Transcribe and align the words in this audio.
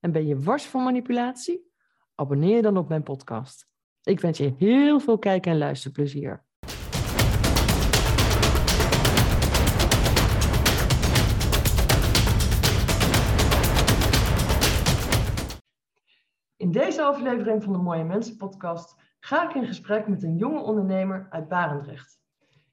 en 0.00 0.12
ben 0.12 0.26
je 0.26 0.40
wars 0.40 0.66
van 0.66 0.82
manipulatie? 0.82 1.72
Abonneer 2.14 2.56
je 2.56 2.62
dan 2.62 2.76
op 2.76 2.88
mijn 2.88 3.02
podcast. 3.02 3.68
Ik 4.02 4.20
wens 4.20 4.38
je 4.38 4.54
heel 4.58 5.00
veel 5.00 5.18
kijk- 5.18 5.46
en 5.46 5.58
luisterplezier. 5.58 6.44
In 16.56 16.70
deze 16.70 17.02
aflevering 17.02 17.62
van 17.62 17.72
de 17.72 17.78
Mooie 17.78 18.04
Mensen 18.04 18.36
podcast 18.36 18.96
ga 19.20 19.48
ik 19.48 19.54
in 19.54 19.66
gesprek 19.66 20.08
met 20.08 20.22
een 20.22 20.36
jonge 20.36 20.60
ondernemer 20.60 21.26
uit 21.30 21.48
Barendrecht. 21.48 22.20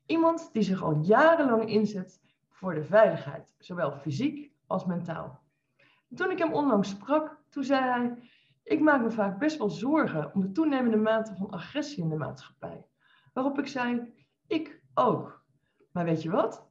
Iemand 0.06 0.50
die 0.54 0.64
zich 0.64 0.84
al 0.84 1.00
jarenlang 1.02 1.70
inzet 1.70 2.22
voor 2.50 2.74
de 2.74 2.84
veiligheid, 2.84 3.56
zowel 3.60 3.92
fysiek 3.92 4.52
als 4.68 4.86
mentaal. 4.86 5.47
Toen 6.16 6.32
ik 6.32 6.38
hem 6.38 6.54
onlangs 6.54 6.90
sprak, 6.90 7.38
toen 7.50 7.64
zei 7.64 7.84
hij: 7.84 8.30
Ik 8.64 8.80
maak 8.80 9.02
me 9.02 9.12
vaak 9.12 9.40
best 9.40 9.58
wel 9.58 9.70
zorgen 9.70 10.34
om 10.34 10.42
de 10.42 10.52
toenemende 10.52 10.98
mate 10.98 11.36
van 11.36 11.50
agressie 11.50 12.04
in 12.04 12.10
de 12.10 12.16
maatschappij. 12.16 12.86
Waarop 13.34 13.60
ik 13.60 13.68
zei: 13.68 14.14
Ik 14.48 14.82
ook. 14.94 15.46
Maar 15.92 16.06
weet 16.06 16.22
je 16.22 16.30
wat? 16.30 16.68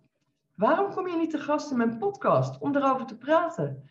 Waarom 0.55 0.95
kom 0.95 1.09
je 1.09 1.17
niet 1.17 1.31
te 1.31 1.39
gast 1.39 1.71
in 1.71 1.77
mijn 1.77 1.99
podcast 1.99 2.61
om 2.61 2.77
erover 2.77 3.07
te 3.07 3.17
praten? 3.17 3.91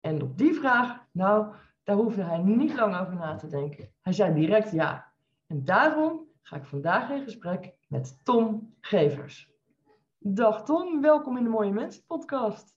En 0.00 0.22
op 0.22 0.38
die 0.38 0.54
vraag, 0.54 1.06
nou, 1.12 1.54
daar 1.84 1.96
hoefde 1.96 2.22
hij 2.22 2.38
niet 2.38 2.74
lang 2.74 3.00
over 3.00 3.14
na 3.14 3.34
te 3.34 3.46
denken. 3.46 3.92
Hij 4.00 4.12
zei 4.12 4.34
direct 4.34 4.70
ja. 4.70 5.12
En 5.46 5.64
daarom 5.64 6.26
ga 6.42 6.56
ik 6.56 6.64
vandaag 6.64 7.10
in 7.10 7.22
gesprek 7.22 7.74
met 7.88 8.24
Tom 8.24 8.74
Gevers. 8.80 9.50
Dag 10.18 10.64
Tom, 10.64 11.00
welkom 11.00 11.36
in 11.36 11.42
de 11.42 11.50
Mooie 11.50 11.72
Mensen 11.72 12.04
podcast. 12.06 12.76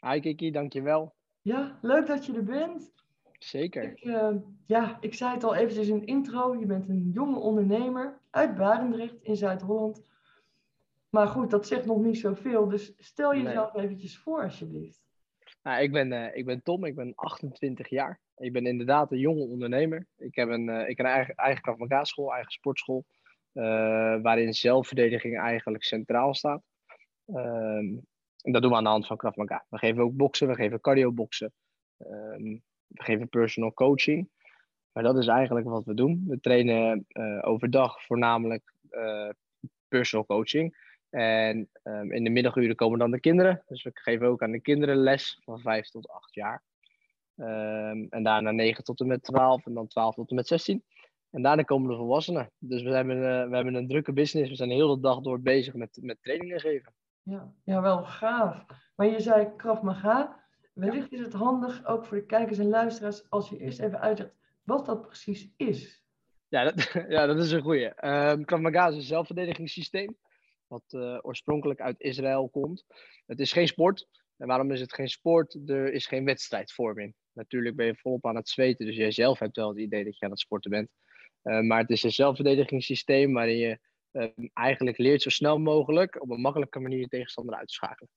Hi 0.00 0.20
Kiki, 0.20 0.50
dankjewel. 0.50 1.14
Ja, 1.42 1.78
leuk 1.80 2.06
dat 2.06 2.26
je 2.26 2.34
er 2.34 2.44
bent. 2.44 2.92
Zeker. 3.38 3.82
Ik, 3.82 4.04
uh, 4.04 4.36
ja, 4.66 4.98
ik 5.00 5.14
zei 5.14 5.34
het 5.34 5.44
al 5.44 5.54
eventjes 5.54 5.88
in 5.88 5.98
de 5.98 6.04
intro. 6.04 6.56
Je 6.56 6.66
bent 6.66 6.88
een 6.88 7.10
jonge 7.12 7.38
ondernemer 7.38 8.20
uit 8.30 8.54
Barendrecht 8.54 9.22
in 9.22 9.36
Zuid-Holland. 9.36 10.02
Maar 11.08 11.26
goed, 11.26 11.50
dat 11.50 11.66
zegt 11.66 11.86
nog 11.86 11.98
niet 11.98 12.18
zoveel. 12.18 12.68
Dus 12.68 12.94
stel 12.98 13.36
jezelf 13.36 13.72
nee. 13.72 13.84
eventjes 13.84 14.18
voor 14.18 14.42
alsjeblieft. 14.42 15.02
Nou, 15.62 15.82
ik, 15.82 15.92
ben, 15.92 16.12
uh, 16.12 16.36
ik 16.36 16.44
ben 16.44 16.62
Tom, 16.62 16.84
ik 16.84 16.94
ben 16.94 17.12
28 17.14 17.88
jaar. 17.88 18.20
Ik 18.36 18.52
ben 18.52 18.66
inderdaad 18.66 19.12
een 19.12 19.18
jonge 19.18 19.44
ondernemer. 19.44 20.06
Ik 20.16 20.34
heb 20.34 20.48
een, 20.48 20.68
uh, 20.68 20.88
ik 20.88 20.96
heb 20.96 21.06
een 21.06 21.12
eigen, 21.12 21.34
eigen 21.34 22.06
school, 22.06 22.32
eigen 22.32 22.52
sportschool. 22.52 23.04
waarin 24.22 24.54
zelfverdediging 24.54 25.38
eigenlijk 25.38 25.84
centraal 25.84 26.34
staat. 26.34 26.62
Ehm, 27.26 27.96
en 28.42 28.52
dat 28.52 28.62
doen 28.62 28.70
we 28.70 28.76
aan 28.76 28.84
de 28.84 28.90
hand 28.90 29.06
van 29.06 29.16
Krav 29.16 29.36
Maga. 29.36 29.64
We 29.68 29.78
geven 29.78 30.02
ook 30.02 30.16
boksen, 30.16 30.48
we 30.48 30.54
geven 30.54 30.80
cardio 30.80 31.12
boksen. 31.12 31.52
Um, 31.98 32.62
we 32.86 33.02
geven 33.02 33.28
personal 33.28 33.72
coaching. 33.72 34.30
Maar 34.92 35.02
dat 35.02 35.16
is 35.16 35.26
eigenlijk 35.26 35.66
wat 35.66 35.84
we 35.84 35.94
doen. 35.94 36.24
We 36.28 36.40
trainen 36.40 37.06
uh, 37.08 37.38
overdag 37.40 38.02
voornamelijk 38.02 38.72
uh, 38.90 39.28
personal 39.88 40.26
coaching. 40.26 40.90
En 41.10 41.68
um, 41.82 42.12
in 42.12 42.24
de 42.24 42.30
middaguren 42.30 42.76
komen 42.76 42.98
dan 42.98 43.10
de 43.10 43.20
kinderen. 43.20 43.62
Dus 43.66 43.82
we 43.82 43.90
geven 43.94 44.26
ook 44.26 44.42
aan 44.42 44.50
de 44.50 44.60
kinderen 44.60 44.96
les 44.96 45.40
van 45.44 45.60
5 45.60 45.88
tot 45.88 46.08
8 46.08 46.34
jaar. 46.34 46.62
Um, 47.36 48.06
en 48.08 48.22
daarna 48.22 48.50
9 48.50 48.84
tot 48.84 49.00
en 49.00 49.06
met 49.06 49.22
12 49.22 49.66
en 49.66 49.74
dan 49.74 49.86
12 49.86 50.14
tot 50.14 50.30
en 50.30 50.36
met 50.36 50.46
16. 50.46 50.84
En 51.30 51.42
daarna 51.42 51.62
komen 51.62 51.90
de 51.90 51.96
volwassenen. 51.96 52.50
Dus 52.58 52.82
we 52.82 52.90
hebben, 52.90 53.16
uh, 53.16 53.48
we 53.48 53.54
hebben 53.54 53.74
een 53.74 53.88
drukke 53.88 54.12
business. 54.12 54.50
We 54.50 54.56
zijn 54.56 54.68
de 54.68 54.74
hele 54.74 55.00
dag 55.00 55.20
door 55.20 55.40
bezig 55.40 55.74
met, 55.74 55.98
met 56.00 56.22
trainingen 56.22 56.60
geven. 56.60 56.92
Ja, 57.22 57.54
ja, 57.64 57.82
wel 57.82 58.04
gaaf. 58.04 58.66
Maar 58.96 59.06
je 59.06 59.20
zei 59.20 59.56
Krav 59.56 59.82
Maga. 59.82 60.40
Wellicht 60.74 61.10
ja. 61.10 61.16
is 61.16 61.24
het 61.24 61.32
handig, 61.32 61.84
ook 61.84 62.04
voor 62.06 62.16
de 62.16 62.26
kijkers 62.26 62.58
en 62.58 62.68
luisteraars, 62.68 63.30
als 63.30 63.48
je 63.48 63.58
eerst 63.58 63.80
even 63.80 64.00
uitlegt 64.00 64.34
wat 64.62 64.86
dat 64.86 65.06
precies 65.06 65.48
is. 65.56 66.04
Ja, 66.48 66.64
dat, 66.64 66.92
ja, 67.08 67.26
dat 67.26 67.38
is 67.38 67.50
een 67.50 67.62
goeie. 67.62 67.86
Um, 67.86 68.44
Krav 68.44 68.60
Maga 68.60 68.88
is 68.88 68.94
een 68.94 69.02
zelfverdedigingssysteem, 69.02 70.16
wat 70.66 70.84
uh, 70.88 71.18
oorspronkelijk 71.22 71.80
uit 71.80 72.00
Israël 72.00 72.48
komt. 72.48 72.84
Het 73.26 73.40
is 73.40 73.52
geen 73.52 73.68
sport. 73.68 74.08
En 74.36 74.46
waarom 74.46 74.72
is 74.72 74.80
het 74.80 74.94
geen 74.94 75.08
sport? 75.08 75.58
Er 75.66 75.92
is 75.92 76.06
geen 76.06 76.24
wedstrijdvorming. 76.24 77.14
Natuurlijk 77.32 77.76
ben 77.76 77.86
je 77.86 77.96
volop 77.96 78.26
aan 78.26 78.36
het 78.36 78.48
zweten, 78.48 78.86
dus 78.86 78.96
jij 78.96 79.10
zelf 79.10 79.38
hebt 79.38 79.56
wel 79.56 79.68
het 79.68 79.78
idee 79.78 80.04
dat 80.04 80.18
je 80.18 80.24
aan 80.24 80.30
het 80.30 80.40
sporten 80.40 80.70
bent. 80.70 80.90
Uh, 81.42 81.60
maar 81.60 81.80
het 81.80 81.90
is 81.90 82.02
een 82.02 82.12
zelfverdedigingssysteem 82.12 83.32
waarin 83.32 83.56
je 83.56 83.78
um, 84.12 84.50
eigenlijk 84.52 84.98
leert 84.98 85.22
zo 85.22 85.30
snel 85.30 85.58
mogelijk 85.58 86.22
op 86.22 86.30
een 86.30 86.40
makkelijke 86.40 86.80
manier 86.80 86.98
je 86.98 87.08
tegenstander 87.08 87.54
uit 87.54 87.66
te 87.66 87.74
schakelen. 87.74 88.10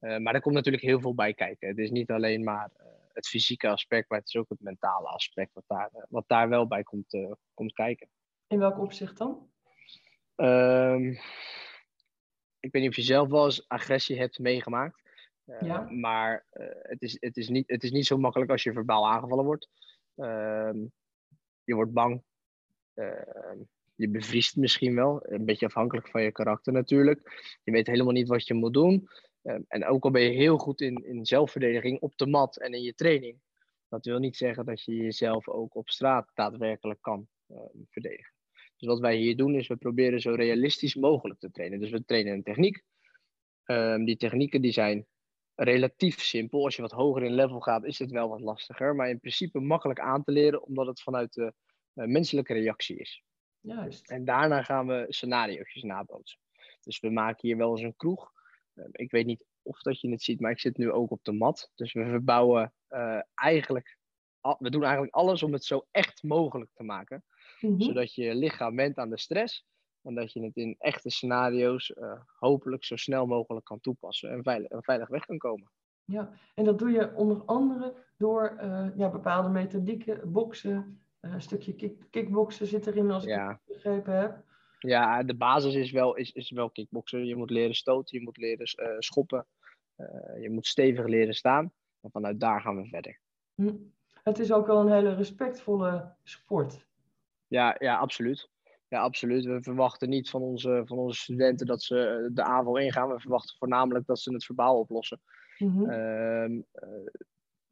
Uh, 0.00 0.16
maar 0.16 0.34
er 0.34 0.40
komt 0.40 0.54
natuurlijk 0.54 0.84
heel 0.84 1.00
veel 1.00 1.14
bij 1.14 1.34
kijken. 1.34 1.68
Het 1.68 1.78
is 1.78 1.90
niet 1.90 2.10
alleen 2.10 2.44
maar 2.44 2.70
uh, 2.80 2.86
het 3.12 3.28
fysieke 3.28 3.68
aspect, 3.68 4.08
maar 4.08 4.18
het 4.18 4.28
is 4.28 4.36
ook 4.36 4.48
het 4.48 4.60
mentale 4.60 5.08
aspect 5.08 5.52
wat 5.52 5.64
daar, 5.66 5.90
uh, 5.94 6.02
wat 6.08 6.24
daar 6.26 6.48
wel 6.48 6.66
bij 6.66 6.82
komt, 6.82 7.16
komt 7.54 7.72
kijken. 7.72 8.08
In 8.46 8.58
welk 8.58 8.78
opzicht 8.78 9.16
dan? 9.16 9.50
Um, 10.36 11.08
ik 12.60 12.72
weet 12.72 12.82
niet 12.82 12.88
of 12.88 12.96
je 12.96 13.02
zelf 13.02 13.28
wel 13.28 13.44
eens 13.44 13.68
agressie 13.68 14.18
hebt 14.18 14.38
meegemaakt. 14.38 15.02
ja. 15.60 15.80
Maar 15.90 16.46
het, 16.82 17.02
is, 17.02 17.16
het, 17.20 17.36
is 17.36 17.48
niet, 17.48 17.68
het 17.68 17.82
is 17.82 17.90
niet 17.90 18.06
zo 18.06 18.18
makkelijk 18.18 18.50
als 18.50 18.62
je 18.62 18.72
verbaal 18.72 19.08
aangevallen 19.08 19.44
wordt. 19.44 19.68
Je 21.64 21.74
wordt 21.74 21.92
bang. 21.92 22.22
Ehm, 24.00 24.12
je 24.12 24.18
bevriest 24.18 24.56
misschien 24.56 24.94
wel. 24.94 25.20
Een 25.22 25.44
beetje 25.44 25.66
afhankelijk 25.66 26.08
van 26.08 26.22
je 26.22 26.32
karakter 26.32 26.72
natuurlijk. 26.72 27.58
Je 27.64 27.72
weet 27.72 27.86
helemaal 27.86 28.12
niet 28.12 28.28
wat 28.28 28.46
je 28.46 28.54
moet 28.54 28.74
doen. 28.74 29.08
Um, 29.42 29.64
en 29.68 29.84
ook 29.86 30.04
al 30.04 30.10
ben 30.10 30.22
je 30.22 30.30
heel 30.30 30.58
goed 30.58 30.80
in, 30.80 31.04
in 31.06 31.26
zelfverdediging 31.26 32.00
op 32.00 32.16
de 32.16 32.26
mat 32.26 32.56
en 32.56 32.72
in 32.72 32.82
je 32.82 32.94
training. 32.94 33.40
Dat 33.88 34.04
wil 34.04 34.18
niet 34.18 34.36
zeggen 34.36 34.64
dat 34.64 34.84
je 34.84 34.94
jezelf 34.94 35.48
ook 35.48 35.74
op 35.74 35.88
straat 35.88 36.30
daadwerkelijk 36.34 37.00
kan 37.00 37.28
uh, 37.48 37.58
verdedigen. 37.88 38.32
Dus 38.76 38.88
wat 38.88 39.00
wij 39.00 39.16
hier 39.16 39.36
doen 39.36 39.54
is 39.54 39.66
we 39.66 39.76
proberen 39.76 40.20
zo 40.20 40.34
realistisch 40.34 40.94
mogelijk 40.94 41.40
te 41.40 41.50
trainen. 41.50 41.80
Dus 41.80 41.90
we 41.90 42.04
trainen 42.04 42.32
een 42.32 42.42
techniek. 42.42 42.82
Um, 43.64 44.04
die 44.04 44.16
technieken 44.16 44.60
die 44.60 44.72
zijn 44.72 45.06
relatief 45.54 46.20
simpel. 46.20 46.64
Als 46.64 46.76
je 46.76 46.82
wat 46.82 46.90
hoger 46.90 47.22
in 47.22 47.34
level 47.34 47.60
gaat 47.60 47.84
is 47.84 47.98
het 47.98 48.10
wel 48.10 48.28
wat 48.28 48.40
lastiger. 48.40 48.94
Maar 48.94 49.08
in 49.08 49.20
principe 49.20 49.60
makkelijk 49.60 50.00
aan 50.00 50.24
te 50.24 50.32
leren 50.32 50.62
omdat 50.62 50.86
het 50.86 51.02
vanuit 51.02 51.32
de 51.32 51.52
uh, 51.94 52.06
menselijke 52.06 52.52
reactie 52.52 52.96
is. 52.96 53.22
Juist. 53.60 54.10
En 54.10 54.24
daarna 54.24 54.62
gaan 54.62 54.86
we 54.86 55.06
scenario's 55.08 55.82
nabootsen. 55.82 56.40
Dus 56.80 57.00
we 57.00 57.10
maken 57.10 57.48
hier 57.48 57.56
wel 57.56 57.70
eens 57.70 57.82
een 57.82 57.96
kroeg. 57.96 58.32
Uh, 58.74 58.84
ik 58.90 59.10
weet 59.10 59.26
niet 59.26 59.44
of 59.62 59.82
dat 59.82 60.00
je 60.00 60.10
het 60.10 60.22
ziet, 60.22 60.40
maar 60.40 60.50
ik 60.50 60.60
zit 60.60 60.76
nu 60.76 60.90
ook 60.90 61.10
op 61.10 61.24
de 61.24 61.32
mat. 61.32 61.70
Dus 61.74 61.92
we 61.92 62.04
verbouwen 62.04 62.72
uh, 62.90 63.20
eigenlijk, 63.34 63.98
we 64.58 64.70
doen 64.70 64.82
eigenlijk 64.82 65.14
alles 65.14 65.42
om 65.42 65.52
het 65.52 65.64
zo 65.64 65.86
echt 65.90 66.22
mogelijk 66.22 66.70
te 66.74 66.82
maken. 66.82 67.24
Mhm. 67.60 67.80
Zodat 67.80 68.14
je 68.14 68.34
lichaam 68.34 68.76
went 68.76 68.98
aan 68.98 69.10
de 69.10 69.18
stress. 69.18 69.68
En 70.02 70.14
dat 70.14 70.32
je 70.32 70.42
het 70.42 70.56
in 70.56 70.74
echte 70.78 71.10
scenario's 71.10 71.90
uh, 71.90 72.20
hopelijk 72.38 72.84
zo 72.84 72.96
snel 72.96 73.26
mogelijk 73.26 73.64
kan 73.64 73.80
toepassen 73.80 74.30
en 74.30 74.42
veilig, 74.42 74.70
en 74.70 74.82
veilig 74.82 75.08
weg 75.08 75.24
kan 75.24 75.38
komen. 75.38 75.70
Ja, 76.04 76.32
en 76.54 76.64
dat 76.64 76.78
doe 76.78 76.90
je 76.90 77.14
onder 77.14 77.44
andere 77.44 77.94
door 78.16 78.58
uh, 78.62 78.86
ja, 78.96 79.10
bepaalde 79.10 79.48
methodieken, 79.48 80.32
boksen, 80.32 81.02
een 81.20 81.42
stukje 81.42 81.74
kick, 81.74 82.06
kickboksen 82.10 82.66
zit 82.66 82.86
erin 82.86 83.10
als 83.10 83.24
ik 83.24 83.34
het 83.34 83.58
begrepen 83.66 84.18
heb. 84.18 84.42
Ja, 84.78 85.22
de 85.22 85.36
basis 85.36 85.74
is 85.74 85.90
wel, 85.90 86.16
is, 86.16 86.32
is 86.32 86.50
wel 86.50 86.70
kickboksen. 86.70 87.26
Je 87.26 87.36
moet 87.36 87.50
leren 87.50 87.74
stoten, 87.74 88.18
je 88.18 88.24
moet 88.24 88.36
leren 88.36 88.66
uh, 88.76 88.98
schoppen. 88.98 89.46
Uh, 89.96 90.42
je 90.42 90.50
moet 90.50 90.66
stevig 90.66 91.06
leren 91.06 91.34
staan. 91.34 91.72
En 92.00 92.10
vanuit 92.10 92.40
daar 92.40 92.60
gaan 92.60 92.76
we 92.76 92.88
verder. 92.88 93.20
Hm. 93.54 93.74
Het 94.22 94.38
is 94.38 94.52
ook 94.52 94.66
wel 94.66 94.80
een 94.80 94.92
hele 94.92 95.14
respectvolle 95.14 96.14
sport. 96.22 96.86
Ja, 97.46 97.76
ja 97.78 97.96
absoluut. 97.96 98.50
Ja, 98.88 99.00
absoluut. 99.00 99.44
We 99.44 99.62
verwachten 99.62 100.08
niet 100.08 100.30
van 100.30 100.42
onze, 100.42 100.82
van 100.84 100.98
onze 100.98 101.20
studenten 101.20 101.66
dat 101.66 101.82
ze 101.82 102.30
de 102.32 102.42
aanval 102.42 102.76
ingaan. 102.76 103.08
We 103.08 103.20
verwachten 103.20 103.56
voornamelijk 103.58 104.06
dat 104.06 104.20
ze 104.20 104.32
het 104.32 104.44
verbaal 104.44 104.78
oplossen. 104.78 105.20
Mhm. 105.58 105.90
Uh, 105.90 106.62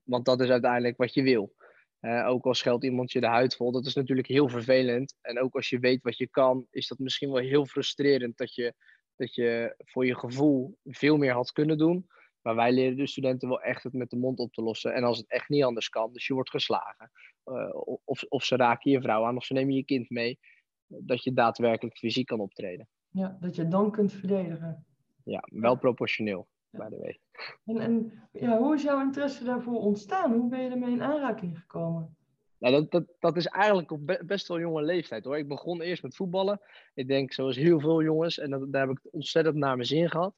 want 0.02 0.24
dat 0.24 0.40
is 0.40 0.48
uiteindelijk 0.48 0.96
wat 0.96 1.14
je 1.14 1.22
wil. 1.22 1.54
Uh, 2.00 2.28
ook 2.28 2.46
al 2.46 2.54
scheldt 2.54 2.84
iemand 2.84 3.12
je 3.12 3.20
de 3.20 3.26
huid 3.26 3.56
vol, 3.56 3.72
dat 3.72 3.86
is 3.86 3.94
natuurlijk 3.94 4.28
heel 4.28 4.48
vervelend. 4.48 5.16
En 5.20 5.40
ook 5.40 5.54
als 5.54 5.68
je 5.68 5.78
weet 5.78 6.02
wat 6.02 6.16
je 6.16 6.28
kan, 6.28 6.66
is 6.70 6.88
dat 6.88 6.98
misschien 6.98 7.30
wel 7.30 7.42
heel 7.42 7.66
frustrerend 7.66 8.36
dat 8.36 8.54
je, 8.54 8.74
dat 9.16 9.34
je 9.34 9.74
voor 9.78 10.06
je 10.06 10.18
gevoel 10.18 10.78
veel 10.84 11.16
meer 11.16 11.32
had 11.32 11.52
kunnen 11.52 11.78
doen. 11.78 12.06
Maar 12.42 12.54
wij 12.54 12.72
leren 12.72 12.96
de 12.96 13.06
studenten 13.06 13.48
wel 13.48 13.62
echt 13.62 13.82
het 13.82 13.92
met 13.92 14.10
de 14.10 14.16
mond 14.16 14.38
op 14.38 14.52
te 14.52 14.62
lossen. 14.62 14.94
En 14.94 15.04
als 15.04 15.18
het 15.18 15.30
echt 15.30 15.48
niet 15.48 15.64
anders 15.64 15.88
kan, 15.88 16.12
dus 16.12 16.26
je 16.26 16.34
wordt 16.34 16.50
geslagen. 16.50 17.10
eh, 17.44 17.70
of, 18.04 18.22
of 18.28 18.44
ze 18.44 18.56
raken 18.56 18.90
je 18.90 19.00
vrouw 19.00 19.24
aan, 19.24 19.36
of 19.36 19.44
ze 19.44 19.52
nemen 19.52 19.74
je 19.74 19.84
kind 19.84 20.10
mee. 20.10 20.38
Dat 20.86 21.24
je 21.24 21.32
daadwerkelijk 21.32 21.96
fysiek 21.96 22.26
kan 22.26 22.40
optreden. 22.40 22.88
Ja, 23.08 23.36
dat 23.40 23.56
je 23.56 23.68
dan 23.68 23.90
kunt 23.90 24.12
verdedigen. 24.12 24.86
Ja, 25.24 25.42
wel 25.52 25.76
proportioneel. 25.76 26.48
By 26.70 26.88
the 26.88 26.99
way. 26.99 27.20
En, 27.65 27.81
en 27.81 28.12
ja, 28.32 28.59
hoe 28.59 28.75
is 28.75 28.82
jouw 28.82 29.00
interesse 29.00 29.44
daarvoor 29.44 29.81
ontstaan? 29.81 30.32
Hoe 30.32 30.49
ben 30.49 30.62
je 30.62 30.70
ermee 30.70 30.91
in 30.91 31.03
aanraking 31.03 31.59
gekomen? 31.59 32.17
Nou, 32.59 32.75
dat, 32.75 32.91
dat, 32.91 33.05
dat 33.19 33.37
is 33.37 33.47
eigenlijk 33.47 33.91
op 33.91 34.06
be- 34.06 34.23
best 34.26 34.49
wel 34.49 34.59
jonge 34.59 34.82
leeftijd 34.82 35.25
hoor. 35.25 35.38
Ik 35.38 35.49
begon 35.49 35.81
eerst 35.81 36.03
met 36.03 36.17
voetballen. 36.17 36.61
Ik 36.94 37.09
denk 37.09 37.32
zoals 37.32 37.56
heel 37.56 37.81
veel 37.81 38.03
jongens. 38.03 38.38
En 38.38 38.50
dat, 38.50 38.73
daar 38.73 38.88
heb 38.88 38.97
ik 38.97 39.09
ontzettend 39.11 39.56
naar 39.56 39.76
mijn 39.76 39.88
zin 39.88 40.11
gehad. 40.11 40.35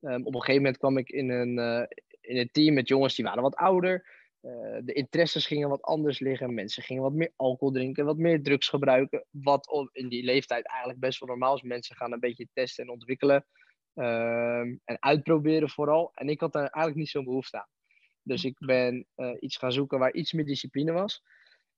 Ehm, 0.00 0.22
op 0.22 0.34
een 0.34 0.40
gegeven 0.40 0.62
moment 0.62 0.78
kwam 0.78 0.98
ik 0.98 1.08
in 1.08 1.30
een, 1.30 1.58
eh, 1.58 1.86
in 2.20 2.36
een 2.36 2.48
team 2.52 2.74
met 2.74 2.88
jongens 2.88 3.14
die 3.14 3.24
waren 3.24 3.42
wat 3.42 3.54
ouder. 3.54 4.18
Eh, 4.40 4.78
de 4.84 4.92
interesses 4.92 5.46
gingen 5.46 5.68
wat 5.68 5.82
anders 5.82 6.18
liggen. 6.18 6.54
Mensen 6.54 6.82
gingen 6.82 7.02
wat 7.02 7.12
meer 7.12 7.32
alcohol 7.36 7.74
drinken, 7.74 8.04
wat 8.04 8.16
meer 8.16 8.42
drugs 8.42 8.68
gebruiken. 8.68 9.24
Wat 9.30 9.88
in 9.92 10.08
die 10.08 10.24
leeftijd 10.24 10.66
eigenlijk 10.66 11.00
best 11.00 11.18
wel 11.18 11.28
normaal 11.28 11.54
is. 11.54 11.62
Mensen 11.62 11.96
gaan 11.96 12.12
een 12.12 12.20
beetje 12.20 12.48
testen 12.52 12.84
en 12.84 12.90
ontwikkelen. 12.90 13.46
Ehm, 14.00 14.76
en 14.84 14.96
uitproberen 15.00 15.70
vooral. 15.70 16.10
En 16.14 16.28
ik 16.28 16.40
had 16.40 16.52
daar 16.52 16.62
eigenlijk 16.62 16.96
niet 16.96 17.08
zo'n 17.08 17.24
behoefte 17.24 17.58
aan. 17.58 17.68
Dus 18.22 18.44
ik 18.44 18.56
ben 18.58 19.06
eh, 19.14 19.36
iets 19.40 19.56
gaan 19.56 19.72
zoeken 19.72 19.98
waar 19.98 20.12
iets 20.12 20.32
meer 20.32 20.46
discipline 20.46 20.92
was. 20.92 21.22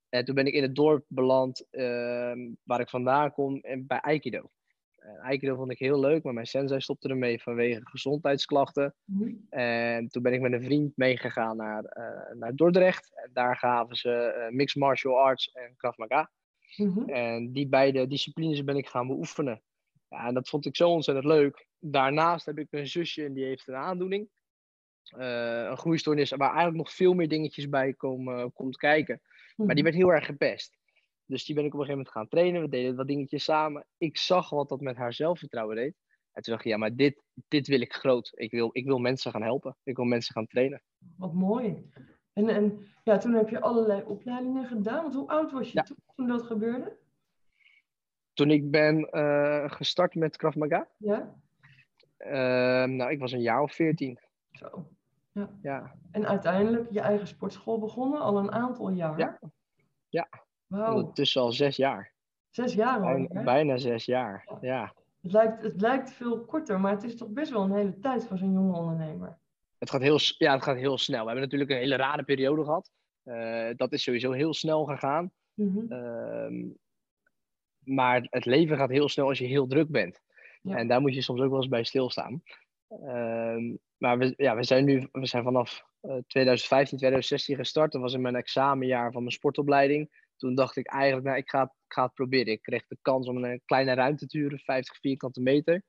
En 0.08 0.24
toen 0.24 0.34
ben 0.34 0.46
ik 0.46 0.54
in 0.54 0.62
het 0.62 0.74
dorp 0.74 1.04
beland 1.08 1.66
ehm, 1.70 2.38
waar 2.62 2.80
ik 2.80 2.88
vandaan 2.88 3.32
kom, 3.32 3.56
en 3.56 3.86
bij 3.86 4.00
Aikido. 4.00 4.50
En 4.98 5.18
Aikido 5.18 5.56
vond 5.56 5.70
ik 5.70 5.78
heel 5.78 6.00
leuk, 6.00 6.22
maar 6.22 6.34
mijn 6.34 6.46
sensei 6.46 6.80
stopte 6.80 7.08
ermee 7.08 7.42
vanwege 7.42 7.80
gezondheidsklachten. 7.84 8.94
Mhm. 9.04 9.30
En 9.50 10.08
toen 10.08 10.22
ben 10.22 10.32
ik 10.32 10.40
met 10.40 10.52
een 10.52 10.62
vriend 10.62 10.96
meegegaan 10.96 11.56
naar, 11.56 11.84
eh, 11.84 12.34
naar 12.34 12.54
Dordrecht. 12.54 13.10
En 13.14 13.30
daar 13.32 13.56
gaven 13.56 13.96
ze 13.96 14.10
eh, 14.10 14.50
mixed 14.50 14.80
martial 14.80 15.18
arts 15.18 15.52
en 15.52 15.74
Krav 15.76 15.96
Maga. 15.96 16.30
Mhm. 16.76 17.08
En 17.08 17.52
die 17.52 17.68
beide 17.68 18.06
disciplines 18.06 18.64
ben 18.64 18.76
ik 18.76 18.88
gaan 18.88 19.06
beoefenen. 19.06 19.62
Ja, 20.12 20.26
en 20.26 20.34
dat 20.34 20.48
vond 20.48 20.66
ik 20.66 20.76
zo 20.76 20.90
ontzettend 20.90 21.26
leuk. 21.26 21.66
Daarnaast 21.78 22.46
heb 22.46 22.58
ik 22.58 22.66
een 22.70 22.86
zusje 22.86 23.24
en 23.24 23.32
die 23.32 23.44
heeft 23.44 23.68
een 23.68 23.74
aandoening. 23.74 24.28
Eh, 25.02 25.66
een 25.70 25.76
groeistoornis 25.76 26.30
waar 26.30 26.48
eigenlijk 26.48 26.76
nog 26.76 26.92
veel 26.92 27.14
meer 27.14 27.28
dingetjes 27.28 27.68
bij 27.68 27.94
komen, 27.94 28.52
komt 28.52 28.76
kijken. 28.76 29.20
Maar 29.56 29.74
die 29.74 29.84
werd 29.84 29.96
heel 29.96 30.12
erg 30.12 30.26
gepest. 30.26 30.78
Dus 31.26 31.44
die 31.44 31.54
ben 31.54 31.64
ik 31.64 31.74
op 31.74 31.80
een 31.80 31.86
gegeven 31.86 32.04
moment 32.04 32.16
gaan 32.16 32.28
trainen. 32.28 32.62
We 32.62 32.68
deden 32.68 32.96
wat 32.96 33.06
dingetjes 33.06 33.44
samen. 33.44 33.86
Ik 33.98 34.16
zag 34.18 34.50
wat 34.50 34.68
dat 34.68 34.80
met 34.80 34.96
haar 34.96 35.12
zelfvertrouwen 35.12 35.76
deed. 35.76 35.94
En 36.32 36.42
toen 36.42 36.52
dacht 36.52 36.64
ik, 36.64 36.70
ja, 36.70 36.76
maar 36.76 36.96
dit, 36.96 37.22
dit 37.48 37.66
wil 37.66 37.80
ik 37.80 37.92
groot. 37.92 38.32
Ik 38.34 38.50
wil, 38.50 38.70
ik 38.72 38.84
wil 38.86 38.98
mensen 38.98 39.30
gaan 39.30 39.42
helpen. 39.42 39.76
Ik 39.82 39.96
wil 39.96 40.04
mensen 40.04 40.34
gaan 40.34 40.46
trainen. 40.46 40.82
Wat 41.16 41.32
mooi. 41.32 41.90
En, 42.32 42.48
en 42.48 42.86
ja, 43.04 43.18
toen 43.18 43.32
heb 43.32 43.48
je 43.48 43.60
allerlei 43.60 44.02
opleidingen 44.02 44.66
gedaan. 44.66 45.02
Want 45.02 45.14
hoe 45.14 45.28
oud 45.28 45.52
was 45.52 45.66
je 45.72 45.78
Ja. 45.78 45.82
toen, 45.82 45.96
toen 46.14 46.26
dat 46.28 46.42
gebeurde? 46.42 46.96
Toen 48.34 48.50
ik 48.50 48.70
ben 48.70 49.10
eh, 49.10 49.70
gestart 49.70 50.14
met 50.14 50.36
Krav 50.36 50.54
Maga. 50.54 50.88
Ja? 50.96 51.34
eh, 52.16 52.84
nou, 52.84 53.10
ik 53.10 53.18
was 53.18 53.32
een 53.32 53.40
jaar 53.40 53.62
of 53.62 53.72
veertien. 53.72 54.18
Zo. 54.52 54.86
Ja, 55.62 55.94
En 56.10 56.26
uiteindelijk 56.26 56.90
je 56.90 57.00
eigen 57.00 57.26
sportschool 57.26 57.78
begonnen, 57.78 58.20
al 58.20 58.38
een 58.38 58.52
aantal 58.52 58.90
jaar. 58.90 59.18
Ja. 59.18 59.38
Ja. 60.08 60.28
Ondertussen 60.68 61.42
al 61.42 61.52
zes 61.52 61.76
jaar. 61.76 62.12
zes 62.50 62.74
jaar 62.74 63.00
al. 63.00 63.02
Bijna, 63.02 63.42
bijna 63.42 63.76
zes 63.76 64.04
jaar. 64.04 64.48
Ja. 64.60 64.92
Het, 65.20 65.32
lijkt, 65.32 65.62
het 65.62 65.80
lijkt 65.80 66.10
veel 66.10 66.44
korter, 66.44 66.80
maar 66.80 66.92
het 66.92 67.02
is 67.02 67.16
toch 67.16 67.28
best 67.28 67.50
wel 67.50 67.62
een 67.62 67.74
hele 67.74 67.98
tijd 67.98 68.26
voor 68.26 68.38
zo'n 68.38 68.52
jonge 68.52 68.78
ondernemer. 68.78 69.38
Het, 69.78 69.90
gaat 69.90 70.00
heel, 70.00 70.18
ja, 70.38 70.52
het 70.52 70.62
gaat 70.62 70.76
heel 70.76 70.98
snel. 70.98 71.20
We 71.20 71.26
hebben 71.26 71.42
natuurlijk 71.42 71.70
een 71.70 71.76
hele 71.76 71.96
rare 71.96 72.22
periode 72.22 72.64
gehad. 72.64 72.90
Eh, 73.22 73.68
dat 73.76 73.92
is 73.92 74.02
sowieso 74.02 74.32
heel 74.32 74.54
snel 74.54 74.84
gegaan. 74.84 75.30
Ehm, 75.88 76.64
maar 77.84 78.26
het 78.30 78.44
leven 78.44 78.76
gaat 78.76 78.90
heel 78.90 79.08
snel 79.08 79.28
als 79.28 79.38
je 79.38 79.46
heel 79.46 79.66
druk 79.66 79.88
bent. 79.88 80.20
Ja. 80.62 80.76
En 80.76 80.88
daar 80.88 81.00
moet 81.00 81.14
je 81.14 81.22
soms 81.22 81.40
ook 81.40 81.50
wel 81.50 81.58
eens 81.58 81.68
bij 81.68 81.84
stilstaan. 81.84 82.42
Ehm, 82.88 83.76
maar 83.96 84.18
we, 84.18 84.34
ja, 84.36 84.56
we 84.56 84.64
zijn 84.64 84.84
nu 84.84 85.08
we 85.12 85.26
zijn 85.26 85.42
vanaf 85.42 85.84
eh, 86.00 86.16
2015, 86.26 86.98
2016 86.98 87.56
gestart. 87.56 87.92
Dat 87.92 88.00
was 88.00 88.12
in 88.12 88.20
mijn 88.20 88.36
examenjaar 88.36 89.12
van 89.12 89.22
mijn 89.22 89.34
sportopleiding. 89.34 90.10
Toen 90.36 90.54
dacht 90.54 90.76
ik 90.76 90.86
eigenlijk, 90.86 91.26
nou, 91.26 91.38
ik 91.38 91.48
ga, 91.48 91.62
ik 91.62 91.92
ga 91.92 92.02
het 92.02 92.14
proberen. 92.14 92.52
Ik 92.52 92.62
kreeg 92.62 92.86
de 92.86 92.98
kans 93.02 93.28
om 93.28 93.44
een 93.44 93.62
kleine 93.64 93.94
ruimte 93.94 94.26
te 94.26 94.38
huren, 94.38 94.58
50 94.58 94.98
vierkante 95.00 95.40
meter. 95.40 95.82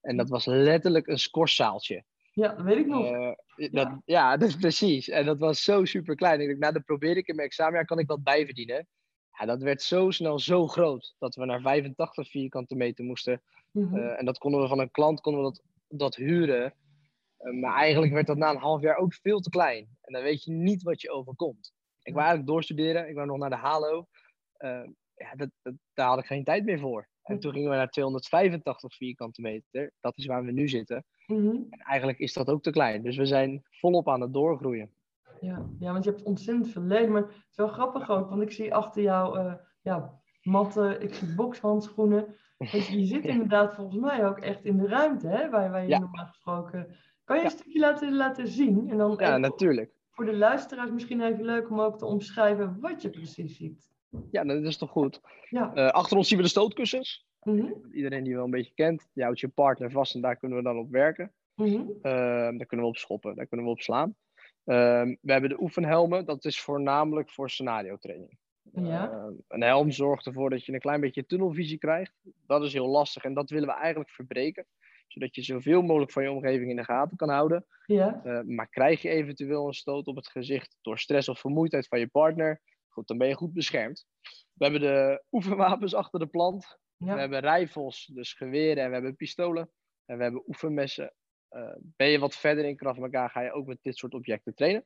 En 0.00 0.16
dat 0.16 0.28
was 0.28 0.46
letterlijk 0.46 1.06
een 1.06 1.18
scorszaaltje. 1.18 2.04
ja, 2.32 2.54
dat 2.54 2.64
weet 2.64 2.76
ik 2.76 2.86
nog. 2.86 3.06
Eh, 3.06 3.70
dat, 3.72 4.00
ja. 4.04 4.30
dat 4.36 4.48
is 4.48 4.56
precies. 4.56 5.08
En 5.08 5.26
dat 5.26 5.38
was 5.38 5.62
zo 5.62 5.84
super 5.84 6.14
klein. 6.14 6.40
Ik 6.40 6.46
dacht, 6.46 6.58
nou, 6.58 6.72
dat 6.72 6.84
probeer 6.84 7.16
ik 7.16 7.28
in 7.28 7.34
mijn 7.34 7.48
examenjaar, 7.48 7.84
kan 7.84 7.98
ik 7.98 8.06
wat 8.06 8.22
bijverdienen. 8.22 8.88
Ja, 9.38 9.46
dat 9.46 9.62
werd 9.62 9.82
zo 9.82 10.10
snel 10.10 10.38
zo 10.38 10.66
groot 10.66 11.14
dat 11.18 11.34
we 11.34 11.44
naar 11.44 11.60
85 11.60 12.30
vierkante 12.30 12.74
meter 12.74 13.04
moesten. 13.04 13.42
Mhm. 13.70 13.96
Eh, 13.96 14.18
en 14.18 14.24
dat 14.24 14.38
konden 14.38 14.60
we 14.60 14.68
van 14.68 14.78
een 14.78 14.90
klant 14.90 15.20
konden 15.20 15.42
we 15.42 15.48
dat, 15.48 15.62
dat 15.88 16.16
huren. 16.16 16.74
Eh, 17.36 17.52
maar 17.52 17.74
eigenlijk 17.74 18.12
werd 18.12 18.26
dat 18.26 18.36
na 18.36 18.50
een 18.50 18.56
half 18.56 18.82
jaar 18.82 18.96
ook 18.96 19.14
veel 19.14 19.40
te 19.40 19.50
klein. 19.50 19.88
En 20.00 20.12
dan 20.12 20.22
weet 20.22 20.44
je 20.44 20.52
niet 20.52 20.82
wat 20.82 21.00
je 21.00 21.10
overkomt. 21.10 21.72
Ik 22.02 22.12
wou 22.12 22.24
eigenlijk 22.24 22.48
doorstuderen. 22.48 23.08
Ik 23.08 23.14
wou 23.14 23.26
nog 23.26 23.38
naar 23.38 23.50
de 23.50 23.56
HALO. 23.56 24.06
Eh, 24.56 24.84
ja, 25.14 25.34
dat, 25.34 25.50
dat, 25.62 25.74
daar 25.94 26.08
had 26.08 26.18
ik 26.18 26.26
geen 26.26 26.44
tijd 26.44 26.64
meer 26.64 26.78
voor. 26.78 27.08
En 27.22 27.40
toen 27.40 27.52
gingen 27.52 27.70
we 27.70 27.76
naar 27.76 27.90
285 27.90 28.94
vierkante 28.94 29.40
meter. 29.40 29.92
Dat 30.00 30.18
is 30.18 30.26
waar 30.26 30.44
we 30.44 30.52
nu 30.52 30.68
zitten. 30.68 31.04
Mhm. 31.26 31.56
En 31.70 31.78
eigenlijk 31.78 32.18
is 32.18 32.32
dat 32.32 32.48
ook 32.48 32.62
te 32.62 32.70
klein. 32.70 33.02
Dus 33.02 33.16
we 33.16 33.26
zijn 33.26 33.62
volop 33.70 34.08
aan 34.08 34.20
het 34.20 34.32
doorgroeien. 34.32 34.95
Ja. 35.40 35.66
ja, 35.78 35.92
want 35.92 36.04
je 36.04 36.10
hebt 36.10 36.22
ontzettend 36.22 36.68
veel 36.68 36.82
leden. 36.82 37.12
Maar 37.12 37.22
het 37.22 37.30
is 37.50 37.56
wel 37.56 37.68
grappig 37.68 38.10
ook, 38.10 38.28
want 38.28 38.42
ik 38.42 38.50
zie 38.52 38.74
achter 38.74 39.02
jou 39.02 39.38
eh, 39.38 39.54
ja, 39.82 40.20
matten, 40.42 41.02
ik 41.02 41.14
zie 41.14 41.34
bokshandschoenen. 41.34 42.34
Want 42.72 42.86
je 42.86 43.04
zit 43.04 43.24
inderdaad 43.24 43.74
volgens 43.74 44.00
mij 44.00 44.26
ook 44.26 44.38
echt 44.38 44.64
in 44.64 44.76
de 44.78 44.86
ruimte, 44.88 45.28
hè, 45.28 45.50
waar, 45.50 45.70
waar 45.70 45.82
je 45.82 45.88
Ja. 45.88 45.98
normaal 45.98 46.26
gesproken... 46.26 46.96
Kan 47.24 47.36
je 47.36 47.42
Ja. 47.42 47.48
een 47.50 47.56
stukje 47.58 47.78
laten, 47.78 48.16
laten 48.16 48.48
zien? 48.48 48.90
En 48.90 48.96
dan 48.96 49.14
Ja, 49.18 49.36
natuurlijk. 49.36 49.92
voor 50.10 50.24
de 50.24 50.36
luisteraars 50.36 50.90
misschien 50.90 51.20
even 51.20 51.44
leuk 51.44 51.70
om 51.70 51.80
ook 51.80 51.98
te 51.98 52.04
omschrijven 52.06 52.80
wat 52.80 53.02
je 53.02 53.10
precies 53.10 53.56
ziet. 53.56 53.90
Ja, 54.30 54.44
dat 54.44 54.62
is 54.62 54.76
toch 54.76 54.90
goed. 54.90 55.20
Ja. 55.48 55.74
Eh, 55.74 55.88
achter 55.88 56.16
ons 56.16 56.28
zien 56.28 56.36
we 56.38 56.44
de 56.44 56.50
stootkussens. 56.50 57.26
Mhm. 57.42 57.72
Iedereen 57.92 58.24
die 58.24 58.34
wel 58.34 58.44
een 58.44 58.50
beetje 58.50 58.74
kent. 58.74 59.08
Je 59.12 59.22
houdt 59.22 59.40
je 59.40 59.48
partner 59.48 59.90
vast 59.90 60.14
en 60.14 60.20
daar 60.20 60.36
kunnen 60.36 60.58
we 60.58 60.64
dan 60.64 60.78
op 60.78 60.90
werken. 60.90 61.32
Mhm. 61.54 61.74
Ehm, 62.02 62.56
daar 62.56 62.66
kunnen 62.66 62.86
we 62.86 62.92
op 62.92 62.96
schoppen, 62.96 63.36
daar 63.36 63.46
kunnen 63.46 63.66
we 63.66 63.72
op 63.72 63.80
slaan. 63.80 64.14
Ehm, 64.66 65.14
we 65.20 65.32
hebben 65.32 65.50
de 65.50 65.60
oefenhelmen, 65.60 66.24
dat 66.24 66.44
is 66.44 66.60
voornamelijk 66.60 67.30
voor 67.30 67.50
scenario 67.50 67.96
training. 67.96 68.38
Ja. 68.72 69.10
Ehm, 69.10 69.32
een 69.48 69.62
helm 69.62 69.90
zorgt 69.90 70.26
ervoor 70.26 70.50
dat 70.50 70.64
je 70.64 70.72
een 70.72 70.80
klein 70.80 71.00
beetje 71.00 71.26
tunnelvisie 71.26 71.78
krijgt. 71.78 72.12
Dat 72.46 72.62
is 72.62 72.72
heel 72.72 72.86
lastig 72.86 73.24
en 73.24 73.34
dat 73.34 73.50
willen 73.50 73.68
we 73.68 73.74
eigenlijk 73.74 74.10
verbreken. 74.10 74.66
Zodat 75.06 75.34
je 75.34 75.42
zoveel 75.42 75.82
mogelijk 75.82 76.12
van 76.12 76.22
je 76.22 76.30
omgeving 76.30 76.70
in 76.70 76.76
de 76.76 76.84
gaten 76.84 77.16
kan 77.16 77.28
houden. 77.28 77.66
Ja. 77.86 78.20
Eh, 78.24 78.40
maar 78.40 78.68
krijg 78.68 79.02
je 79.02 79.08
eventueel 79.08 79.66
een 79.66 79.74
stoot 79.74 80.06
op 80.06 80.16
het 80.16 80.28
gezicht 80.28 80.76
door 80.80 80.98
stress 80.98 81.28
of 81.28 81.38
vermoeidheid 81.38 81.88
van 81.88 81.98
je 81.98 82.08
partner, 82.08 82.60
goed, 82.88 83.06
dan 83.06 83.18
ben 83.18 83.28
je 83.28 83.34
goed 83.34 83.52
beschermd. 83.52 84.06
We 84.52 84.64
hebben 84.64 84.80
de 84.80 85.24
oefenwapens 85.30 85.94
achter 85.94 86.20
de 86.20 86.26
plant. 86.26 86.78
We 86.96 87.10
hebben 87.10 87.40
rijfels, 87.40 88.10
dus 88.12 88.32
geweren 88.32 88.82
en 88.82 88.88
we 88.88 88.94
hebben 88.94 89.16
pistolen. 89.16 89.70
En 90.04 90.16
we 90.16 90.22
hebben 90.22 90.42
oefenmessen. 90.46 91.14
Eh, 91.56 91.72
ben 91.78 92.08
je 92.08 92.18
wat 92.18 92.36
verder 92.36 92.64
in 92.64 92.76
Krav 92.76 92.98
Maga, 92.98 93.28
ga 93.28 93.40
je 93.40 93.52
ook 93.52 93.66
met 93.66 93.78
dit 93.82 93.96
soort 93.96 94.14
objecten 94.14 94.54
trainen. 94.54 94.84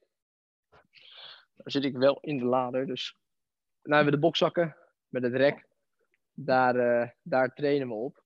Daar 1.57 1.71
zit 1.71 1.85
ik 1.85 1.97
wel 1.97 2.21
in 2.21 2.39
de 2.39 2.45
lader, 2.45 2.87
dus... 2.87 3.19
Nou 3.83 3.95
hebben 3.95 4.13
we 4.13 4.21
de 4.21 4.27
bokzakken 4.27 4.77
met 5.09 5.23
het 5.23 5.35
rek. 5.35 5.67
Daar, 6.33 6.77
eh, 6.77 7.09
daar 7.23 7.55
trainen 7.55 7.89
we 7.89 7.95
op. 7.95 8.25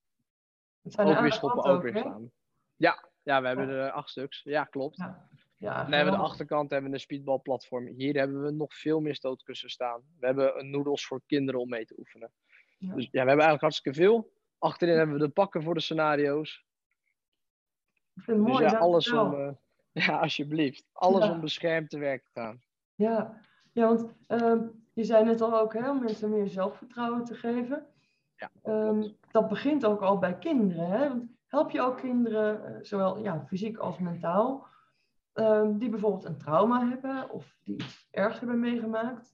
Ook 0.83 1.15
er 1.15 1.21
weer 1.21 1.33
schoppen, 1.33 1.63
ook 1.63 1.81
weer 1.81 1.93
hè? 1.93 1.99
slaan. 1.99 2.31
Ja, 2.75 3.09
ja, 3.23 3.41
we 3.41 3.47
hebben 3.47 3.69
er 3.69 3.91
acht 3.91 4.09
stuks. 4.09 4.41
Ja, 4.43 4.63
klopt. 4.63 4.97
Ja. 4.97 5.27
Ja, 5.55 5.83
Dan 5.83 5.91
hebben 5.91 6.13
we 6.13 6.19
de 6.19 6.25
achterkant 6.25 6.69
hebben 6.69 6.89
we 6.89 6.95
een 6.95 7.01
speedballplatform. 7.01 7.87
Hier 7.87 8.13
hebben 8.13 8.43
we 8.43 8.51
nog 8.51 8.75
veel 8.75 8.99
meer 8.99 9.15
stootkussen 9.15 9.69
staan. 9.69 10.01
We 10.19 10.25
hebben 10.25 10.59
een 10.59 10.69
noedels 10.69 11.05
voor 11.05 11.21
kinderen 11.25 11.61
om 11.61 11.69
mee 11.69 11.85
te 11.85 11.95
oefenen. 11.97 12.31
Ja. 12.77 12.93
Dus 12.95 13.03
ja, 13.03 13.09
we 13.11 13.17
hebben 13.17 13.45
eigenlijk 13.45 13.61
hartstikke 13.61 13.97
veel. 13.97 14.31
Achterin 14.57 14.97
hebben 14.97 15.15
we 15.15 15.25
de 15.25 15.29
pakken 15.29 15.63
voor 15.63 15.73
de 15.73 15.79
scenario's. 15.79 16.64
Ik 18.15 18.23
vind 18.23 18.37
het 18.37 18.45
dus 18.45 18.55
mooi, 18.55 18.63
ja, 18.71 18.77
alles 18.77 19.11
om, 19.11 19.33
eh, 19.33 19.51
ja, 20.05 20.19
alsjeblieft. 20.19 20.89
Alles 20.93 21.25
Ja. 21.25 21.31
om 21.31 21.41
beschermd 21.41 21.89
te 21.89 21.97
werk 21.99 22.23
te 22.23 22.29
gaan. 22.33 22.61
Ja, 22.95 23.41
ja 23.71 23.87
want 23.87 24.13
ehm, 24.27 24.67
je 24.93 25.03
zei 25.03 25.25
net 25.25 25.41
al 25.41 25.59
ook, 25.59 25.73
hè, 25.73 25.89
om 25.89 25.99
mensen 25.99 26.29
meer 26.29 26.47
zelfvertrouwen 26.47 27.23
te 27.23 27.35
geven. 27.35 27.85
Ja, 28.35 28.51
Ehm, 28.61 29.07
dat 29.31 29.47
begint 29.47 29.85
ook 29.85 30.01
al 30.01 30.17
bij 30.19 30.37
kinderen. 30.37 30.87
Hè? 30.89 31.07
Want 31.09 31.31
help 31.47 31.71
je 31.71 31.81
ook 31.81 31.97
kinderen, 31.97 32.65
eh, 32.65 32.83
zowel 32.83 33.23
ja, 33.23 33.45
fysiek 33.47 33.77
als 33.77 33.99
mentaal, 33.99 34.67
ehm, 35.33 35.77
die 35.77 35.89
bijvoorbeeld 35.89 36.25
een 36.25 36.37
trauma 36.37 36.87
hebben 36.89 37.29
of 37.29 37.57
die 37.63 37.75
iets 37.75 38.07
ergs 38.11 38.39
hebben 38.39 38.59
meegemaakt? 38.59 39.33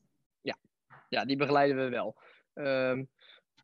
Ja, 1.09 1.25
die 1.25 1.37
begeleiden 1.37 1.77
we 1.77 1.89
wel. 1.89 2.15
Ehm, 2.53 3.03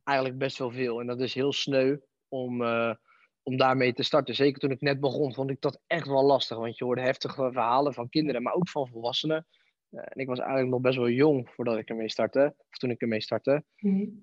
eigenlijk 0.03 0.37
best 0.37 0.57
wel 0.57 0.71
veel. 0.71 0.99
En 0.99 1.07
dat 1.07 1.19
is 1.19 1.33
heel 1.33 1.53
sneu 1.53 1.97
om, 2.27 2.61
eh, 2.61 2.95
om 3.47 3.57
daarmee 3.57 3.93
te 3.93 4.03
starten. 4.03 4.35
Zeker 4.35 4.59
toen 4.59 4.71
ik 4.71 4.81
net 4.81 4.99
begon, 4.99 5.33
vond 5.33 5.49
ik 5.49 5.61
dat 5.61 5.81
echt 5.87 6.07
wel 6.07 6.23
lastig. 6.23 6.57
Want 6.57 6.77
je 6.77 6.85
hoorde 6.85 7.01
heftige 7.01 7.51
verhalen 7.51 7.93
van 7.93 8.09
kinderen, 8.09 8.43
maar 8.43 8.53
ook 8.53 8.69
van 8.69 8.87
volwassenen. 8.87 9.47
Uh, 9.91 10.01
en 10.03 10.21
ik 10.21 10.27
was 10.27 10.39
eigenlijk 10.39 10.69
nog 10.69 10.81
best 10.81 10.97
wel 10.97 11.09
jong 11.09 11.49
voordat 11.49 11.77
ik 11.77 11.89
ermee 11.89 12.09
startte. 12.09 12.55
Of 12.57 12.77
toen 12.77 12.89
ik 12.89 13.01
ermee 13.01 13.21
startte. 13.21 13.63
Mm 13.79 14.21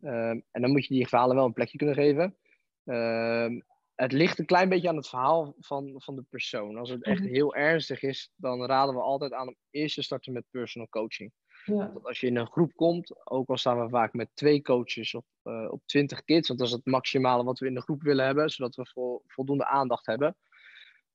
en 0.51 0.61
dan 0.63 0.71
moet 0.71 0.87
je 0.87 0.95
die 0.95 1.09
verhalen 1.09 1.37
wel 1.37 1.45
een 1.45 1.53
plekje 1.53 1.79
kunnen 1.79 1.95
geven. 1.95 2.37
Uh, 2.85 3.61
het 3.95 4.13
ligt 4.13 4.39
een 4.39 4.47
klein 4.47 4.69
beetje 4.69 4.89
aan 4.89 4.97
het 4.97 5.09
verhaal 5.09 5.55
van, 5.59 5.95
van 5.97 6.17
de 6.17 6.25
persoon. 6.29 6.77
Als 6.77 6.91
het 6.91 7.05
echt 7.05 7.21
mhm. 7.21 7.33
heel 7.33 7.55
ernstig 7.55 8.03
is, 8.03 8.33
dan 8.37 8.65
raden 8.65 8.95
we 8.95 9.01
altijd 9.01 9.33
aan 9.33 9.49
om 9.49 9.57
eerst 9.71 9.95
te 9.95 10.03
starten 10.03 10.33
met 10.33 10.45
personal 10.51 10.89
coaching. 10.89 11.33
Ja. 11.65 11.93
als 12.03 12.21
je 12.21 12.27
in 12.27 12.37
een 12.37 12.47
groep 12.47 12.75
komt, 12.75 13.27
ook 13.27 13.49
al 13.49 13.57
staan 13.57 13.83
we 13.83 13.89
vaak 13.89 14.13
met 14.13 14.31
twee 14.35 14.63
coaches 14.63 15.15
op, 15.15 15.25
uh, 15.45 15.67
op 15.71 15.83
20 15.87 16.25
kids, 16.25 16.49
want 16.49 16.61
dat 16.61 16.69
is 16.69 16.75
het 16.75 16.87
maximale 16.87 17.45
wat 17.45 17.59
we 17.59 17.67
in 17.67 17.75
de 17.75 17.83
groep 17.83 18.03
willen 18.03 18.25
hebben, 18.25 18.51
zodat 18.51 18.75
we 18.75 18.87
vo 18.87 19.23
voldoende 19.27 19.67
aandacht 19.67 20.07
hebben, 20.07 20.37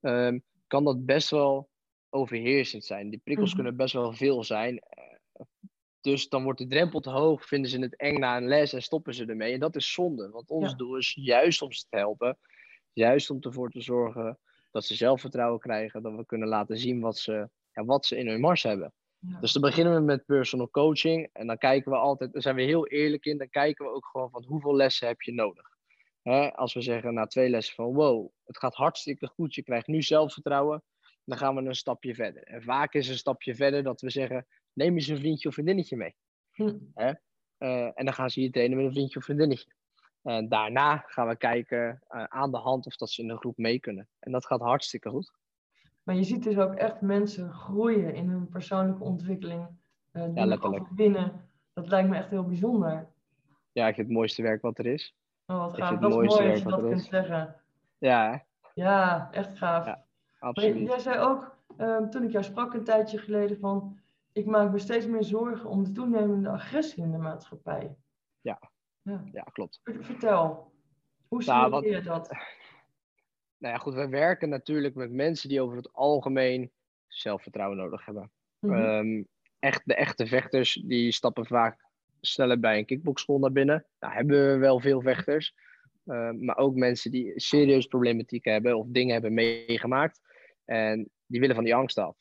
um, 0.02 0.44
kan 0.68 0.84
dat 0.84 1.06
best 1.06 1.30
wel 1.30 1.70
overheersend 2.10 2.86
zijn. 2.86 3.10
Die 3.10 3.22
prikkels 3.24 3.50
mhm. 3.50 3.56
kunnen 3.56 3.78
best 3.78 3.94
wel 3.94 4.14
veel 4.14 4.44
zijn. 4.44 4.74
Uh, 4.74 5.46
dus 6.02 6.30
dan 6.30 6.44
wordt 6.44 6.60
de 6.60 6.68
drempel 6.68 7.00
te 7.00 7.10
hoog, 7.10 7.46
vinden 7.46 7.72
ze 7.72 7.80
het 7.80 7.96
eng 7.96 8.20
na 8.20 8.38
een 8.38 8.48
les 8.48 8.74
en 8.74 8.82
stoppen 8.82 9.14
ze 9.14 9.26
ermee. 9.26 9.54
En 9.54 9.60
dat 9.60 9.76
is 9.76 9.94
zonde, 9.94 10.30
want 10.30 10.50
ons 10.50 10.76
doel 10.76 10.98
is 10.98 11.18
juist 11.22 11.62
om 11.62 11.72
ze 11.72 11.86
te 11.90 11.98
helpen 11.98 12.38
Juist 12.94 13.30
om 13.30 13.38
ervoor 13.42 13.70
te 13.70 13.82
zorgen 13.82 14.40
dat 14.72 14.86
ze 14.86 14.96
zelfvertrouwen 14.96 15.60
krijgen, 15.60 16.02
dat 16.02 16.16
we 16.16 16.26
kunnen 16.26 16.48
laten 16.48 16.78
zien 16.78 17.00
wat 17.00 17.18
ze, 17.18 17.50
ja, 17.72 17.86
wat 17.86 18.06
ze 18.06 18.18
in 18.18 18.28
hun 18.28 18.40
mars 18.40 18.64
hebben. 18.64 18.94
Dus 19.20 19.52
dan 19.52 19.62
beginnen 19.62 19.94
we 19.94 20.00
met 20.00 20.26
personal 20.26 20.70
coaching 20.70 21.30
en 21.34 21.48
dan 21.48 21.58
kijken 21.58 21.92
we 21.92 21.98
altijd, 21.98 22.34
daar 22.34 22.42
zijn 22.42 22.56
we 22.56 22.62
heel 22.62 22.88
eerlijk 22.88 23.26
in, 23.26 23.38
dan 23.38 23.50
kijken 23.50 23.86
we 23.86 23.92
ook 23.92 24.06
gewoon 24.06 24.30
van 24.30 24.44
hoeveel 24.44 24.76
lessen 24.76 25.08
heb 25.08 25.22
je 25.22 25.34
nodig. 25.34 25.70
als 26.56 26.74
we 26.74 26.82
zeggen 26.82 27.14
na 27.14 27.26
twee 27.26 27.50
lessen 27.50 27.76
van 27.76 27.94
wow, 27.94 28.30
het 28.46 28.58
gaat 28.58 28.76
hartstikke 28.76 29.28
goed, 29.28 29.56
je 29.56 29.64
krijgt 29.64 29.88
nu 29.88 30.02
zelfvertrouwen, 30.02 30.84
dan 31.24 31.38
gaan 31.38 31.56
we 31.56 31.62
een 31.62 31.76
stapje 31.76 32.16
verder. 32.16 32.44
En 32.44 32.64
vaak 32.64 32.94
is 32.94 33.10
een 33.10 33.18
stapje 33.18 33.56
verder 33.56 33.84
dat 33.84 34.02
we 34.02 34.10
zeggen, 34.10 34.48
neem 34.74 34.96
eens 34.96 35.08
een 35.08 35.18
vriendje 35.18 35.48
of 35.48 35.54
vriendinnetje 35.54 35.96
mee. 35.96 36.16
Hm. 36.52 36.78
Eh, 36.94 37.92
en 37.94 38.06
dan 38.06 38.14
gaan 38.14 38.30
ze 38.30 38.42
je 38.42 38.50
trainen 38.50 38.78
met 38.78 38.86
een 38.86 38.92
vriendje 38.92 39.20
of 39.20 39.26
vriendinnetje. 39.26 39.74
En 40.22 40.50
daarna 40.50 41.04
gaan 41.06 41.28
we 41.28 41.38
kijken 41.38 42.04
uh, 42.10 42.24
aan 42.24 42.52
de 42.52 42.58
hand 42.58 42.86
of 42.86 42.96
dat 42.96 43.10
ze 43.10 43.22
in 43.22 43.28
de 43.28 43.38
groep 43.38 43.58
mee 43.58 43.80
kunnen. 43.80 44.10
En 44.20 44.32
dat 44.32 44.46
gaat 44.46 44.60
hartstikke 44.60 45.10
goed. 45.10 45.32
Maar 46.10 46.18
je 46.18 46.24
ziet 46.24 46.44
dus 46.44 46.58
ook 46.58 46.74
echt 46.74 47.02
mensen 47.02 47.54
groeien 47.54 48.14
in 48.14 48.30
hun 48.30 48.50
persoonlijke 48.50 49.04
ontwikkeling. 49.04 49.68
Uh, 50.14 50.36
ja, 50.36 50.46
letterlijk. 50.46 50.86
Dat 51.74 51.88
lijkt 51.88 52.10
me 52.10 52.16
echt 52.16 52.30
heel 52.30 52.46
bijzonder. 52.46 53.08
Ja, 53.72 53.88
ik 53.88 53.96
vind 53.96 54.08
het 54.08 54.16
mooiste 54.16 54.42
werk 54.42 54.62
wat 54.62 54.78
er 54.78 54.86
is. 54.86 55.16
Oh, 55.46 55.58
wat 55.58 55.74
gaaf. 55.74 56.00
Dat 56.00 56.10
is 56.10 56.16
mooi 56.16 56.28
als 56.28 56.60
je 56.60 56.70
dat 56.70 56.82
kunt 56.82 57.02
zeggen. 57.02 57.56
Ja? 57.98 58.46
Ja, 58.74 59.30
echt 59.32 59.58
gaaf. 59.58 59.86
Ja, 59.86 60.06
absoluut. 60.40 60.88
jij 60.88 61.00
zei 61.00 61.20
ook, 61.20 61.56
uh, 61.78 61.98
toen 61.98 62.24
ik 62.24 62.32
jou 62.32 62.44
sprak 62.44 62.74
een 62.74 62.84
tijdje 62.84 63.18
geleden, 63.18 63.60
van 63.60 64.00
ik 64.32 64.46
maak 64.46 64.72
me 64.72 64.80
steeds 64.80 65.06
meer 65.06 65.24
zorgen 65.24 65.70
om 65.70 65.84
de 65.84 65.92
toenemende 65.92 66.50
agressie 66.50 67.04
in 67.04 67.12
de 67.12 67.18
maatschappij. 67.18 67.96
Ja. 68.42 68.60
Ja, 69.32 69.44
klopt. 69.52 69.82
Vertel, 69.84 70.72
hoe 71.28 71.44
zie 71.44 71.54
nou, 71.54 71.90
je 71.90 72.02
dat? 72.02 72.30
Nou 73.60 73.74
ja, 73.74 73.80
goed, 73.80 73.94
we 73.94 74.08
werken 74.08 74.50
natuurlijk 74.50 74.96
met 74.96 75.12
mensen 75.12 75.50
die 75.50 75.62
over 75.62 75.78
het 75.78 75.94
algemeen 75.94 76.72
zelfvertrouwen 77.08 77.78
nodig 77.78 78.06
hebben. 78.06 78.32
Mhm. 78.60 78.74
Ehm, 78.74 79.24
echt, 79.60 79.82
de 79.86 79.96
echte 79.96 80.28
vechters, 80.28 80.74
die 80.74 81.12
stappen 81.12 81.46
vaak 81.46 81.88
sneller 82.22 82.60
bij 82.60 82.78
een 82.78 82.86
kickboxschool 82.86 83.40
naar 83.40 83.52
binnen. 83.52 83.86
Nou, 84.00 84.14
hebben 84.14 84.52
we 84.52 84.58
wel 84.58 84.80
veel 84.80 85.02
vechters. 85.02 85.56
Ehm, 86.06 86.46
maar 86.46 86.58
ook 86.58 86.76
mensen 86.76 87.12
die 87.12 87.32
serieus 87.36 87.86
problematiek 87.86 88.46
hebben 88.46 88.78
of 88.78 88.88
dingen 88.90 89.14
hebben 89.14 89.34
meegemaakt. 89.34 90.20
En 90.66 91.10
die 91.26 91.40
willen 91.40 91.56
van 91.56 91.64
die 91.64 91.76
angst 91.76 91.98
af. 91.98 92.18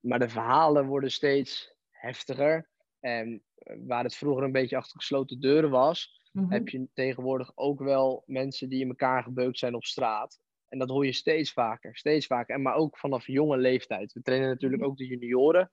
Maar 0.00 0.18
de 0.18 0.28
verhalen 0.28 0.86
worden 0.86 1.10
steeds 1.10 1.74
heftiger. 1.90 2.68
En 3.00 3.42
waar 3.86 4.04
het 4.04 4.16
vroeger 4.16 4.44
een 4.44 4.52
beetje 4.52 4.76
achter 4.76 5.00
gesloten 5.00 5.40
deuren 5.40 5.70
was, 5.70 6.17
mhm. 6.32 6.52
heb 6.52 6.68
je 6.68 6.88
tegenwoordig 6.94 7.52
ook 7.54 7.80
wel 7.80 8.22
mensen 8.26 8.68
die 8.68 8.80
in 8.80 8.88
elkaar 8.88 9.22
gebeukt 9.22 9.58
zijn 9.58 9.74
op 9.74 9.84
straat. 9.84 10.40
En 10.68 10.78
dat 10.78 10.88
hoor 10.88 11.06
je 11.06 11.12
steeds 11.12 11.52
vaker, 11.52 11.96
steeds 11.96 12.26
vaker. 12.26 12.54
En 12.54 12.62
maar 12.62 12.74
ook 12.74 12.98
vanaf 12.98 13.26
jonge 13.26 13.56
leeftijd. 13.56 14.12
We 14.12 14.22
trainen 14.22 14.48
natuurlijk 14.48 14.82
mhm. 14.82 14.90
ook 14.90 14.96
de 14.96 15.06
junioren. 15.06 15.70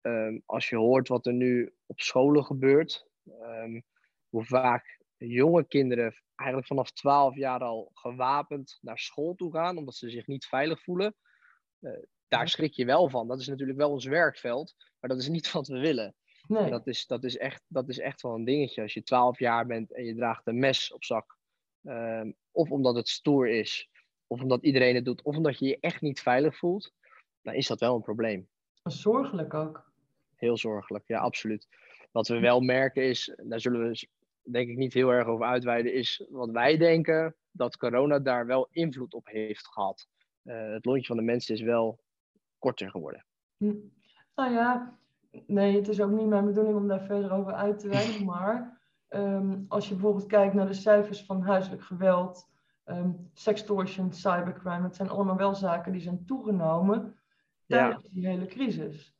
Ehm, 0.00 0.38
als 0.46 0.68
je 0.68 0.76
hoort 0.76 1.08
wat 1.08 1.26
er 1.26 1.32
nu 1.32 1.74
op 1.86 2.00
scholen 2.00 2.44
gebeurt, 2.44 3.06
um, 3.40 3.82
hoe 4.28 4.44
vaak 4.44 5.00
jonge 5.16 5.66
kinderen 5.66 6.14
eigenlijk 6.34 6.68
vanaf 6.68 6.92
12 6.92 7.36
jaar 7.36 7.60
al 7.60 7.90
gewapend 7.92 8.78
naar 8.80 8.98
school 8.98 9.34
toe 9.34 9.52
gaan, 9.52 9.76
omdat 9.76 9.94
ze 9.94 10.10
zich 10.10 10.26
niet 10.26 10.46
veilig 10.46 10.82
voelen. 10.82 11.14
Uh, 11.80 11.92
daar 12.28 12.48
schrik 12.48 12.72
je 12.72 12.84
wel 12.84 13.08
van. 13.08 13.28
Dat 13.28 13.40
is 13.40 13.48
natuurlijk 13.48 13.78
wel 13.78 13.90
ons 13.90 14.04
werkveld, 14.04 14.74
maar 15.00 15.10
dat 15.10 15.18
is 15.20 15.28
niet 15.28 15.52
wat 15.52 15.68
we 15.68 15.78
willen. 15.78 16.14
Nee. 16.48 16.70
dat 16.70 16.86
is, 16.86 17.06
dat, 17.06 17.24
is 17.24 17.36
echt, 17.36 17.64
dat 17.68 17.88
is 17.88 17.98
echt 17.98 18.22
wel 18.22 18.34
een 18.34 18.44
dingetje. 18.44 18.82
Als 18.82 18.94
je 18.94 19.02
12 19.02 19.38
jaar 19.38 19.66
bent 19.66 19.92
en 19.92 20.04
je 20.04 20.14
draagt 20.14 20.46
een 20.46 20.58
mes 20.58 20.92
op 20.92 21.04
zak. 21.04 21.36
Ehm, 21.82 22.32
of 22.50 22.70
omdat 22.70 22.94
het 22.94 23.08
stoer 23.08 23.48
is. 23.48 23.90
Of 24.26 24.42
omdat 24.42 24.62
iedereen 24.62 24.94
het 24.94 25.04
doet. 25.04 25.22
Of 25.22 25.36
omdat 25.36 25.58
je 25.58 25.66
je 25.66 25.78
echt 25.80 26.00
niet 26.00 26.20
veilig 26.20 26.56
voelt. 26.56 26.92
Dan 27.42 27.54
is 27.54 27.66
dat 27.66 27.80
wel 27.80 27.94
een 27.94 28.02
probleem. 28.02 28.48
Zorgelijk 28.82 29.54
ook. 29.54 29.92
Heel 30.34 30.56
zorgelijk, 30.56 31.06
ja, 31.06 31.18
absoluut. 31.18 31.68
Wat 32.12 32.28
we 32.28 32.38
wel 32.40 32.60
merken 32.60 33.02
is, 33.02 33.34
daar 33.42 33.60
zullen 33.60 33.88
we 33.88 34.08
denk 34.42 34.68
ik 34.68 34.76
niet 34.76 34.94
heel 34.94 35.10
erg 35.10 35.26
over 35.26 35.46
uitweiden, 35.46 35.94
is 35.94 36.26
wat 36.28 36.50
wij 36.50 36.76
denken 36.76 37.36
dat 37.50 37.76
corona 37.76 38.18
daar 38.18 38.46
wel 38.46 38.68
invloed 38.70 39.14
op 39.14 39.26
heeft 39.26 39.66
gehad. 39.66 40.08
Uh, 40.44 40.72
het 40.72 40.84
lontje 40.84 41.06
van 41.06 41.16
de 41.16 41.22
mensen 41.22 41.54
is 41.54 41.60
wel 41.60 42.00
korter 42.58 42.90
geworden. 42.90 43.24
Hm. 43.56 43.74
Nou 44.34 44.52
ja, 44.52 44.98
nee, 45.46 45.76
het 45.76 45.88
is 45.88 46.00
ook 46.00 46.10
niet 46.10 46.26
mijn 46.26 46.44
bedoeling 46.44 46.76
om 46.76 46.88
daar 46.88 47.04
verder 47.04 47.32
over 47.32 47.52
uit 47.52 47.78
te 47.78 47.88
wijden. 47.88 48.24
Maar 48.34 48.80
ehm, 49.08 49.58
als 49.68 49.88
je 49.88 49.94
bijvoorbeeld 49.94 50.26
kijkt 50.26 50.54
naar 50.54 50.66
de 50.66 50.74
cijfers 50.74 51.24
van 51.24 51.42
huiselijk 51.42 51.82
geweld, 51.82 52.48
um, 52.84 53.30
sextortion, 53.32 54.12
cybercrime, 54.12 54.82
dat 54.82 54.96
zijn 54.96 55.08
allemaal 55.08 55.36
wel 55.36 55.54
zaken 55.54 55.92
die 55.92 56.00
zijn 56.00 56.24
toegenomen 56.26 57.18
tijdens 57.66 58.08
die 58.10 58.26
hele 58.26 58.46
crisis. 58.46 59.14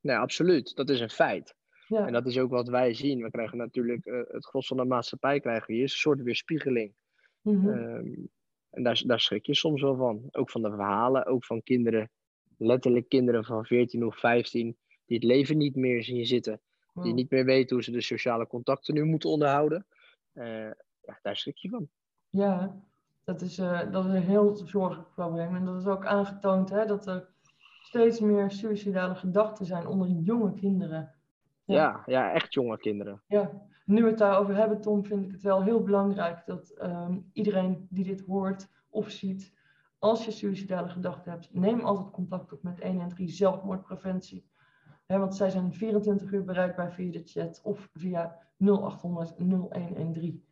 Nee, 0.00 0.16
absoluut. 0.16 0.76
Dat 0.76 0.88
is 0.88 1.00
een 1.00 1.10
feit. 1.10 1.54
Ja. 1.86 2.06
En 2.06 2.12
dat 2.12 2.26
is 2.26 2.38
ook 2.38 2.50
wat 2.50 2.68
wij 2.68 2.94
zien. 2.94 3.22
We 3.22 3.30
krijgen 3.30 3.58
natuurlijk 3.58 4.06
uh, 4.06 4.20
het 4.28 4.46
gros 4.46 4.66
van 4.66 4.76
de 4.76 4.84
maatschappij 4.84 5.40
krijgen 5.40 5.74
hier. 5.74 5.82
een 5.82 5.88
soort 5.88 6.22
weerspiegeling. 6.22 6.94
Mm 7.42 7.60
-hmm. 7.60 8.28
en 8.70 8.82
daar, 8.82 9.02
daar 9.06 9.20
schrik 9.20 9.46
je 9.46 9.54
soms 9.54 9.82
wel 9.82 9.96
van. 9.96 10.28
Ook 10.30 10.50
van 10.50 10.62
de 10.62 10.70
verhalen, 10.70 11.26
ook 11.26 11.44
van 11.44 11.62
kinderen, 11.62 12.10
letterlijk 12.56 13.08
kinderen 13.08 13.44
van 13.44 13.64
14 13.64 14.06
of 14.06 14.18
15, 14.18 14.76
die 15.10 15.18
het 15.18 15.28
leven 15.28 15.56
niet 15.56 15.76
meer 15.76 16.02
zien 16.02 16.26
zitten. 16.26 16.60
Die 16.94 17.02
hmm. 17.02 17.14
niet 17.14 17.30
meer 17.30 17.44
weten 17.44 17.76
hoe 17.76 17.84
ze 17.84 17.90
de 17.90 18.00
sociale 18.00 18.46
contacten 18.46 18.94
nu 18.94 19.04
moeten 19.04 19.30
onderhouden. 19.30 19.86
Uh, 20.34 20.70
ja, 21.00 21.18
daar 21.22 21.36
schrik 21.36 21.56
je 21.56 21.68
van. 21.68 21.88
Ja, 22.28 22.80
dat 23.24 23.40
is, 23.40 23.58
uh, 23.58 23.92
dat 23.92 24.04
is 24.04 24.12
een 24.12 24.22
heel 24.22 24.56
zorgelijk 24.56 25.10
probleem. 25.14 25.56
En 25.56 25.64
dat 25.64 25.80
is 25.80 25.86
ook 25.86 26.06
aangetoond 26.06 26.70
hè, 26.70 26.86
dat 26.86 27.06
er 27.06 27.28
steeds 27.82 28.20
meer 28.20 28.50
suïcidale 28.50 29.14
gedachten 29.14 29.66
zijn 29.66 29.86
onder 29.86 30.08
jonge 30.08 30.54
kinderen. 30.54 31.14
Ja, 31.64 31.76
ja, 31.76 32.02
ja 32.06 32.32
echt 32.32 32.54
jonge 32.54 32.78
kinderen. 32.78 33.22
Ja, 33.26 33.50
nu 33.84 34.02
we 34.02 34.08
het 34.08 34.18
daarover 34.18 34.56
hebben, 34.56 34.80
Tom, 34.80 35.04
vind 35.04 35.24
ik 35.24 35.30
het 35.30 35.42
wel 35.42 35.62
heel 35.62 35.82
belangrijk 35.82 36.46
dat 36.46 36.80
um, 36.82 37.30
iedereen 37.32 37.86
die 37.90 38.04
dit 38.04 38.20
hoort 38.26 38.68
of 38.88 39.10
ziet, 39.10 39.54
als 39.98 40.24
je 40.24 40.30
suïcidale 40.30 40.88
gedachten 40.88 41.30
hebt, 41.30 41.54
neem 41.54 41.80
altijd 41.80 42.10
contact 42.10 42.52
op 42.52 42.62
met 42.62 42.82
113 42.82 43.28
zelfmoordpreventie 43.28 44.48
want 45.18 45.36
zij 45.36 45.50
zijn 45.50 45.72
24 45.72 46.32
uur 46.32 46.44
bereikbaar 46.44 46.92
via 46.92 47.12
de 47.12 47.22
chat 47.24 47.60
of 47.64 47.88
via 47.92 48.38
0800 48.58 49.34
0113. 49.38 50.44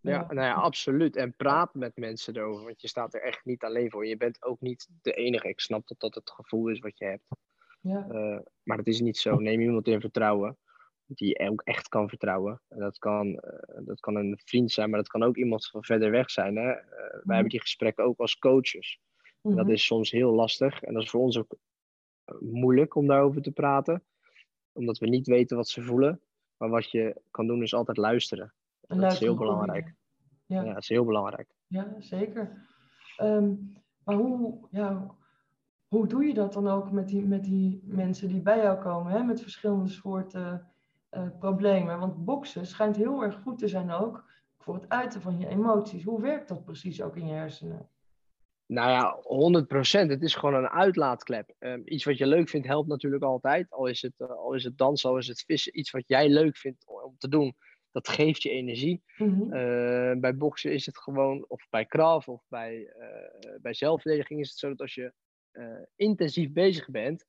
Ja, 0.00 0.26
nou 0.28 0.46
ja, 0.46 0.54
absoluut. 0.54 1.16
En 1.16 1.36
praat 1.36 1.74
met 1.74 1.96
mensen 1.96 2.36
erover, 2.36 2.64
want 2.64 2.80
je 2.80 2.88
staat 2.88 3.14
er 3.14 3.22
echt 3.22 3.44
niet 3.44 3.64
alleen 3.64 3.90
voor. 3.90 4.06
Je 4.06 4.16
bent 4.16 4.44
ook 4.44 4.60
niet 4.60 4.88
de 5.02 5.12
enige. 5.12 5.48
Ik 5.48 5.60
snap 5.60 5.88
dat 5.88 6.00
dat 6.00 6.14
het 6.14 6.30
gevoel 6.30 6.68
is 6.68 6.78
wat 6.78 6.98
je 6.98 7.04
hebt. 7.04 7.24
Ja. 7.80 8.06
Uh, 8.10 8.38
maar 8.62 8.78
het 8.78 8.86
is 8.86 9.00
niet 9.00 9.18
zo. 9.18 9.36
Neem 9.36 9.60
iemand 9.60 9.86
in 9.86 10.00
vertrouwen, 10.00 10.58
die 11.06 11.28
je 11.28 11.50
ook 11.50 11.62
echt 11.64 11.88
kan 11.88 12.08
vertrouwen. 12.08 12.60
En 12.68 12.78
dat 12.78 12.98
kan, 12.98 13.26
uh, 13.26 13.40
dat 13.86 14.00
kan 14.00 14.14
een 14.14 14.40
vriend 14.44 14.72
zijn, 14.72 14.90
maar 14.90 14.98
dat 14.98 15.08
kan 15.08 15.22
ook 15.22 15.36
iemand 15.36 15.66
van 15.66 15.84
verder 15.84 16.10
weg 16.10 16.30
zijn. 16.30 16.56
Hè? 16.56 16.70
Uh, 16.70 16.76
wij 16.76 17.20
mhm. 17.22 17.32
hebben 17.32 17.50
die 17.50 17.60
gesprekken 17.60 18.04
ook 18.04 18.18
als 18.18 18.38
coaches. 18.38 19.00
Dat 19.42 19.68
is 19.68 19.84
soms 19.84 20.10
heel 20.10 20.32
lastig. 20.32 20.82
En 20.82 20.94
dat 20.94 21.02
is 21.02 21.10
voor 21.10 21.20
ons 21.20 21.38
ook 21.38 21.56
moeilijk 22.40 22.94
om 22.94 23.06
daarover 23.06 23.42
te 23.42 23.52
praten. 23.52 24.02
Omdat 24.72 24.98
we 24.98 25.08
niet 25.08 25.26
weten 25.26 25.56
wat 25.56 25.68
ze 25.68 25.82
voelen. 25.82 26.20
Maar 26.56 26.68
wat 26.68 26.90
je 26.90 27.20
kan 27.30 27.46
doen 27.46 27.62
is 27.62 27.74
altijd 27.74 27.96
luisteren. 27.96 28.52
dat 28.80 29.12
is 29.12 29.18
heel 29.18 29.36
belangrijk. 29.36 29.94
Ja. 30.46 30.62
ja, 30.62 30.72
dat 30.72 30.82
is 30.82 30.88
heel 30.88 31.04
belangrijk. 31.04 31.54
Ja, 31.66 31.94
zeker. 31.98 32.66
Ehm, 33.16 33.54
maar 34.04 34.14
hoe, 34.14 34.58
ja, 34.70 35.16
hoe 35.88 36.06
doe 36.06 36.24
je 36.24 36.34
dat 36.34 36.52
dan 36.52 36.68
ook 36.68 36.90
met 36.90 37.08
die, 37.08 37.26
met 37.26 37.44
die 37.44 37.82
mensen 37.84 38.28
die 38.28 38.40
bij 38.40 38.62
jou 38.62 38.78
komen, 38.78 39.12
hè? 39.12 39.22
met 39.22 39.40
verschillende 39.40 39.88
soorten 39.88 40.66
uh, 41.10 41.28
problemen? 41.38 41.98
Want 41.98 42.24
boksen 42.24 42.66
schijnt 42.66 42.96
heel 42.96 43.22
erg 43.22 43.40
goed 43.42 43.58
te 43.58 43.68
zijn 43.68 43.90
ook 43.90 44.24
voor 44.58 44.74
het 44.74 44.88
uiten 44.88 45.20
van 45.20 45.38
je 45.38 45.46
emoties. 45.46 46.04
Hoe 46.04 46.20
werkt 46.20 46.48
dat 46.48 46.64
precies 46.64 47.02
ook 47.02 47.16
in 47.16 47.26
je 47.26 47.32
hersenen? 47.32 47.88
Nou 48.72 48.90
ja, 48.90 49.16
100%. 50.06 50.08
Het 50.08 50.22
is 50.22 50.34
gewoon 50.34 50.54
een 50.54 50.68
uitlaatklep. 50.68 51.54
Um, 51.58 51.82
iets 51.84 52.04
wat 52.04 52.18
je 52.18 52.26
leuk 52.26 52.48
vindt 52.48 52.66
helpt 52.66 52.88
natuurlijk 52.88 53.22
altijd. 53.22 53.70
Al 53.70 53.86
is, 53.86 54.02
het, 54.02 54.12
uh, 54.18 54.30
al 54.30 54.54
is 54.54 54.64
het 54.64 54.78
dansen, 54.78 55.10
al 55.10 55.18
is 55.18 55.28
het 55.28 55.44
vissen. 55.46 55.78
Iets 55.78 55.90
wat 55.90 56.02
jij 56.06 56.28
leuk 56.28 56.56
vindt 56.56 56.84
om 56.86 57.14
te 57.18 57.28
doen, 57.28 57.54
dat 57.90 58.08
geeft 58.08 58.42
je 58.42 58.50
energie. 58.50 59.02
Mm-hmm. 59.16 59.42
uh, 59.42 60.20
bij 60.20 60.36
boksen 60.36 60.72
is 60.72 60.86
het 60.86 60.98
gewoon, 60.98 61.44
of 61.48 61.66
bij 61.70 61.84
krav 61.84 62.28
of 62.28 62.42
bij, 62.48 62.94
uh, 62.98 63.60
bij 63.60 63.74
zelfverdediging 63.74 64.40
is 64.40 64.48
het 64.48 64.58
zo 64.58 64.68
dat 64.68 64.80
als 64.80 64.94
je 64.94 65.12
intensief 65.96 66.52
bezig 66.52 66.90
bent, 66.90 67.26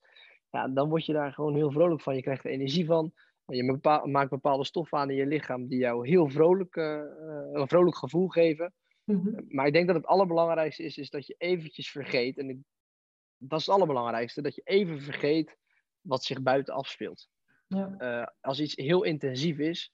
ja, 0.49 0.67
dan 0.67 0.89
word 0.89 1.05
je 1.05 1.13
daar 1.13 1.33
gewoon 1.33 1.55
heel 1.55 1.71
vrolijk 1.71 2.01
van. 2.01 2.15
Je 2.15 2.21
krijgt 2.21 2.43
er 2.43 2.51
energie 2.51 2.85
van. 2.85 3.13
Je 3.45 3.65
bepaal, 3.65 4.05
maakt 4.05 4.29
bepaalde 4.29 4.65
stoffen 4.65 4.97
aan 4.97 5.09
in 5.09 5.15
je 5.15 5.25
lichaam 5.25 5.67
die 5.67 5.79
jou 5.79 6.07
heel 6.07 6.29
vrolijk, 6.29 6.75
een 6.75 7.67
vrolijk 7.67 7.97
gevoel 7.97 8.27
geven. 8.27 8.73
Mhm. 9.03 9.41
Maar 9.47 9.67
ik 9.67 9.73
denk 9.73 9.87
dat 9.87 9.95
het 9.95 10.05
allerbelangrijkste 10.05 10.83
is, 10.83 10.97
is 10.97 11.09
dat 11.09 11.27
je 11.27 11.35
eventjes 11.37 11.91
vergeet, 11.91 12.37
en 12.37 12.49
ik, 12.49 12.57
dat 13.37 13.59
is 13.59 13.65
het 13.65 13.75
allerbelangrijkste, 13.75 14.41
dat 14.41 14.55
je 14.55 14.61
even 14.63 15.01
vergeet 15.01 15.57
wat 16.01 16.23
zich 16.23 16.41
buiten 16.41 16.73
afspeelt. 16.73 17.29
Ja. 17.67 17.95
Uh, 17.97 18.27
als 18.41 18.59
iets 18.59 18.75
heel 18.75 19.03
intensief 19.03 19.57
is, 19.57 19.93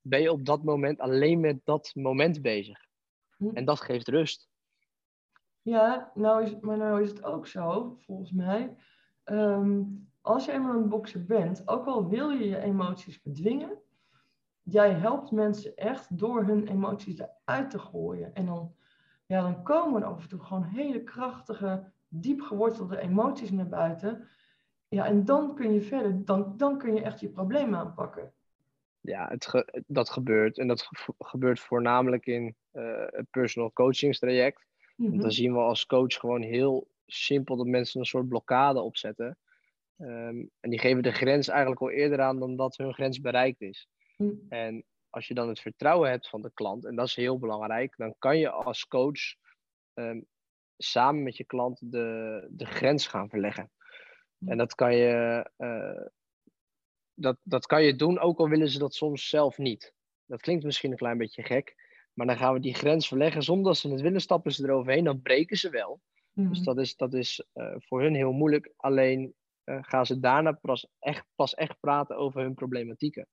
ben 0.00 0.20
je 0.20 0.32
op 0.32 0.44
dat 0.44 0.64
moment 0.64 1.00
alleen 1.00 1.40
met 1.40 1.60
dat 1.64 1.90
moment 1.94 2.42
bezig. 2.42 2.86
Mhm. 3.36 3.56
En 3.56 3.64
dat 3.64 3.80
geeft 3.80 4.08
rust. 4.08 4.48
Ja, 5.62 6.10
nou 6.14 6.42
is, 6.42 6.60
maar 6.60 6.76
nou 6.76 7.02
is 7.02 7.08
het 7.08 7.24
ook 7.24 7.46
zo, 7.46 7.96
volgens 8.00 8.32
mij. 8.32 8.76
Um, 9.24 10.10
als 10.20 10.44
je 10.44 10.52
eenmaal 10.52 10.74
een 10.74 10.88
bokser 10.88 11.24
bent, 11.24 11.68
ook 11.68 11.86
al 11.86 12.08
wil 12.08 12.30
je 12.30 12.48
je 12.48 12.58
emoties 12.58 13.22
bedwingen, 13.22 13.78
jij 14.72 14.92
helpt 14.92 15.30
mensen 15.30 15.76
echt 15.76 16.18
door 16.18 16.44
hun 16.44 16.66
emoties 16.66 17.18
eruit 17.18 17.70
te 17.70 17.78
gooien. 17.78 18.34
En 18.34 18.46
dan, 18.46 18.74
ja, 19.26 19.42
dan 19.42 19.62
komen 19.62 20.02
er 20.02 20.08
af 20.08 20.22
en 20.22 20.28
toe 20.28 20.40
gewoon 20.40 20.64
hele 20.64 21.02
krachtige, 21.02 21.92
diep 22.08 22.40
gewortelde 22.40 22.98
emoties 22.98 23.50
naar 23.50 23.68
buiten. 23.68 24.28
Ja, 24.88 25.06
en 25.06 25.24
dan 25.24 25.54
kun 25.54 25.72
je 25.72 25.80
verder, 25.82 26.24
dan, 26.24 26.56
dan 26.56 26.78
kun 26.78 26.94
je 26.94 27.02
echt 27.02 27.20
je 27.20 27.28
probleem 27.28 27.74
aanpakken. 27.74 28.32
Ja, 29.00 29.28
het 29.28 29.64
dat 29.86 30.10
gebeurt. 30.10 30.58
En 30.58 30.68
dat 30.68 30.88
gebeurt 31.18 31.60
voornamelijk 31.60 32.26
in 32.26 32.56
uh, 32.72 33.04
het 33.06 33.30
personal 33.30 33.72
coachingstraject. 33.72 34.66
Mm 34.96 35.20
Dan 35.20 35.32
zien 35.32 35.52
we 35.52 35.58
als 35.58 35.86
coach 35.86 36.14
gewoon 36.14 36.42
heel 36.42 36.88
simpel 37.06 37.56
dat 37.56 37.66
mensen 37.66 38.00
een 38.00 38.06
soort 38.06 38.28
blokkade 38.28 38.80
opzetten. 38.80 39.38
Um, 39.98 40.50
en 40.60 40.70
die 40.70 40.78
geven 40.78 41.02
de 41.02 41.12
grens 41.12 41.48
eigenlijk 41.48 41.80
al 41.80 41.90
eerder 41.90 42.20
aan 42.20 42.38
dan 42.38 42.56
dat 42.56 42.76
hun 42.76 42.94
grens 42.94 43.20
bereikt 43.20 43.60
is. 43.60 43.88
Hm. 44.20 44.34
En 44.48 44.84
als 45.10 45.28
je 45.28 45.34
dan 45.34 45.48
het 45.48 45.60
vertrouwen 45.60 46.10
hebt 46.10 46.28
van 46.28 46.42
de 46.42 46.50
klant, 46.54 46.84
en 46.84 46.96
dat 46.96 47.06
is 47.06 47.14
heel 47.14 47.38
belangrijk, 47.38 47.96
dan 47.96 48.14
kan 48.18 48.38
je 48.38 48.50
als 48.50 48.86
coach 48.86 49.20
um, 49.94 50.26
samen 50.76 51.22
met 51.22 51.36
je 51.36 51.44
klant 51.44 51.92
de, 51.92 52.46
de 52.50 52.66
grens 52.66 53.06
gaan 53.06 53.28
verleggen. 53.28 53.70
Hm. 54.38 54.50
En 54.50 54.58
dat 54.58 54.74
kan 54.74 54.96
je, 54.96 55.50
uh, 55.58 56.06
dat, 57.14 57.38
dat 57.42 57.66
kan 57.66 57.82
je 57.82 57.96
doen, 57.96 58.18
ook 58.18 58.38
al 58.38 58.48
willen 58.48 58.68
ze 58.68 58.78
dat 58.78 58.94
soms 58.94 59.28
zelf 59.28 59.58
niet. 59.58 59.94
Dat 60.26 60.40
klinkt 60.40 60.64
misschien 60.64 60.90
een 60.90 60.96
klein 60.96 61.18
beetje 61.18 61.42
gek, 61.42 61.74
maar 62.12 62.26
dan 62.26 62.36
gaan 62.36 62.54
we 62.54 62.60
die 62.60 62.74
grens 62.74 63.08
verleggen. 63.08 63.42
Zonder 63.42 63.64
dat 63.64 63.76
ze 63.76 63.90
het 63.90 64.00
willen, 64.00 64.20
stappen 64.20 64.52
ze 64.52 64.64
eroverheen, 64.64 65.04
dan 65.04 65.22
breken 65.22 65.56
ze 65.56 65.70
wel. 65.70 66.00
Dus 66.32 66.58
hm. 66.58 66.64
dat 66.64 66.78
is, 66.78 66.96
dat 66.96 67.14
is 67.14 67.44
uh, 67.54 67.74
voor 67.78 68.02
hun 68.02 68.14
heel 68.14 68.32
moeilijk. 68.32 68.72
Alleen 68.76 69.34
uh, 69.64 69.78
gaan 69.80 70.06
ze 70.06 70.20
daarna 70.20 70.52
pas 70.52 70.86
echt, 70.98 71.26
pas 71.34 71.54
echt 71.54 71.80
praten 71.80 72.16
over 72.16 72.40
hun 72.40 72.54
problematieken 72.54 73.28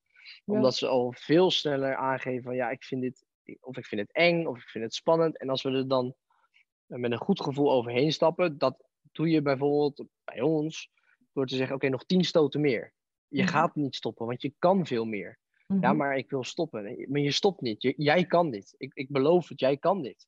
omdat 0.46 0.76
ze 0.76 0.88
al 0.88 1.14
veel 1.18 1.52
sneller 1.52 1.96
aangeven 1.96 2.44
van 2.44 2.56
ja, 2.56 2.70
ik 2.70 2.84
vind 2.84 3.02
dit, 3.02 3.26
of 3.60 3.78
ik 3.78 3.86
vind 3.86 4.02
het 4.02 4.14
eng, 4.14 4.46
of 4.46 4.58
ik 4.58 4.70
vind 4.70 4.84
het 4.84 4.94
spannend. 4.94 5.38
En 5.38 5.50
als 5.50 5.64
we 5.64 5.72
er 5.72 5.88
dan 5.88 6.16
met 6.86 7.12
een 7.12 7.18
goed 7.18 7.42
gevoel 7.42 7.72
overheen 7.72 8.12
stappen, 8.12 8.58
dat 8.58 8.84
doe 9.12 9.30
je 9.30 9.42
bijvoorbeeld 9.42 10.06
bij 10.24 10.42
ons 10.42 10.90
door 11.34 11.46
te 11.46 11.56
zeggen, 11.56 11.76
oké, 11.76 11.90
nog 11.90 12.06
tien 12.06 12.24
stoten 12.24 12.62
meer. 12.62 12.94
Je 13.28 13.44
mhm. 13.44 13.52
gaat 13.52 13.76
niet 13.76 13.96
stoppen, 13.96 14.26
want 14.26 14.42
je 14.42 14.54
kan 14.60 14.86
veel 14.86 15.06
meer. 15.06 15.40
Ja, 15.68 15.76
mhm. 15.76 15.96
maar 15.96 16.18
ik 16.18 16.30
wil 16.30 16.44
stoppen. 16.44 17.06
Maar 17.08 17.22
je 17.22 17.32
stopt 17.32 17.62
niet. 17.62 17.94
jij 17.98 18.26
kan 18.26 18.52
dit. 18.52 18.76
Ik, 18.78 18.94
ik 18.94 19.10
beloof 19.10 19.50
het, 19.50 19.60
jij 19.60 19.78
kan 19.78 20.02
dit. 20.02 20.28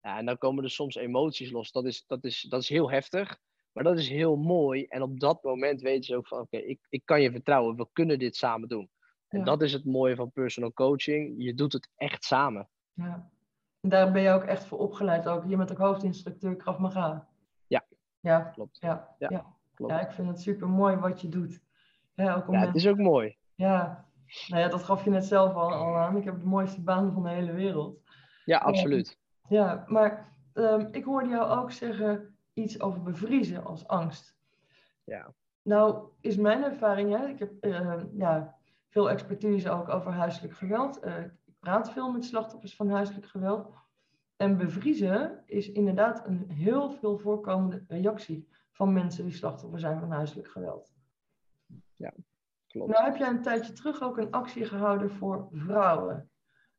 Ja, 0.00 0.18
en 0.18 0.26
dan 0.26 0.38
komen 0.38 0.64
er 0.64 0.70
soms 0.70 0.94
emoties 0.94 1.50
los. 1.50 1.72
Dat 1.72 1.84
is, 1.84 2.04
dat, 2.06 2.24
is, 2.24 2.40
dat 2.40 2.62
is 2.62 2.68
heel 2.68 2.90
heftig, 2.90 3.38
maar 3.72 3.84
dat 3.84 3.98
is 3.98 4.08
heel 4.08 4.36
mooi. 4.36 4.84
En 4.84 5.02
op 5.02 5.20
dat 5.20 5.42
moment 5.42 5.80
weten 5.80 6.04
ze 6.04 6.16
ook 6.16 6.26
van, 6.26 6.40
oké, 6.40 6.56
ik, 6.56 6.80
ik 6.88 7.02
kan 7.04 7.22
je 7.22 7.30
vertrouwen. 7.30 7.76
We 7.76 7.88
kunnen 7.92 8.18
dit 8.18 8.36
samen 8.36 8.68
doen. 8.68 8.90
En 9.32 9.44
dat 9.44 9.62
is 9.62 9.72
het 9.72 9.84
mooie 9.84 10.16
van 10.16 10.30
personal 10.30 10.72
coaching. 10.72 11.34
Je 11.36 11.54
doet 11.54 11.72
het 11.72 11.88
echt 11.96 12.24
samen. 12.24 12.68
Ja. 12.92 13.30
En 13.80 13.88
daar 13.88 14.12
ben 14.12 14.22
je 14.22 14.30
ook 14.30 14.44
echt 14.44 14.64
voor 14.64 14.78
opgeleid. 14.78 15.28
Ook. 15.28 15.44
Je 15.46 15.56
bent 15.56 15.70
ook 15.70 15.78
hoofdinstructeur 15.78 16.56
Krav 16.56 16.78
Maga. 16.78 17.28
Ja. 17.66 17.84
Ja, 18.20 18.40
klopt. 18.40 18.78
Ja, 18.80 19.14
ja, 19.18 19.28
ja. 19.30 19.46
Klopt. 19.74 19.92
ja 19.92 20.00
ik 20.00 20.12
vind 20.12 20.28
het 20.28 20.40
super 20.40 20.68
mooi 20.68 20.96
wat 20.96 21.20
je 21.20 21.28
doet. 21.28 21.60
Ja, 22.14 22.34
ook 22.34 22.48
om 22.48 22.54
ja 22.54 22.66
het 22.66 22.74
is 22.74 22.86
ook 22.86 22.98
mooi. 22.98 23.36
Ja. 23.54 24.06
Nou 24.48 24.62
ja, 24.62 24.68
dat 24.68 24.82
gaf 24.82 25.04
je 25.04 25.10
net 25.10 25.24
zelf 25.24 25.54
al, 25.54 25.72
al 25.72 25.96
aan. 25.96 26.16
Ik 26.16 26.24
heb 26.24 26.40
de 26.40 26.46
mooiste 26.46 26.80
baan 26.80 27.12
van 27.12 27.22
de 27.22 27.28
hele 27.28 27.52
wereld. 27.52 28.00
Ja, 28.44 28.58
absoluut. 28.58 29.18
Ja, 29.48 29.84
maar 29.86 30.32
um, 30.54 30.88
ik 30.90 31.04
hoorde 31.04 31.28
jou 31.28 31.60
ook 31.60 31.72
zeggen 31.72 32.36
iets 32.52 32.80
over 32.80 33.02
bevriezen 33.02 33.64
als 33.64 33.86
angst. 33.86 34.36
Ja. 35.04 35.32
Nou, 35.62 36.08
is 36.20 36.36
mijn 36.36 36.64
ervaring, 36.64 37.16
hè, 37.16 37.26
ik 37.26 37.38
heb 37.38 37.64
uh, 37.64 38.02
ja, 38.12 38.56
veel 38.92 39.10
expertise 39.10 39.70
ook 39.70 39.88
over 39.88 40.12
huiselijk 40.12 40.54
geweld. 40.54 41.04
Uh, 41.04 41.18
ik 41.20 41.58
praat 41.58 41.92
veel 41.92 42.12
met 42.12 42.24
slachtoffers 42.24 42.76
van 42.76 42.90
huiselijk 42.90 43.26
geweld. 43.26 43.70
En 44.36 44.56
bevriezen 44.56 45.42
is 45.46 45.72
inderdaad 45.72 46.26
een 46.26 46.50
heel 46.50 46.90
veel 46.90 47.18
voorkomende 47.18 47.84
reactie 47.88 48.48
van 48.70 48.92
mensen 48.92 49.24
die 49.24 49.34
slachtoffer 49.34 49.80
zijn 49.80 50.00
van 50.00 50.10
huiselijk 50.10 50.48
geweld. 50.48 50.92
Ja, 51.96 52.12
klopt. 52.66 52.90
Nou 52.90 53.04
heb 53.04 53.16
jij 53.16 53.28
een 53.28 53.42
tijdje 53.42 53.72
terug 53.72 54.02
ook 54.02 54.18
een 54.18 54.30
actie 54.30 54.64
gehouden 54.64 55.10
voor 55.10 55.48
vrouwen. 55.50 56.30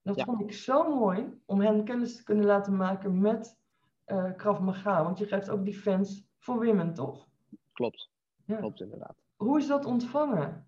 Dat 0.01 0.21
vond 0.21 0.41
ik 0.41 0.53
zo 0.53 0.95
mooi 0.95 1.41
om 1.45 1.61
hen 1.61 1.83
kennis 1.83 2.15
te 2.15 2.23
kunnen 2.23 2.45
laten 2.45 2.75
maken 2.75 3.21
met 3.21 3.57
uh, 4.05 4.35
Krav 4.35 4.59
Maga. 4.59 5.03
Want 5.03 5.17
je 5.17 5.25
geeft 5.25 5.49
ook 5.49 5.65
Defense 5.65 6.23
for 6.37 6.65
Women, 6.65 6.93
toch? 6.93 7.27
Klopt, 7.71 8.09
ja. 8.45 8.57
klopt 8.57 8.81
inderdaad. 8.81 9.15
Hoe 9.35 9.57
is 9.57 9.67
dat 9.67 9.85
ontvangen? 9.85 10.67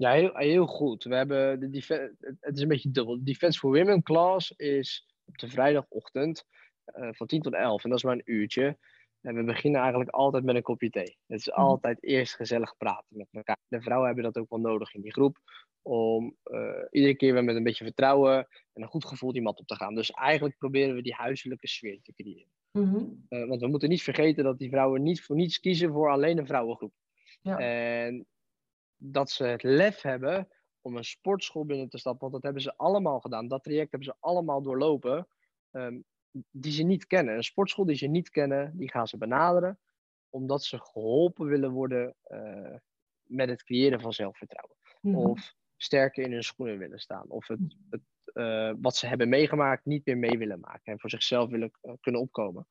Ja, 0.00 0.12
heel, 0.12 0.36
heel 0.36 0.66
goed. 0.66 1.04
We 1.04 1.14
hebben 1.14 1.60
de 1.60 2.16
het 2.40 2.56
is 2.56 2.62
een 2.62 2.68
beetje 2.68 2.90
dubbel. 2.90 3.16
De 3.16 3.22
Defense 3.22 3.58
for 3.58 3.72
Women 3.72 4.02
class 4.02 4.50
is 4.56 5.06
op 5.24 5.38
de 5.38 5.48
vrijdagochtend 5.48 6.44
uh, 6.98 7.08
van 7.12 7.26
10 7.26 7.42
tot 7.42 7.54
11 7.54 7.84
en 7.84 7.90
dat 7.90 7.98
is 7.98 8.04
maar 8.04 8.14
een 8.14 8.32
uurtje. 8.32 8.78
En 9.20 9.34
we 9.34 9.44
beginnen 9.44 9.80
eigenlijk 9.80 10.10
altijd 10.10 10.44
met 10.44 10.54
een 10.54 10.62
kopje 10.62 10.90
thee. 10.90 11.16
Het 11.26 11.38
is 11.38 11.46
mhm. 11.46 11.60
altijd 11.60 12.02
eerst 12.02 12.34
gezellig 12.34 12.76
praten 12.76 13.16
met 13.16 13.28
elkaar. 13.30 13.56
De 13.68 13.80
vrouwen 13.80 14.06
hebben 14.06 14.24
dat 14.24 14.38
ook 14.38 14.50
wel 14.50 14.58
nodig 14.58 14.94
in 14.94 15.00
die 15.00 15.12
groep. 15.12 15.38
Om 15.82 16.36
uh, 16.44 16.84
iedere 16.90 17.16
keer 17.16 17.32
weer 17.32 17.44
met 17.44 17.56
een 17.56 17.62
beetje 17.62 17.84
vertrouwen 17.84 18.36
en 18.72 18.82
een 18.82 18.88
goed 18.88 19.04
gevoel 19.04 19.32
die 19.32 19.42
mat 19.42 19.58
op 19.58 19.66
te 19.66 19.76
gaan. 19.76 19.94
Dus 19.94 20.10
eigenlijk 20.10 20.58
proberen 20.58 20.94
we 20.94 21.02
die 21.02 21.14
huiselijke 21.14 21.68
sfeer 21.68 22.00
te 22.02 22.12
creëren. 22.12 22.52
Mm 22.72 22.92
-hmm. 22.92 23.26
uh, 23.28 23.48
want 23.48 23.60
we 23.60 23.66
moeten 23.66 23.88
niet 23.88 24.02
vergeten 24.02 24.44
dat 24.44 24.58
die 24.58 24.70
vrouwen 24.70 25.02
niet 25.02 25.22
voor 25.22 25.36
niets 25.36 25.60
kiezen 25.60 25.92
voor 25.92 26.10
alleen 26.10 26.38
een 26.38 26.46
vrouwengroep. 26.46 26.92
Ja. 27.42 27.58
En 27.58 28.26
dat 29.02 29.30
ze 29.30 29.44
het 29.44 29.62
lef 29.62 30.02
hebben 30.02 30.48
om 30.80 30.96
een 30.96 31.04
sportschool 31.04 31.64
binnen 31.64 31.88
te 31.88 31.98
stappen. 31.98 32.20
Want 32.20 32.32
dat 32.32 32.42
hebben 32.42 32.62
ze 32.62 32.76
allemaal 32.76 33.20
gedaan. 33.20 33.48
Dat 33.48 33.62
traject 33.62 33.90
hebben 33.90 34.08
ze 34.08 34.16
allemaal 34.20 34.62
doorlopen. 34.62 35.28
Um, 35.70 36.04
die 36.50 36.72
ze 36.72 36.82
niet 36.82 37.06
kennen. 37.06 37.36
Een 37.36 37.44
sportschool 37.44 37.84
die 37.84 37.96
ze 37.96 38.06
niet 38.06 38.30
kennen, 38.30 38.76
die 38.76 38.90
gaan 38.90 39.08
ze 39.08 39.16
benaderen. 39.16 39.78
Omdat 40.28 40.64
ze 40.64 40.78
geholpen 40.78 41.46
willen 41.46 41.70
worden 41.70 42.14
uh, 42.28 42.74
met 43.22 43.48
het 43.48 43.64
creëren 43.64 44.00
van 44.00 44.12
zelfvertrouwen. 44.12 44.76
Mhm. 45.00 45.16
Of 45.16 45.54
sterker 45.76 46.24
in 46.24 46.32
hun 46.32 46.42
schoenen 46.42 46.78
willen 46.78 46.98
staan. 46.98 47.28
Of 47.28 47.46
het, 47.46 47.76
het 47.90 48.00
uh, 48.34 48.72
wat 48.80 48.96
ze 48.96 49.06
hebben 49.06 49.28
meegemaakt 49.28 49.84
niet 49.84 50.06
meer 50.06 50.18
mee 50.18 50.38
willen 50.38 50.60
maken. 50.60 50.92
En 50.92 51.00
voor 51.00 51.10
zichzelf 51.10 51.50
willen 51.50 51.70
uh, 51.82 51.92
kunnen 52.00 52.20
opkomen. 52.20 52.66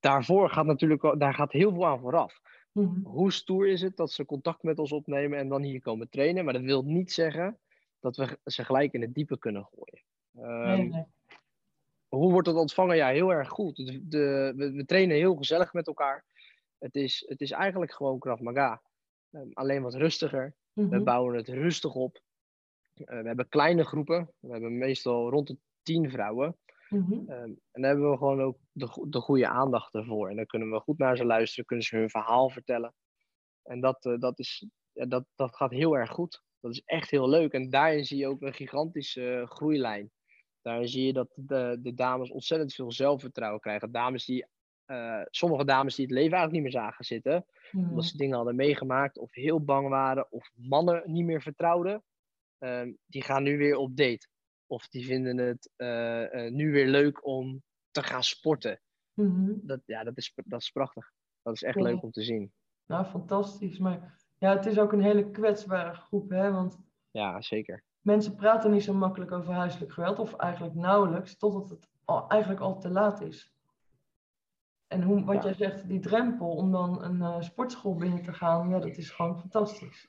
daarvoor 0.00 0.50
gaat 0.50 0.66
natuurlijk, 0.66 1.18
daar 1.18 1.34
gaat 1.34 1.52
heel 1.52 1.72
veel 1.72 1.86
aan 1.86 2.00
vooraf. 2.00 2.40
Mhm. 2.76 3.02
Hoe 3.02 3.32
stoer 3.32 3.68
is 3.68 3.80
het 3.80 3.96
dat 3.96 4.12
ze 4.12 4.24
contact 4.24 4.62
met 4.62 4.78
ons 4.78 4.92
opnemen 4.92 5.38
en 5.38 5.48
dan 5.48 5.62
hier 5.62 5.80
komen 5.80 6.08
trainen? 6.08 6.44
Maar 6.44 6.52
dat 6.52 6.62
wil 6.62 6.82
niet 6.82 7.12
zeggen 7.12 7.58
dat 8.00 8.16
we 8.16 8.38
ze 8.44 8.64
gelijk 8.64 8.92
in 8.92 9.00
het 9.00 9.14
diepe 9.14 9.38
kunnen 9.38 9.68
gooien. 9.74 10.04
Um, 10.80 11.06
Hoe 12.08 12.32
wordt 12.32 12.46
dat 12.46 12.56
ontvangen? 12.56 12.96
Ja, 12.96 13.08
heel 13.08 13.32
erg 13.32 13.48
goed. 13.48 13.76
De, 13.76 14.52
we, 14.56 14.72
we, 14.72 14.84
trainen 14.84 15.16
heel 15.16 15.34
gezellig 15.34 15.72
met 15.72 15.86
elkaar. 15.86 16.24
Het 16.78 16.94
is, 16.94 17.24
het 17.28 17.40
is 17.40 17.50
eigenlijk 17.50 17.92
gewoon 17.92 18.18
Krav 18.18 18.40
Maga. 18.40 18.80
Um, 19.30 19.50
alleen 19.52 19.82
wat 19.82 19.94
rustiger. 19.94 20.54
We 20.72 20.82
mhm. 20.82 21.04
bouwen 21.04 21.36
het 21.36 21.48
rustig 21.48 21.94
op. 21.94 22.20
Uh, 22.96 23.06
we 23.06 23.26
hebben 23.26 23.48
kleine 23.48 23.84
groepen. 23.84 24.30
We 24.38 24.52
hebben 24.52 24.78
meestal 24.78 25.30
rond 25.30 25.46
de 25.46 25.56
tien 25.82 26.10
vrouwen. 26.10 26.56
Mm 26.88 27.04
-hmm. 27.08 27.30
um, 27.30 27.60
en 27.70 27.82
dan 27.82 27.82
hebben 27.82 28.10
we 28.10 28.16
gewoon 28.16 28.42
ook 28.42 28.58
de, 28.72 29.06
de 29.08 29.20
goede 29.20 29.48
aandacht 29.48 29.94
ervoor. 29.94 30.30
En 30.30 30.36
dan 30.36 30.46
kunnen 30.46 30.70
we 30.70 30.80
goed 30.80 30.98
naar 30.98 31.16
ze 31.16 31.24
luisteren, 31.24 31.64
kunnen 31.64 31.84
ze 31.84 31.96
hun 31.96 32.10
verhaal 32.10 32.50
vertellen. 32.50 32.94
En 33.62 33.80
dat, 33.80 34.04
uh, 34.04 34.18
dat, 34.18 34.38
is, 34.38 34.66
ja, 34.92 35.06
dat, 35.06 35.24
dat 35.34 35.56
gaat 35.56 35.70
heel 35.70 35.96
erg 35.96 36.10
goed. 36.10 36.42
Dat 36.60 36.72
is 36.72 36.82
echt 36.84 37.10
heel 37.10 37.28
leuk. 37.28 37.52
En 37.52 37.70
daarin 37.70 38.04
zie 38.04 38.18
je 38.18 38.26
ook 38.26 38.42
een 38.42 38.54
gigantische 38.54 39.46
groeilijn. 39.48 40.10
Daarin 40.62 40.88
zie 40.88 41.06
je 41.06 41.12
dat 41.12 41.32
de, 41.34 41.78
de 41.82 41.94
dames 41.94 42.30
ontzettend 42.30 42.74
veel 42.74 42.92
zelfvertrouwen 42.92 43.60
krijgen. 43.60 43.92
Dames 43.92 44.24
die, 44.24 44.46
eh, 44.84 45.22
sommige 45.30 45.64
dames 45.64 45.94
die 45.94 46.04
het 46.04 46.14
leven 46.14 46.32
eigenlijk 46.32 46.64
niet 46.64 46.72
meer 46.72 46.82
zagen 46.82 47.04
zitten. 47.04 47.46
Mhm. 47.70 47.88
Omdat 47.88 48.04
ze 48.04 48.16
dingen 48.16 48.36
hadden 48.36 48.56
meegemaakt 48.56 49.18
of 49.18 49.34
heel 49.34 49.64
bang 49.64 49.88
waren 49.88 50.32
of 50.32 50.50
mannen 50.54 51.02
niet 51.06 51.24
meer 51.24 51.42
vertrouwden. 51.42 52.02
ehm, 52.58 52.92
die 53.06 53.22
gaan 53.22 53.42
nu 53.42 53.58
weer 53.58 53.76
op 53.76 53.96
date. 53.96 54.28
Of 54.66 54.88
die 54.88 55.04
vinden 55.06 55.36
het 55.36 55.70
eh, 55.76 56.46
eh, 56.46 56.52
nu 56.52 56.72
weer 56.72 56.86
leuk 56.88 57.26
om 57.26 57.62
te 57.90 58.02
gaan 58.02 58.22
sporten. 58.24 58.80
Mhm. 59.14 59.52
Dat, 59.62 59.80
ja, 59.86 60.04
dat 60.04 60.16
is, 60.16 60.32
dat 60.44 60.60
is 60.60 60.70
prachtig. 60.70 61.12
Dat 61.42 61.54
is 61.54 61.62
echt 61.62 61.76
Ja. 61.76 61.82
leuk 61.82 62.02
om 62.02 62.10
te 62.10 62.22
zien. 62.22 62.52
Nou, 62.86 63.04
fantastisch. 63.04 63.78
Maar 63.78 64.18
ja, 64.38 64.56
het 64.56 64.66
is 64.66 64.78
ook 64.78 64.92
een 64.92 65.02
hele 65.02 65.30
kwetsbare 65.30 65.94
groep, 65.94 66.30
hè? 66.30 66.52
Want 66.52 66.78
Ja, 67.10 67.40
zeker. 67.42 67.82
mensen 68.00 68.34
praten 68.36 68.70
niet 68.70 68.82
zo 68.82 68.94
makkelijk 68.94 69.32
over 69.32 69.52
huiselijk 69.54 69.92
geweld, 69.92 70.18
of 70.18 70.34
eigenlijk 70.34 70.74
nauwelijks, 70.74 71.36
totdat 71.36 71.70
het 71.70 71.88
al, 72.04 72.28
eigenlijk 72.28 72.60
al 72.60 72.78
te 72.80 72.90
laat 72.90 73.20
is. 73.20 73.52
En 74.86 75.02
hoe, 75.02 75.24
wat 75.24 75.34
Ja. 75.34 75.42
jij 75.42 75.54
zegt, 75.54 75.88
die 75.88 76.00
drempel 76.00 76.48
om 76.56 76.72
dan 76.72 77.02
een 77.02 77.22
eh, 77.22 77.40
sportschool 77.40 77.94
binnen 77.94 78.22
te 78.22 78.32
gaan, 78.32 78.68
ja, 78.68 78.78
dat 78.78 78.96
is 78.96 79.10
gewoon 79.10 79.38
fantastisch. 79.38 80.08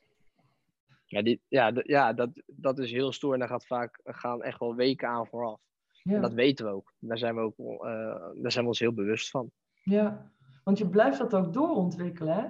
Ja, 1.09 1.21
die, 1.21 1.41
ja, 1.47 1.71
ja 1.75 2.13
dat, 2.13 2.29
dat 2.45 2.79
is 2.79 2.91
heel 2.91 3.11
stoer 3.11 3.33
en 3.33 3.39
daar 3.39 3.47
gaat 3.47 3.65
vaak, 3.67 3.99
gaan 4.03 4.43
echt 4.43 4.59
wel 4.59 4.75
weken 4.75 5.07
aan 5.07 5.27
vooraf. 5.27 5.61
Ja, 6.03 6.15
En 6.15 6.21
dat 6.21 6.33
weten 6.33 6.65
we 6.65 6.71
ook. 6.71 6.93
Daar 6.99 7.17
zijn 7.17 7.35
we, 7.35 7.41
ook, 7.41 7.57
eh, 7.85 8.31
daar 8.41 8.51
zijn 8.51 8.63
we 8.63 8.69
ons 8.69 8.79
heel 8.79 8.93
bewust 8.93 9.29
van. 9.29 9.51
ja. 9.83 10.31
want 10.63 10.77
je 10.77 10.89
blijft 10.89 11.17
dat 11.17 11.33
ook 11.35 11.53
doorontwikkelen, 11.53 12.33
hè? 12.35 12.47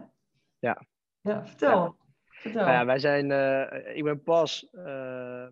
Ja. 0.59 0.85
Ja, 1.21 1.45
vertel. 1.45 1.95
Vertel. 2.25 2.61
Nou 2.61 2.73
ja, 2.73 2.85
wij 2.85 2.99
zijn, 2.99 3.31
eh, 3.31 3.95
ik 3.97 4.03
ben 4.03 4.23
pas 4.23 4.67
eh, 4.71 5.47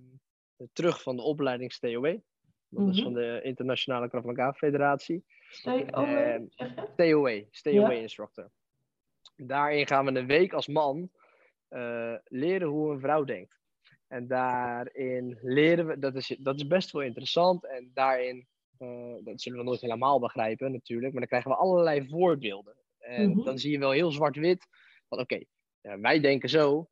terug 0.74 1.02
van 1.02 1.16
de 1.16 1.22
opleiding 1.22 1.74
TOE. 1.74 2.24
Dat 2.70 2.88
is 2.88 2.96
Mhm. 2.96 3.04
van 3.04 3.14
de 3.14 3.40
Internationale 3.44 4.10
Krav 4.10 4.24
Maga 4.24 4.54
Federatie. 4.54 5.26
TOE, 5.62 6.48
TOE 6.96 7.48
Ja. 7.74 7.92
instructor. 7.92 8.50
Daarin 9.36 9.88
gaan 9.88 10.06
we 10.06 10.20
een 10.20 10.28
week 10.28 10.54
als 10.54 10.68
man 10.68 11.10
eh, 11.76 12.16
leren 12.24 12.68
hoe 12.68 12.92
een 12.94 13.00
vrouw 13.00 13.24
denkt. 13.24 13.60
En 14.08 14.28
daarin 14.28 15.38
leren 15.42 15.88
we, 15.88 16.00
dat 16.00 16.16
is, 16.16 16.36
dat 16.40 16.56
is 16.56 16.68
best 16.68 16.92
wel 16.92 17.02
interessant. 17.02 17.66
En 17.68 17.92
daarin, 17.94 18.48
eh, 18.78 19.16
dat 19.24 19.42
zullen 19.42 19.60
we 19.60 19.66
nooit 19.66 19.82
helemaal 19.82 20.20
begrijpen 20.20 20.72
natuurlijk, 20.72 21.12
maar 21.12 21.20
dan 21.20 21.30
krijgen 21.30 21.52
we 21.52 21.58
allerlei 21.58 22.08
voorbeelden. 22.10 22.76
En 23.00 23.30
Mhm. 23.30 23.44
dan 23.44 23.58
zie 23.58 23.72
je 23.72 23.80
wel 23.80 23.92
heel 23.92 24.12
zwart-wit 24.12 24.68
van 25.08 25.20
oké, 25.20 25.44
ja, 25.82 26.00
wij 26.00 26.20
denken 26.20 26.50
zo, 26.50 26.90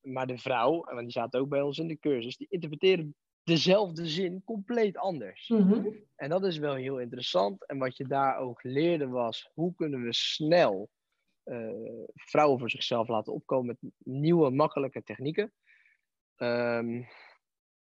maar 0.00 0.26
de 0.26 0.38
vrouw, 0.38 0.84
en 0.84 0.96
die 0.98 1.10
zaten 1.10 1.40
ook 1.40 1.48
bij 1.48 1.62
ons 1.62 1.78
in 1.78 1.88
de 1.88 1.98
cursus, 1.98 2.36
die 2.36 2.46
interpreteren 2.50 3.14
dezelfde 3.42 4.06
zin 4.06 4.42
compleet 4.44 4.96
anders. 4.96 5.48
Mhm. 5.48 5.86
En 6.16 6.28
dat 6.28 6.44
is 6.44 6.58
wel 6.58 6.74
heel 6.74 7.00
interessant. 7.00 7.66
En 7.66 7.78
wat 7.78 7.96
je 7.96 8.06
daar 8.06 8.38
ook 8.38 8.62
leerde 8.62 9.08
was, 9.08 9.50
hoe 9.54 9.74
kunnen 9.74 10.02
we 10.02 10.12
snel 10.14 10.88
vrouwen 12.14 12.58
voor 12.58 12.70
zichzelf 12.70 13.08
laten 13.08 13.32
opkomen 13.32 13.66
met 13.66 13.92
nieuwe, 13.98 14.50
makkelijke 14.50 15.02
technieken. 15.02 15.52
Ehm, 16.36 17.02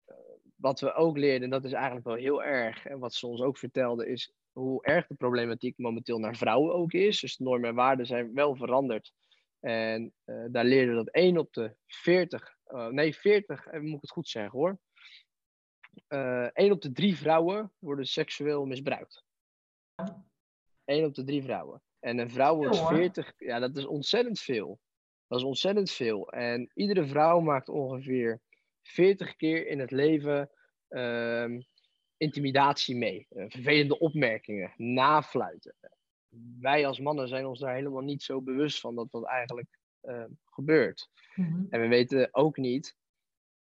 eh, 0.05 0.17
wat 0.55 0.81
we 0.81 0.95
ook 0.95 1.17
leerden, 1.17 1.43
en 1.43 1.51
dat 1.51 1.65
is 1.65 1.73
eigenlijk 1.73 2.07
wel 2.07 2.15
heel 2.15 2.43
erg, 2.43 2.87
en 2.87 2.99
wat 2.99 3.15
ze 3.15 3.27
ons 3.27 3.41
ook 3.41 3.59
vertelden, 3.59 4.09
is 4.09 4.35
hoe 4.53 4.85
erg 4.85 5.07
de 5.07 5.15
problematiek 5.15 5.79
momenteel 5.79 6.19
naar 6.19 6.37
vrouwen 6.37 6.75
ook 6.75 6.93
is. 6.93 7.21
Dus 7.21 7.39
normen 7.39 7.69
en 7.69 7.75
waarden 7.75 8.07
zijn 8.07 8.35
wel 8.35 8.57
veranderd. 8.57 9.13
En 9.61 10.13
eh, 10.25 10.45
daar 10.51 10.65
leerden 10.65 10.97
we 10.97 11.05
dat 11.05 11.15
1 11.15 11.39
op 11.39 11.53
de 11.53 11.77
40, 11.87 12.57
eh, 12.65 12.87
nee 12.87 13.17
40, 13.17 13.67
eh, 13.67 13.81
moet 13.81 13.95
ik 13.95 14.01
het 14.01 14.11
goed 14.11 14.29
zeggen 14.29 14.59
hoor. 14.59 14.79
Eh 16.07 16.49
1 16.53 16.73
op 16.73 16.83
de 16.83 16.93
3 16.93 17.17
vrouwen 17.17 17.73
worden 17.79 18.07
seksueel 18.07 18.67
misbruikt. 18.67 19.25
1 20.85 21.05
op 21.05 21.15
de 21.15 21.25
3 21.25 21.43
vrouwen. 21.43 21.83
En 22.03 22.19
een 22.19 22.31
vrouw 22.31 22.57
wordt 22.57 22.77
Veel, 22.77 22.87
hoor. 22.87 22.97
40, 22.97 23.33
ja 23.39 23.59
dat 23.59 23.77
is 23.77 23.87
ontzettend 23.87 24.41
veel. 24.41 24.81
Dat 25.27 25.39
is 25.39 25.45
ontzettend 25.45 25.91
veel. 25.91 26.29
En 26.29 26.71
iedere 26.75 27.07
vrouw 27.07 27.41
maakt 27.41 27.69
ongeveer 27.69 28.41
40 28.83 29.37
keer 29.37 29.67
in 29.67 29.79
het 29.79 29.91
leven 29.91 30.51
ehm, 30.89 31.61
intimidatie 32.17 32.97
mee. 32.97 33.27
Eh, 33.29 33.45
vervelende 33.49 33.99
opmerkingen, 33.99 34.73
nafluiten. 34.77 35.75
Wij 36.61 36.87
als 36.87 36.99
mannen 37.01 37.29
zijn 37.29 37.47
ons 37.47 37.61
daar 37.61 37.75
helemaal 37.75 38.03
niet 38.03 38.23
zo 38.23 38.43
bewust 38.43 38.81
van 38.81 38.95
dat 38.95 39.11
dat 39.11 39.27
eigenlijk 39.27 39.79
eh, 40.01 40.25
gebeurt. 40.45 41.11
Mhm. 41.35 41.65
En 41.71 41.81
we 41.81 41.89
weten 41.89 42.29
ook 42.31 42.57
niet 42.57 42.97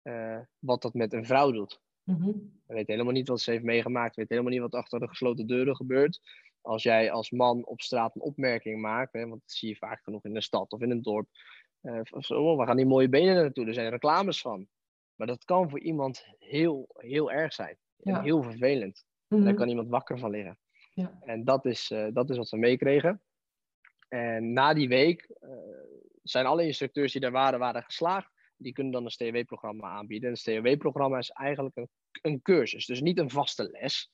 eh, 0.01 0.39
wat 0.59 0.81
dat 0.81 0.93
met 0.93 1.13
een 1.13 1.25
vrouw 1.25 1.51
doet. 1.51 1.81
Mhm. 2.03 2.27
We 2.65 2.73
weten 2.73 2.93
helemaal 2.93 3.13
niet 3.13 3.27
wat 3.27 3.41
ze 3.41 3.51
heeft 3.51 3.63
meegemaakt. 3.63 4.15
We 4.15 4.21
weten 4.21 4.35
helemaal 4.35 4.59
niet 4.59 4.71
wat 4.71 4.81
achter 4.81 4.99
de 4.99 5.07
gesloten 5.07 5.47
deuren 5.47 5.75
gebeurt. 5.75 6.19
Als 6.61 6.83
jij 6.83 7.11
als 7.11 7.31
man 7.31 7.65
op 7.65 7.81
straat 7.81 8.15
een 8.15 8.21
opmerking 8.21 8.81
maakt, 8.81 9.13
hè, 9.13 9.19
want 9.27 9.41
dat 9.41 9.51
zie 9.51 9.69
je 9.69 9.75
vaak 9.75 10.03
genoeg 10.03 10.23
in 10.25 10.33
de 10.33 10.41
stad 10.41 10.71
of 10.71 10.81
in 10.81 10.91
een 10.91 11.01
dorp. 11.01 11.27
eh, 11.81 11.99
van 12.03 12.21
zo, 12.23 12.43
oh, 12.43 12.57
waar 12.57 12.67
gaan 12.67 12.75
die 12.77 12.85
mooie 12.85 13.09
benen 13.09 13.35
naartoe? 13.35 13.65
Er 13.67 13.73
zijn 13.73 13.89
reclames 13.89 14.41
van. 14.41 14.67
Maar 15.15 15.27
dat 15.27 15.45
kan 15.45 15.69
voor 15.69 15.79
iemand 15.79 16.25
heel, 16.39 16.89
heel 16.97 17.31
erg 17.31 17.53
zijn. 17.53 17.77
En 17.99 18.13
Ja. 18.13 18.21
heel 18.21 18.43
vervelend. 18.43 19.05
Mhm. 19.27 19.43
Daar 19.43 19.53
kan 19.53 19.67
iemand 19.69 19.89
wakker 19.89 20.19
van 20.19 20.29
liggen. 20.31 20.57
Ja. 20.93 21.17
En 21.21 21.43
dat 21.43 21.65
is, 21.65 21.91
eh, 21.91 22.07
dat 22.13 22.29
is 22.29 22.37
wat 22.37 22.49
we 22.49 22.57
meekregen. 22.57 23.21
En 24.09 24.53
na 24.53 24.73
die 24.73 24.87
week 24.87 25.21
eh, 25.39 25.49
zijn 26.23 26.45
alle 26.45 26.65
instructeurs 26.65 27.11
die 27.11 27.21
daar 27.21 27.31
waren, 27.31 27.59
waren 27.59 27.83
geslaagd. 27.83 28.31
Die 28.57 28.73
kunnen 28.73 28.91
dan 28.93 29.05
een 29.05 29.11
STW-programma 29.11 29.87
aanbieden. 29.89 30.25
En 30.29 30.35
een 30.35 30.61
STW-programma 30.63 31.17
is 31.17 31.29
eigenlijk 31.29 31.75
een, 31.75 31.89
een 32.21 32.41
cursus. 32.41 32.85
Dus 32.85 33.01
niet 33.01 33.17
een 33.19 33.29
vaste 33.29 33.69
les, 33.71 34.11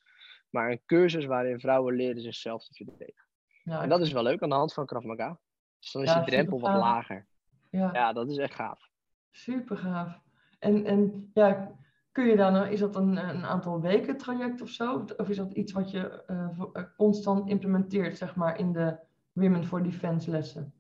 maar 0.50 0.72
een 0.72 0.82
cursus 0.86 1.26
waarin 1.26 1.60
vrouwen 1.60 1.96
leren 1.96 2.22
zichzelf 2.22 2.64
te 2.68 2.74
verdedigen. 2.74 3.26
Ja, 3.64 3.82
En 3.82 3.90
dat 3.90 4.02
is 4.02 4.12
wel 4.12 4.24
leuk 4.24 4.42
aan 4.42 4.50
de 4.50 4.56
hand 4.56 4.74
van 4.74 4.86
Krav 4.86 5.04
Maga. 5.04 5.40
Dus 5.80 5.92
dan 5.92 6.02
is 6.04 6.10
Ja, 6.10 6.20
die 6.20 6.32
drempel 6.32 6.60
wat 6.60 6.74
lager. 6.74 7.28
ja. 7.70 7.90
Ja, 7.94 8.14
dat 8.14 8.30
is 8.30 8.38
echt 8.38 8.56
gaaf. 8.56 8.90
Super 9.32 9.78
gaaf. 9.78 10.22
En, 10.60 10.86
en 10.86 11.32
ja, 11.34 11.72
kun 12.12 12.26
je 12.26 12.36
daar 12.36 12.52
nou, 12.52 12.68
is 12.70 12.80
dat 12.80 12.96
een, 12.96 13.18
een 13.30 13.46
aantal 13.46 13.82
weken 13.82 14.18
traject 14.18 14.62
of 14.62 14.70
zo? 14.70 15.06
Of 15.18 15.30
is 15.30 15.38
dat 15.38 15.52
iets 15.54 15.72
wat 15.72 15.92
je 15.92 16.24
eh, 16.28 16.50
eh, 16.74 16.84
constant 16.98 17.50
implementeert, 17.50 18.18
zeg 18.18 18.36
maar, 18.36 18.60
in 18.60 18.72
de 18.74 18.98
Women 19.32 19.66
for 19.66 19.84
Defense 19.84 20.32
lessen? 20.32 20.74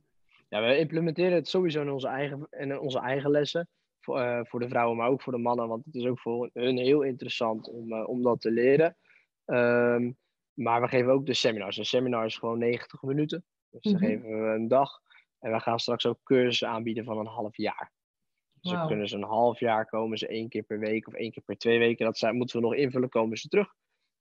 Ja, 0.50 0.62
we 0.62 0.78
implementeren 0.78 1.34
het 1.34 1.48
sowieso 1.48 1.82
in 1.82 1.92
onze 1.92 2.08
eigen, 2.08 2.48
in 2.50 2.80
onze 2.80 3.00
eigen 3.00 3.32
lessen. 3.32 3.68
Voor, 4.00 4.20
eh, 4.20 4.40
voor 4.44 4.60
de 4.60 4.68
vrouwen, 4.70 4.98
maar 4.98 5.10
ook 5.10 5.22
voor 5.22 5.34
de 5.34 5.40
mannen. 5.40 5.68
Want 5.68 5.86
het 5.86 5.96
is 5.96 6.06
ook 6.06 6.20
voor 6.20 6.50
hun 6.54 6.78
heel 6.78 7.02
interessant 7.02 7.70
om, 7.70 7.94
om 7.94 8.22
dat 8.22 8.42
te 8.42 8.52
leren. 8.52 8.96
Ehm, 9.48 10.12
maar 10.54 10.82
we 10.82 10.88
geven 10.88 11.12
ook 11.12 11.26
de 11.26 11.34
seminars. 11.34 11.78
Een 11.78 11.86
seminar 11.86 12.26
is 12.26 12.38
gewoon 12.38 12.58
90 12.58 13.02
minuten. 13.02 13.46
Dus 13.70 13.82
dan 13.82 13.94
Mhm. 13.94 14.04
geven 14.06 14.30
we 14.42 14.48
een 14.56 14.68
dag. 14.68 15.00
En 15.40 15.52
we 15.52 15.60
gaan 15.60 15.80
straks 15.80 16.06
ook 16.06 16.20
cursussen 16.24 16.68
aanbieden 16.70 17.04
van 17.06 17.18
een 17.18 17.26
half 17.26 17.58
jaar. 17.58 17.92
Dus 18.54 18.62
dan 18.62 18.74
Wauw. 18.74 18.88
kunnen 18.88 19.08
ze 19.08 19.16
een 19.16 19.24
half 19.24 19.60
jaar 19.60 19.86
komen 19.86 20.18
ze 20.18 20.28
één 20.28 20.50
keer 20.50 20.64
per 20.64 20.80
week 20.80 21.08
of 21.08 21.14
één 21.14 21.32
keer 21.32 21.44
per 21.44 21.58
twee 21.58 21.80
weken. 21.80 22.06
Dat 22.06 22.18
zijn, 22.18 22.36
moeten 22.36 22.56
we 22.60 22.66
nog 22.66 22.76
invullen, 22.76 23.10
komen 23.10 23.38
ze 23.38 23.48
terug. 23.48 23.74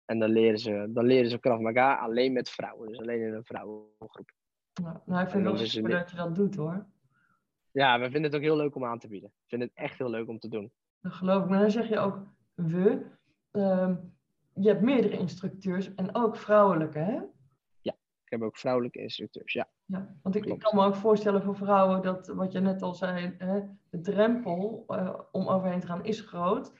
En 0.04 0.18
dan 0.18 0.30
leren 0.30 0.58
ze, 0.58 0.86
dan 0.90 1.04
leren 1.04 1.30
ze 1.30 1.38
Krav 1.38 1.60
Maga 1.60 1.94
alleen 1.94 2.32
met 2.32 2.50
vrouwen. 2.50 2.88
Dus 2.88 2.98
alleen 2.98 3.20
in 3.20 3.34
een 3.34 3.44
vrouwengroep. 3.44 4.30
Nou, 4.82 4.98
nou, 5.06 5.22
ik 5.24 5.30
vind 5.30 5.42
dan 5.44 5.52
het 5.52 5.60
wel 5.60 5.70
super 5.70 5.90
dat 5.90 6.10
je 6.10 6.16
dat 6.16 6.34
doet 6.34 6.54
hoor. 6.56 6.86
Ja, 7.70 7.98
we 7.98 8.04
vinden 8.04 8.22
het 8.22 8.34
ook 8.34 8.40
heel 8.46 8.56
leuk 8.56 8.74
om 8.74 8.84
aan 8.84 8.98
te 8.98 9.08
bieden. 9.08 9.28
Ik 9.28 9.48
vind 9.48 9.62
het 9.62 9.70
echt 9.74 9.98
heel 9.98 10.10
leuk 10.10 10.28
om 10.28 10.38
te 10.38 10.48
doen. 10.48 10.72
Dat 11.00 11.12
geloof 11.12 11.42
ik. 11.42 11.48
Maar 11.48 11.60
dan 11.60 11.70
zeg 11.70 11.88
je 11.88 11.98
ook 11.98 12.18
we. 12.54 13.06
Ehm, 13.50 13.96
je 14.60 14.68
hebt 14.68 14.80
meerdere 14.82 15.18
instructeurs 15.18 15.94
en 15.94 16.14
ook 16.14 16.36
vrouwelijke, 16.36 16.98
hè? 16.98 17.20
Ik 18.26 18.32
heb 18.32 18.42
ook 18.42 18.56
vrouwelijke 18.56 18.98
instructeurs, 18.98 19.52
ja. 19.52 19.68
Ja, 19.84 20.16
want 20.22 20.34
ik, 20.34 20.58
kan 20.58 20.76
me 20.76 20.84
ook 20.84 20.94
voorstellen 20.94 21.42
voor 21.42 21.56
vrouwen 21.56 22.02
dat, 22.02 22.26
wat 22.26 22.52
je 22.52 22.60
net 22.60 22.82
al 22.82 22.94
zei, 22.94 23.34
hè, 23.38 23.60
de 23.90 24.00
drempel 24.00 24.84
eh, 24.86 25.20
om 25.32 25.48
overheen 25.48 25.80
te 25.80 25.86
gaan 25.86 26.04
is 26.04 26.20
groot. 26.20 26.72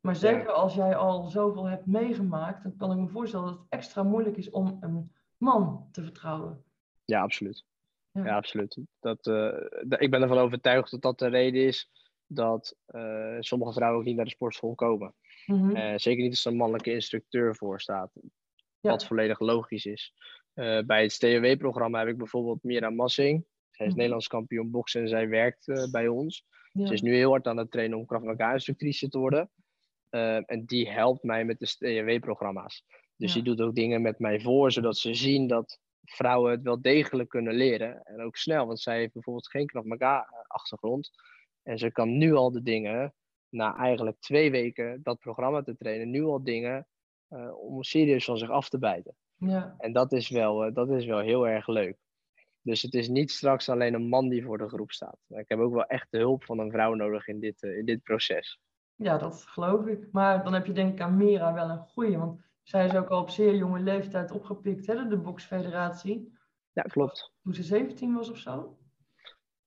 Maar 0.00 0.16
zeker 0.16 0.50
als 0.50 0.74
jij 0.74 0.96
al 0.96 1.28
zoveel 1.28 1.64
hebt 1.64 1.86
meegemaakt, 1.86 2.62
dan 2.62 2.76
kan 2.76 2.92
ik 2.92 2.98
me 2.98 3.08
voorstellen 3.08 3.46
dat 3.46 3.58
het 3.58 3.66
extra 3.68 4.02
moeilijk 4.02 4.36
is 4.36 4.50
om 4.50 4.76
een 4.80 5.12
man 5.36 5.88
te 5.92 6.02
vertrouwen. 6.02 6.64
Ja, 7.04 7.22
absoluut. 7.22 7.64
Ja. 8.10 8.24
Ja, 8.24 8.36
absoluut. 8.36 8.78
Dat, 8.98 9.26
eh, 9.26 9.98
ik 9.98 10.10
ben 10.10 10.22
ervan 10.22 10.38
overtuigd 10.38 10.90
dat 10.90 11.02
dat 11.02 11.18
de 11.18 11.28
reden 11.28 11.66
is 11.66 11.90
dat 12.26 12.76
eh, 12.86 13.36
sommige 13.38 13.72
vrouwen 13.72 13.98
ook 13.98 14.06
niet 14.06 14.16
naar 14.16 14.24
de 14.24 14.30
sportschool 14.30 14.74
komen. 14.74 15.14
Mhm. 15.46 15.76
Eh, 15.76 15.92
zeker 15.98 16.22
niet 16.22 16.30
als 16.30 16.44
er 16.44 16.50
een 16.50 16.56
mannelijke 16.56 16.92
instructeur 16.92 17.56
voor 17.56 17.80
staat. 17.80 18.10
Ja. 18.80 18.90
Wat 18.90 19.06
volledig 19.06 19.40
logisch 19.40 19.84
is. 19.86 20.12
Eh, 20.54 20.80
bij 20.82 21.02
het 21.02 21.12
STW-programma 21.12 21.98
heb 21.98 22.08
ik 22.08 22.16
bijvoorbeeld 22.16 22.62
Mira 22.62 22.90
Massing. 22.90 23.44
Zij 23.70 23.86
is 23.86 23.92
Mhm. 23.92 23.96
Nederlands 23.96 24.26
kampioen 24.26 24.70
boksen 24.70 25.00
en 25.00 25.08
zij 25.08 25.28
werkt 25.28 25.68
eh, 25.68 25.90
bij 25.90 26.08
ons. 26.08 26.44
Ja. 26.72 26.86
Ze 26.86 26.92
is 26.92 27.02
nu 27.02 27.14
heel 27.14 27.30
hard 27.30 27.46
aan 27.46 27.56
het 27.56 27.70
trainen 27.70 27.98
om 27.98 28.06
Krav 28.06 28.22
Maga 28.22 28.52
instructrice 28.52 29.08
te 29.08 29.18
worden. 29.18 29.50
En 30.46 30.62
die 30.66 30.90
helpt 30.90 31.22
mij 31.22 31.44
met 31.44 31.58
de 31.58 31.66
STW-programma's. 31.66 32.84
Dus 33.16 33.34
Ja. 33.34 33.34
die 33.34 33.42
doet 33.54 33.66
ook 33.66 33.74
dingen 33.74 34.02
met 34.02 34.18
mij 34.18 34.40
voor, 34.40 34.72
zodat 34.72 34.96
ze 34.98 35.14
zien 35.14 35.46
dat 35.46 35.80
vrouwen 36.04 36.50
het 36.50 36.62
wel 36.62 36.80
degelijk 36.80 37.28
kunnen 37.28 37.54
leren. 37.54 38.02
En 38.02 38.22
ook 38.22 38.36
snel, 38.36 38.66
want 38.66 38.80
zij 38.80 38.98
heeft 38.98 39.12
bijvoorbeeld 39.12 39.48
geen 39.50 39.66
Krav 39.66 39.84
Maga 39.84 40.44
achtergrond. 40.46 41.10
En 41.62 41.78
ze 41.78 41.90
kan 41.92 42.18
nu 42.18 42.32
al 42.34 42.50
de 42.52 42.62
dingen, 42.62 43.14
na 43.50 43.76
eigenlijk 43.76 44.20
twee 44.20 44.50
weken 44.50 45.00
dat 45.02 45.18
programma 45.18 45.62
te 45.62 45.76
trainen, 45.76 46.10
nu 46.10 46.22
al 46.22 46.44
dingen 46.44 46.86
uh, 47.30 47.58
om 47.58 47.82
serieus 47.82 48.24
van 48.24 48.38
zich 48.38 48.50
af 48.50 48.68
te 48.68 48.78
bijten. 48.78 49.14
Ja. 49.36 49.74
En 49.78 49.92
dat 49.92 50.12
is, 50.12 50.28
wel, 50.28 50.66
uh, 50.66 50.74
dat 50.74 50.90
is 50.90 51.06
wel 51.06 51.18
heel 51.18 51.48
erg 51.48 51.66
leuk. 51.66 51.96
Dus 52.62 52.82
het 52.82 52.94
is 52.94 53.08
niet 53.08 53.30
straks 53.30 53.68
alleen 53.68 53.94
een 53.94 54.08
man 54.08 54.28
die 54.28 54.44
voor 54.44 54.58
de 54.58 54.68
groep 54.68 54.92
staat. 54.92 55.18
Ik 55.28 55.48
heb 55.48 55.58
ook 55.58 55.72
wel 55.72 55.86
echt 55.86 56.06
de 56.10 56.18
hulp 56.18 56.44
van 56.44 56.58
een 56.58 56.70
vrouw 56.70 56.94
nodig 56.94 57.28
in 57.28 57.40
dit, 57.40 57.62
uh, 57.62 57.78
in 57.78 57.84
dit 57.84 58.02
proces. 58.02 58.60
Ja, 58.94 59.18
dat 59.18 59.42
geloof 59.42 59.86
ik. 59.86 60.08
Maar 60.12 60.44
dan 60.44 60.52
heb 60.52 60.66
je 60.66 60.72
denk 60.72 60.92
ik 60.92 61.00
aan 61.00 61.16
Mira 61.16 61.54
wel 61.54 61.70
een 61.70 61.78
goeie. 61.78 62.18
Want 62.18 62.42
zij 62.62 62.84
is 62.84 62.94
ook 62.94 63.08
al 63.08 63.20
op 63.20 63.30
zeer 63.30 63.54
jonge 63.54 63.80
leeftijd 63.80 64.30
opgepikt, 64.30 64.86
hè, 64.86 65.08
de 65.08 65.18
boksfederatie. 65.18 66.38
Ja, 66.72 66.82
klopt. 66.82 67.32
Toen 67.42 67.54
ze 67.54 67.62
17 67.62 68.14
was 68.14 68.30
of 68.30 68.38
zo? 68.38 68.78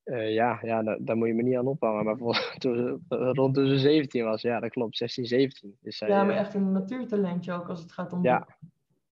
Uh, 0.06 0.34
ja, 0.34 0.60
ja 0.62 0.84
daar, 0.84 0.98
daar, 1.02 1.18
moet 1.18 1.28
je 1.28 1.34
me 1.34 1.42
niet 1.42 1.56
aan 1.56 1.68
ophangen. 1.68 2.06
Maar 2.06 2.18
voor, 2.18 2.54
toen, 2.58 3.06
rond 3.10 3.54
toen 3.54 3.68
ze 3.68 3.78
17 3.78 4.24
was, 4.24 4.42
ja, 4.42 4.60
dat 4.60 4.70
klopt. 4.70 4.98
16, 4.98 5.26
17. 5.26 5.78
Dus 5.82 5.98
zij, 5.98 6.08
ja, 6.08 6.24
maar 6.24 6.36
echt 6.36 6.54
een 6.54 6.72
natuurtalentje 6.72 7.54
ook 7.54 7.70
als 7.70 7.82
het 7.82 7.92
gaat 7.92 8.14
om. 8.14 8.24
Ja. 8.24 8.48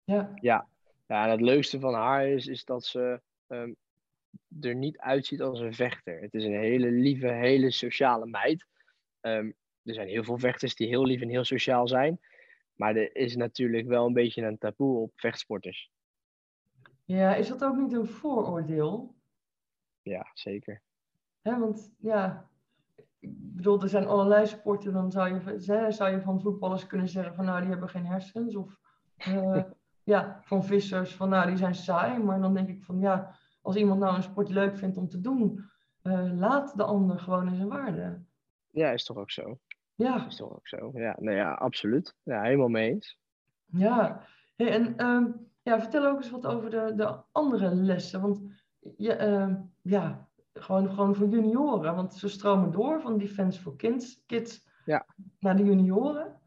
Ja. 0.04 0.32
ja. 0.36 0.68
Ja, 1.08 1.26
en 1.26 1.32
het 1.32 1.42
leukste 1.42 1.80
van 1.80 1.94
haar 1.94 2.28
is, 2.28 2.48
is 2.48 2.66
dat 2.66 2.86
ze 2.86 3.22
um, 3.48 3.76
er 4.62 4.76
niet 4.76 4.98
uitziet 4.98 5.42
als 5.42 5.60
een 5.60 5.74
vechter. 5.74 6.22
Het 6.22 6.34
is 6.34 6.44
een 6.44 6.60
hele 6.60 6.92
lieve, 6.92 7.28
hele 7.28 7.72
sociale 7.72 8.26
meid. 8.26 8.66
Um, 9.22 9.56
er 9.84 9.94
zijn 9.94 10.08
heel 10.08 10.24
veel 10.24 10.38
vechters 10.38 10.76
die 10.76 10.88
heel 10.88 11.06
lief 11.06 11.22
en 11.22 11.30
heel 11.30 11.44
sociaal 11.44 11.88
zijn. 11.88 12.20
Maar 12.76 12.96
er 12.96 13.16
is 13.16 13.36
natuurlijk 13.36 13.88
wel 13.88 14.06
een 14.06 14.14
beetje 14.14 14.42
een 14.42 14.58
taboe 14.58 14.98
op 14.98 15.12
vechtsporters. 15.16 15.92
Ja, 17.06 17.36
is 17.36 17.48
dat 17.48 17.64
ook 17.64 17.78
niet 17.78 17.94
een 17.94 18.08
vooroordeel? 18.08 19.16
Ja, 20.08 20.32
zeker. 20.34 20.82
Hè, 21.42 21.60
want 21.60 21.94
ja, 22.00 22.50
ik 23.20 23.56
bedoel, 23.56 23.82
er 23.82 23.90
zijn 23.90 24.08
allerlei 24.08 24.46
sporten. 24.46 24.94
Dan 24.94 25.12
zou 25.12 25.34
je, 25.34 25.92
zou 25.92 26.12
je 26.12 26.22
van 26.22 26.42
voetballers 26.42 26.88
kunnen 26.88 27.08
zeggen 27.08 27.36
van 27.36 27.46
nou, 27.46 27.62
die 27.62 27.70
hebben 27.70 27.90
geen 27.90 28.06
hersens. 28.06 28.56
Of 28.56 28.80
uh, 29.28 29.64
ja, 30.14 30.40
van 30.44 30.66
vissers 30.66 31.16
van 31.16 31.30
nou, 31.30 31.48
die 31.48 31.58
zijn 31.58 31.76
saai. 31.76 32.24
Maar 32.24 32.42
dan 32.42 32.54
denk 32.54 32.70
ik 32.70 32.84
van 32.84 33.00
ja, 33.00 33.36
als 33.62 33.76
iemand 33.76 34.00
nou 34.00 34.16
een 34.16 34.24
sport 34.24 34.50
leuk 34.50 34.78
vindt 34.78 34.98
om 34.98 35.10
te 35.10 35.22
doen, 35.22 35.70
uh, 36.04 36.32
laat 36.34 36.78
de 36.78 36.84
ander 36.84 37.20
gewoon 37.20 37.48
in 37.48 37.56
zijn 37.56 37.68
waarde. 37.68 38.22
Ja, 38.72 38.90
is 38.90 39.04
toch 39.04 39.18
ook 39.18 39.32
zo. 39.32 39.60
Ja. 39.96 40.26
Is 40.26 40.36
toch 40.36 40.56
ook 40.56 40.68
zo. 40.68 40.92
Ja, 40.94 41.16
nou 41.20 41.38
ja, 41.38 41.54
absoluut. 41.54 42.16
Ja, 42.24 42.42
helemaal 42.42 42.68
mee 42.68 42.90
eens. 42.90 43.20
Ja, 43.66 44.22
hey, 44.56 44.72
en 44.72 45.06
um, 45.06 45.48
ja, 45.62 45.80
vertel 45.80 46.06
ook 46.06 46.18
eens 46.18 46.30
wat 46.30 46.46
over 46.46 46.70
de, 46.70 46.94
de 46.96 47.20
andere 47.32 47.76
lessen. 47.76 48.22
Want 48.22 48.42
ja, 48.98 49.28
uh, 49.28 49.56
ja 49.82 50.28
gewoon, 50.54 50.90
gewoon 50.90 51.16
voor 51.16 51.28
junioren. 51.28 51.96
Want 51.96 52.14
ze 52.14 52.30
stromen 52.30 52.72
door 52.72 53.02
van 53.02 53.18
Defense 53.18 53.62
for 53.62 53.76
Kids, 53.76 54.24
kids 54.26 54.68
ja. 54.86 55.06
naar 55.40 55.58
de 55.58 55.64
junioren. 55.64 56.40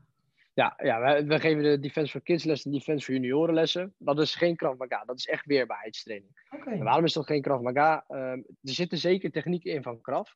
Ja, 0.55 0.74
ja 0.83 1.00
wij, 1.00 1.26
wij 1.26 1.40
geven 1.40 1.62
de 1.62 1.79
Defense 1.79 2.11
for 2.11 2.20
Kids 2.20 2.44
lessen 2.44 2.70
en 2.70 2.79
Defense 2.79 3.05
for 3.05 3.14
junioren 3.14 3.55
lessen. 3.55 3.94
Dat 3.98 4.18
is 4.18 4.35
geen 4.35 4.57
Krav 4.57 4.79
Maga, 4.79 5.05
dat 5.05 5.18
is 5.18 5.26
echt 5.26 5.46
weerbaarheidstraining. 5.46 6.48
Okay. 6.50 6.72
En 6.72 6.85
waarom 6.85 7.05
is 7.05 7.12
dat 7.12 7.26
geen 7.26 7.42
Krav 7.42 7.61
Maga? 7.61 8.05
Uh, 8.09 8.18
er 8.31 8.44
zitten 8.61 8.98
zeker 8.98 9.31
technieken 9.31 9.72
in 9.72 9.83
van 9.83 10.00
Krav. 10.00 10.31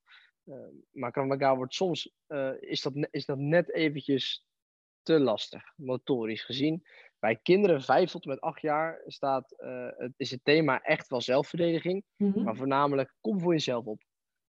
Uh, 0.45 0.57
maar 0.93 1.11
Krav 1.11 1.27
Maga 1.27 1.57
wordt 1.57 1.75
soms, 1.75 2.15
uh, 2.29 2.51
is, 2.61 2.83
dat, 2.83 3.09
is 3.11 3.27
dat 3.27 3.39
net 3.39 3.73
eventjes 3.73 4.47
te 5.03 5.21
lastig, 5.21 5.63
motorisch 5.77 6.45
gezien. 6.45 6.87
Bij 7.25 7.37
kinderen 7.37 7.83
5 7.83 8.11
tot 8.11 8.25
en 8.25 8.31
met 8.31 8.41
8 8.41 8.61
jaar 8.61 9.03
staat, 9.07 9.55
uh, 9.59 9.89
het, 9.97 10.13
is 10.17 10.31
het 10.31 10.41
thema 10.43 10.81
echt 10.83 11.09
wel 11.09 11.21
zelfverdediging. 11.21 12.05
Mhm. 12.17 12.43
Maar 12.43 12.57
voornamelijk, 12.57 13.15
kom 13.21 13.41
voor 13.41 13.53
jezelf 13.53 13.85
op. 13.85 14.03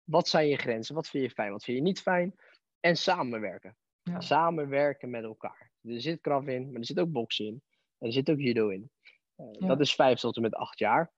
Wat 0.05 0.29
zijn 0.29 0.49
je 0.49 0.57
grenzen? 0.57 0.95
Wat 0.95 1.09
vind 1.09 1.25
je 1.25 1.31
fijn? 1.31 1.51
Wat 1.51 1.65
vind 1.65 1.77
je 1.77 1.83
niet 1.83 2.01
fijn? 2.01 2.35
En 2.81 2.97
samenwerken. 2.97 3.77
Ja. 4.03 4.21
Samenwerken 4.21 5.11
met 5.11 5.25
elkaar. 5.25 5.71
Er 5.83 6.01
zit 6.01 6.21
kraf 6.21 6.47
in, 6.47 6.71
maar 6.71 6.81
er 6.81 6.87
zit 6.87 7.01
ook 7.01 7.13
boksen 7.13 7.47
in. 7.47 7.63
En 7.99 8.07
er 8.07 8.13
zit 8.13 8.31
ook 8.31 8.41
judo 8.41 8.69
in. 8.69 8.91
Uh, 9.37 9.47
Ja. 9.59 9.67
Dat 9.67 9.81
is 9.81 9.95
5 9.95 10.19
tot 10.19 10.37
en 10.37 10.43
met 10.43 10.55
8 10.55 10.79
jaar. 10.79 11.13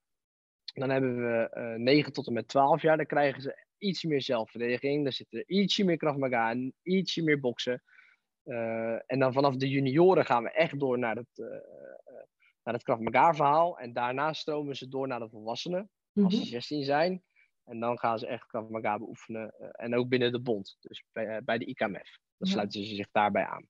Dan 0.74 0.90
hebben 0.90 1.16
we 1.16 1.50
uh, 1.54 1.74
9 1.74 2.12
tot 2.12 2.26
en 2.26 2.32
met 2.32 2.48
12 2.48 2.82
jaar. 2.82 2.96
Dan 2.96 3.06
krijgen 3.06 3.42
ze 3.42 3.66
iets 3.78 4.04
meer 4.04 4.22
zelfverdediging. 4.22 5.02
Dan 5.02 5.12
zit 5.12 5.32
er 5.32 5.48
ietsje 5.48 5.84
meer 5.84 6.18
Maga 6.18 6.50
en 6.50 6.74
ietsje 6.82 7.22
meer 7.22 7.40
boksen. 7.40 7.82
Uh, 8.46 8.98
en 9.06 9.18
dan 9.18 9.32
vanaf 9.32 9.56
de 9.56 9.68
junioren 9.68 10.24
gaan 10.24 10.42
we 10.42 10.50
echt 10.50 10.78
door 10.80 10.98
naar 10.98 11.16
het, 11.16 11.38
uh, 11.38 11.46
naar 12.62 12.74
het 12.74 12.82
Krav 12.82 12.98
Maga 13.00 13.34
verhaal. 13.34 13.78
En 13.78 13.92
daarna 13.92 14.32
stromen 14.32 14.76
ze 14.76 14.88
door 14.88 15.06
naar 15.08 15.20
de 15.20 15.28
volwassenen. 15.28 15.90
Als 16.14 16.34
Mhm. 16.34 16.42
ze 16.42 16.48
16 16.48 16.84
zijn. 16.84 17.22
En 17.64 17.80
dan 17.80 17.98
gaan 17.98 18.18
ze 18.18 18.26
echt 18.26 18.46
Krav 18.46 18.68
Maga 18.68 18.98
beoefenen. 18.98 19.54
uh, 19.60 19.68
en 19.72 19.94
ook 19.94 20.08
binnen 20.08 20.32
de 20.32 20.40
bond. 20.40 20.76
Dus 20.80 21.04
bij, 21.12 21.42
bij 21.44 21.58
de 21.58 21.64
IKMF. 21.64 22.18
Dan 22.36 22.48
Ja. 22.48 22.52
sluiten 22.52 22.84
ze 22.84 22.94
zich 22.94 23.08
daarbij 23.10 23.44
aan. 23.46 23.66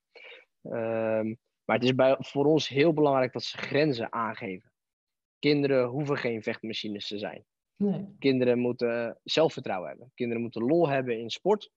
Um, 0.62 1.38
maar 1.64 1.76
het 1.76 1.84
is 1.84 1.94
bij, 1.94 2.16
voor 2.18 2.44
ons 2.46 2.68
heel 2.68 2.92
belangrijk 2.92 3.32
dat 3.32 3.42
ze 3.42 3.58
grenzen 3.58 4.12
aangeven. 4.12 4.72
Kinderen 5.38 5.86
hoeven 5.86 6.16
geen 6.16 6.42
vechtmachines 6.42 7.06
te 7.08 7.18
zijn. 7.18 7.44
Nee. 7.76 8.14
Kinderen 8.18 8.58
moeten 8.58 9.20
zelfvertrouwen 9.22 9.88
hebben. 9.88 10.10
Kinderen 10.14 10.42
moeten 10.42 10.62
lol 10.62 10.88
hebben 10.88 11.18
in 11.18 11.30
sport. 11.30 11.70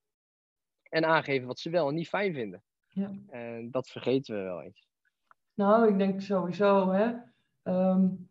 En 0.89 1.05
aangeven 1.05 1.47
wat 1.47 1.59
ze 1.59 1.69
wel 1.69 1.88
en 1.88 1.95
niet 1.95 2.07
fijn 2.09 2.33
vinden. 2.33 2.63
Ja. 2.89 3.12
En 3.28 3.71
dat 3.71 3.89
vergeten 3.89 4.36
we 4.36 4.41
wel 4.41 4.62
eens. 4.62 4.88
Nou, 5.54 5.88
ik 5.88 5.97
denk 5.97 6.21
sowieso, 6.21 6.91
hè. 6.91 7.13
Um, 7.63 8.30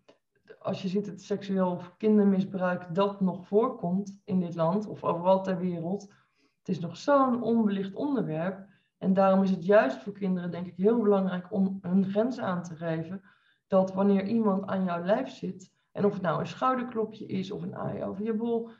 als 0.59 0.83
je 0.83 0.89
ziet 0.89 1.07
het 1.07 1.23
seksueel 1.23 1.71
of 1.71 1.97
kindermisbruik 1.97 2.95
dat 2.95 3.21
nog 3.21 3.47
voorkomt 3.47 4.21
in 4.25 4.41
dit 4.41 4.55
land 4.55 4.87
of 4.87 5.05
overal 5.05 5.43
ter 5.43 5.59
wereld. 5.59 6.13
Het 6.59 6.69
is 6.69 6.81
nog 6.81 6.97
zo'n 6.97 7.43
onbelicht 7.43 7.95
onderwerp. 7.95 8.67
En 8.99 9.15
daarom 9.15 9.43
is 9.43 9.51
het 9.51 9.65
juist 9.65 10.03
voor 10.03 10.13
kinderen, 10.13 10.51
denk 10.51 10.67
ik, 10.67 10.77
heel 10.77 11.03
belangrijk 11.03 11.53
om 11.53 11.79
hun 11.83 12.05
grenzen 12.05 12.45
aan 12.45 12.63
te 12.63 12.77
geven. 12.77 13.23
Dat 13.67 13.93
wanneer 13.93 14.27
iemand 14.27 14.67
aan 14.67 14.85
jouw 14.85 15.05
lijf 15.05 15.29
zit, 15.31 15.73
en 15.93 16.05
of 16.05 16.13
het 16.13 16.23
nou 16.23 16.41
een 16.41 16.47
schouderklopje 16.47 17.27
is 17.27 17.51
of 17.51 17.63
een 17.63 17.77
aai 17.77 18.05
over 18.05 18.25
je 18.25 18.35
bol, 18.35 18.71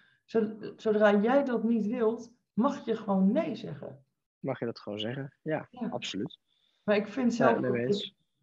zodra 0.77 1.21
jij 1.21 1.45
dat 1.45 1.65
niet 1.65 1.87
wilt, 1.87 2.33
mag 2.53 2.85
je 2.85 2.97
gewoon 2.97 3.33
nee 3.33 3.55
zeggen. 3.55 4.05
Mag 4.41 4.59
je 4.59 4.65
dat 4.65 4.79
gewoon 4.81 4.99
zeggen? 4.99 5.35
Ja, 5.43 5.69
Ja. 5.71 5.89
absoluut. 5.89 6.39
Maar 6.85 6.97
ik 6.97 7.09
vind 7.09 7.35
zelf. 7.35 7.61
Ja, 7.61 7.89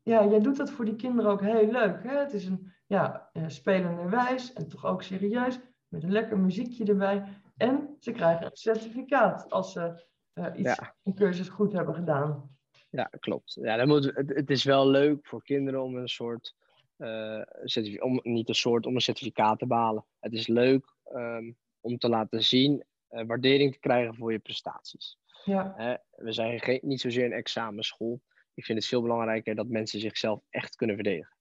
ja, 0.04 0.30
jij 0.30 0.40
doet 0.40 0.58
dat 0.58 0.72
voor 0.72 0.86
die 0.86 0.96
kinderen 0.96 1.32
ook 1.32 1.42
heel 1.42 1.72
leuk. 1.72 2.04
Hè? 2.04 2.18
Het 2.18 2.34
is 2.34 2.46
een 2.46 2.74
ja, 2.88 3.30
spelende 3.48 4.10
wijs 4.10 4.54
en 4.54 4.68
toch 4.68 4.86
ook 4.86 5.04
serieus, 5.04 5.60
met 5.88 6.04
een 6.04 6.12
lekker 6.12 6.40
muziekje 6.40 6.86
erbij. 6.86 7.24
En 7.58 7.96
ze 8.00 8.12
krijgen 8.12 8.46
een 8.46 8.52
certificaat 8.56 9.50
als 9.52 9.72
ze 9.72 10.06
eh, 10.34 10.46
iets, 10.56 10.76
Ja. 10.76 10.96
een 11.04 11.14
cursus 11.16 11.50
goed 11.50 11.74
hebben 11.74 11.96
gedaan. 11.96 12.58
Ja, 12.90 13.04
klopt. 13.20 13.58
Ja, 13.62 13.78
dan 13.78 13.88
moet, 13.88 14.04
het, 14.16 14.30
het 14.36 14.50
is 14.50 14.64
wel 14.64 14.88
leuk 14.90 15.28
voor 15.28 15.44
kinderen 15.44 15.84
om 15.84 15.96
een 15.96 16.08
soort, 16.10 16.56
certifi- 17.64 18.00
om, 18.02 18.20
niet 18.24 18.50
een 18.50 18.56
soort, 18.56 18.86
om 18.86 18.96
een 18.96 19.02
certificaat 19.02 19.60
te 19.60 19.68
behalen. 19.68 20.06
Het 20.20 20.34
is 20.34 20.48
leuk 20.48 20.96
ehm, 21.04 21.52
om 21.82 21.98
te 21.98 22.10
laten 22.10 22.44
zien, 22.44 22.84
eh, 23.08 23.26
waardering 23.26 23.72
te 23.74 23.80
krijgen 23.80 24.16
voor 24.16 24.32
je 24.32 24.40
prestaties. 24.40 25.18
Ja, 25.46 26.02
we 26.16 26.32
zijn 26.32 26.60
geen, 26.60 26.80
niet 26.82 27.02
zozeer 27.02 27.26
een 27.26 27.32
examenschool. 27.32 28.22
Ik 28.54 28.66
vind 28.66 28.78
het 28.78 28.88
veel 28.88 29.02
belangrijker 29.02 29.56
dat 29.56 29.68
mensen 29.68 30.00
zichzelf 30.00 30.42
echt 30.50 30.76
kunnen 30.76 30.96
verdedigen. 30.96 31.38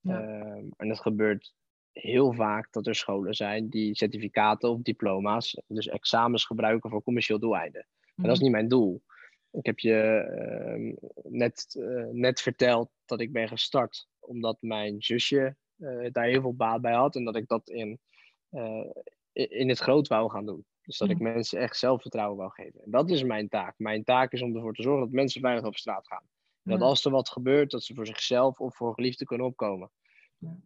Ja. 0.00 0.20
Ehm, 0.20 0.66
en 0.76 0.88
dat 0.88 1.00
gebeurt 1.00 1.54
heel 1.92 2.32
vaak 2.32 2.72
dat 2.72 2.86
er 2.86 2.94
scholen 2.94 3.34
zijn 3.34 3.68
die 3.68 3.96
certificaten 3.96 4.70
of 4.70 4.80
diploma's, 4.82 5.62
dus 5.66 5.88
examens 5.88 6.44
gebruiken 6.44 6.90
voor 6.90 7.02
commercieel 7.02 7.38
doeleinden. 7.38 7.86
En 8.16 8.22
dat 8.22 8.32
is 8.32 8.40
niet 8.40 8.50
mijn 8.50 8.68
doel. 8.68 9.02
Ik 9.50 9.66
heb 9.66 9.78
je 9.78 9.94
ehm, 9.94 10.94
net, 11.36 11.76
eh, 11.80 12.06
net 12.10 12.40
verteld 12.40 12.90
dat 13.04 13.20
ik 13.20 13.32
ben 13.32 13.48
gestart 13.48 14.08
omdat 14.18 14.56
mijn 14.60 15.02
zusje 15.02 15.56
eh, 15.78 16.06
daar 16.12 16.26
heel 16.26 16.40
veel 16.40 16.54
baat 16.54 16.80
bij 16.80 16.92
had 16.92 17.16
en 17.16 17.24
dat 17.24 17.36
ik 17.36 17.48
dat 17.48 17.68
in, 17.68 18.00
eh, 18.48 18.90
in 19.32 19.68
het 19.68 19.78
groot 19.78 20.08
wou 20.08 20.30
gaan 20.30 20.46
doen. 20.46 20.66
Dus 20.88 20.98
dat 20.98 21.10
ik 21.10 21.18
mensen 21.18 21.60
echt 21.60 21.76
zelfvertrouwen 21.76 22.36
wou 22.36 22.50
geven. 22.50 22.82
En 22.84 22.90
dat 22.90 23.10
is 23.10 23.22
mijn 23.22 23.48
taak. 23.48 23.74
Mijn 23.76 24.04
taak 24.04 24.32
is 24.32 24.42
om 24.42 24.54
ervoor 24.54 24.74
te 24.74 24.82
zorgen 24.82 25.04
dat 25.04 25.12
mensen 25.12 25.40
veilig 25.40 25.64
op 25.64 25.76
straat 25.76 26.06
gaan. 26.06 26.22
En 26.62 26.70
dat 26.70 26.80
als 26.80 27.04
er 27.04 27.10
wat 27.10 27.28
gebeurt, 27.28 27.70
dat 27.70 27.82
ze 27.82 27.94
voor 27.94 28.06
zichzelf 28.06 28.60
of 28.60 28.76
voor 28.76 28.94
geliefden 28.94 29.26
kunnen 29.26 29.46
opkomen. 29.46 29.90
Ja. 30.38 30.56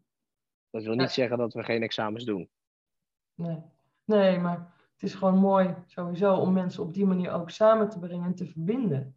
Dat 0.70 0.82
wil 0.82 0.94
niet 0.94 1.10
zeggen 1.10 1.38
dat 1.38 1.52
we 1.52 1.62
geen 1.62 1.82
examens 1.82 2.24
doen. 2.24 2.50
Nee. 3.34 3.62
nee, 4.04 4.38
maar 4.38 4.72
het 4.92 5.02
is 5.02 5.14
gewoon 5.14 5.38
mooi 5.38 5.74
sowieso 5.86 6.34
om 6.34 6.52
mensen 6.52 6.82
op 6.82 6.94
die 6.94 7.06
manier 7.06 7.32
ook 7.32 7.50
samen 7.50 7.88
te 7.88 7.98
brengen 7.98 8.26
en 8.26 8.34
te 8.34 8.46
verbinden. 8.46 9.16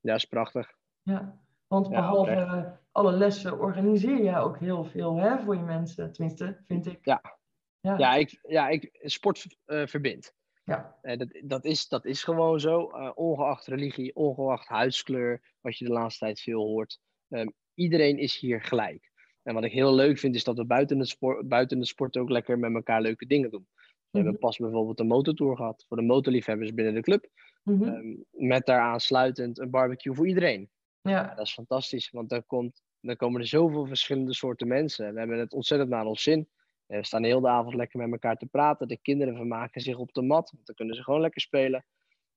Ja, 0.00 0.14
is 0.14 0.24
prachtig. 0.24 0.74
Ja, 1.02 1.38
want 1.66 1.88
behalve 1.88 2.30
eh, 2.30 2.72
alle 2.92 3.12
lessen 3.12 3.58
organiseer 3.60 4.22
jij 4.22 4.40
ook 4.40 4.58
heel 4.58 4.84
veel 4.84 5.16
hè, 5.16 5.38
voor 5.38 5.56
je 5.56 5.62
mensen. 5.62 6.12
Tenminste, 6.12 6.62
vind 6.66 6.86
ik. 6.86 6.98
Ja. 7.02 7.38
Ja. 7.80 7.98
Ja, 7.98 8.14
ik, 8.14 8.38
ja 8.42 8.68
ik, 8.68 8.98
sport 9.02 9.56
eh, 9.64 9.86
verbindt. 9.86 10.34
Ja. 10.66 10.98
Eh, 11.02 11.18
dat, 11.18 11.28
dat, 11.42 11.64
is, 11.64 11.88
dat 11.88 12.04
is 12.04 12.22
gewoon 12.22 12.60
zo. 12.60 12.90
eh, 12.90 13.10
ongeacht 13.14 13.66
religie, 13.66 14.14
ongeacht 14.14 14.68
huidskleur, 14.68 15.54
wat 15.60 15.78
je 15.78 15.84
de 15.84 15.92
laatste 15.92 16.24
tijd 16.24 16.40
veel 16.40 16.60
hoort. 16.66 17.00
Ehm, 17.28 17.48
iedereen 17.74 18.18
is 18.18 18.38
hier 18.38 18.62
gelijk. 18.62 19.10
En 19.42 19.54
wat 19.54 19.64
ik 19.64 19.72
heel 19.72 19.94
leuk 19.94 20.18
vind, 20.18 20.34
is 20.34 20.44
dat 20.44 20.56
we 20.56 20.64
buiten 20.64 20.98
het, 20.98 21.08
sport, 21.08 21.48
buiten 21.48 21.78
het 21.78 21.88
sport 21.88 22.16
ook 22.16 22.30
lekker 22.30 22.58
met 22.58 22.74
elkaar 22.74 23.00
leuke 23.00 23.26
dingen 23.26 23.50
doen. 23.50 23.68
We 24.10 24.18
hebben 24.22 24.38
pas 24.38 24.56
bijvoorbeeld 24.56 25.00
een 25.00 25.06
motortour 25.06 25.56
gehad 25.56 25.84
voor 25.88 25.96
de 25.96 26.02
motorliefhebbers 26.02 26.74
binnen 26.74 26.94
de 26.94 27.00
club. 27.00 27.28
Mhm. 27.62 27.82
Ehm, 27.82 28.16
met 28.30 28.66
daar 28.66 28.80
aansluitend 28.80 29.58
een 29.58 29.70
barbecue 29.70 30.14
voor 30.14 30.26
iedereen. 30.28 30.70
Ja, 31.00 31.34
dat 31.34 31.46
is 31.46 31.52
fantastisch, 31.52 32.10
want 32.10 32.28
dan, 32.28 32.46
komt, 32.46 32.82
dan 33.00 33.16
komen 33.16 33.40
er 33.40 33.46
zoveel 33.46 33.86
verschillende 33.86 34.34
soorten 34.34 34.68
mensen. 34.68 35.12
We 35.12 35.18
hebben 35.18 35.38
het 35.38 35.52
ontzettend 35.52 35.90
naar 35.90 36.04
ons 36.04 36.22
zin. 36.22 36.48
Eh, 36.86 36.98
We 36.98 37.04
staan 37.04 37.24
heel 37.24 37.40
de 37.40 37.48
avond 37.48 37.74
lekker 37.74 37.98
met 38.00 38.10
elkaar 38.12 38.36
te 38.36 38.46
praten. 38.46 38.88
De 38.88 38.98
kinderen 39.02 39.36
vermaken 39.36 39.80
zich 39.80 39.98
op 39.98 40.12
de 40.12 40.22
mat, 40.22 40.50
want 40.50 40.66
dan 40.66 40.74
kunnen 40.74 40.94
ze 40.94 41.02
gewoon 41.02 41.20
lekker 41.20 41.40
spelen. 41.40 41.84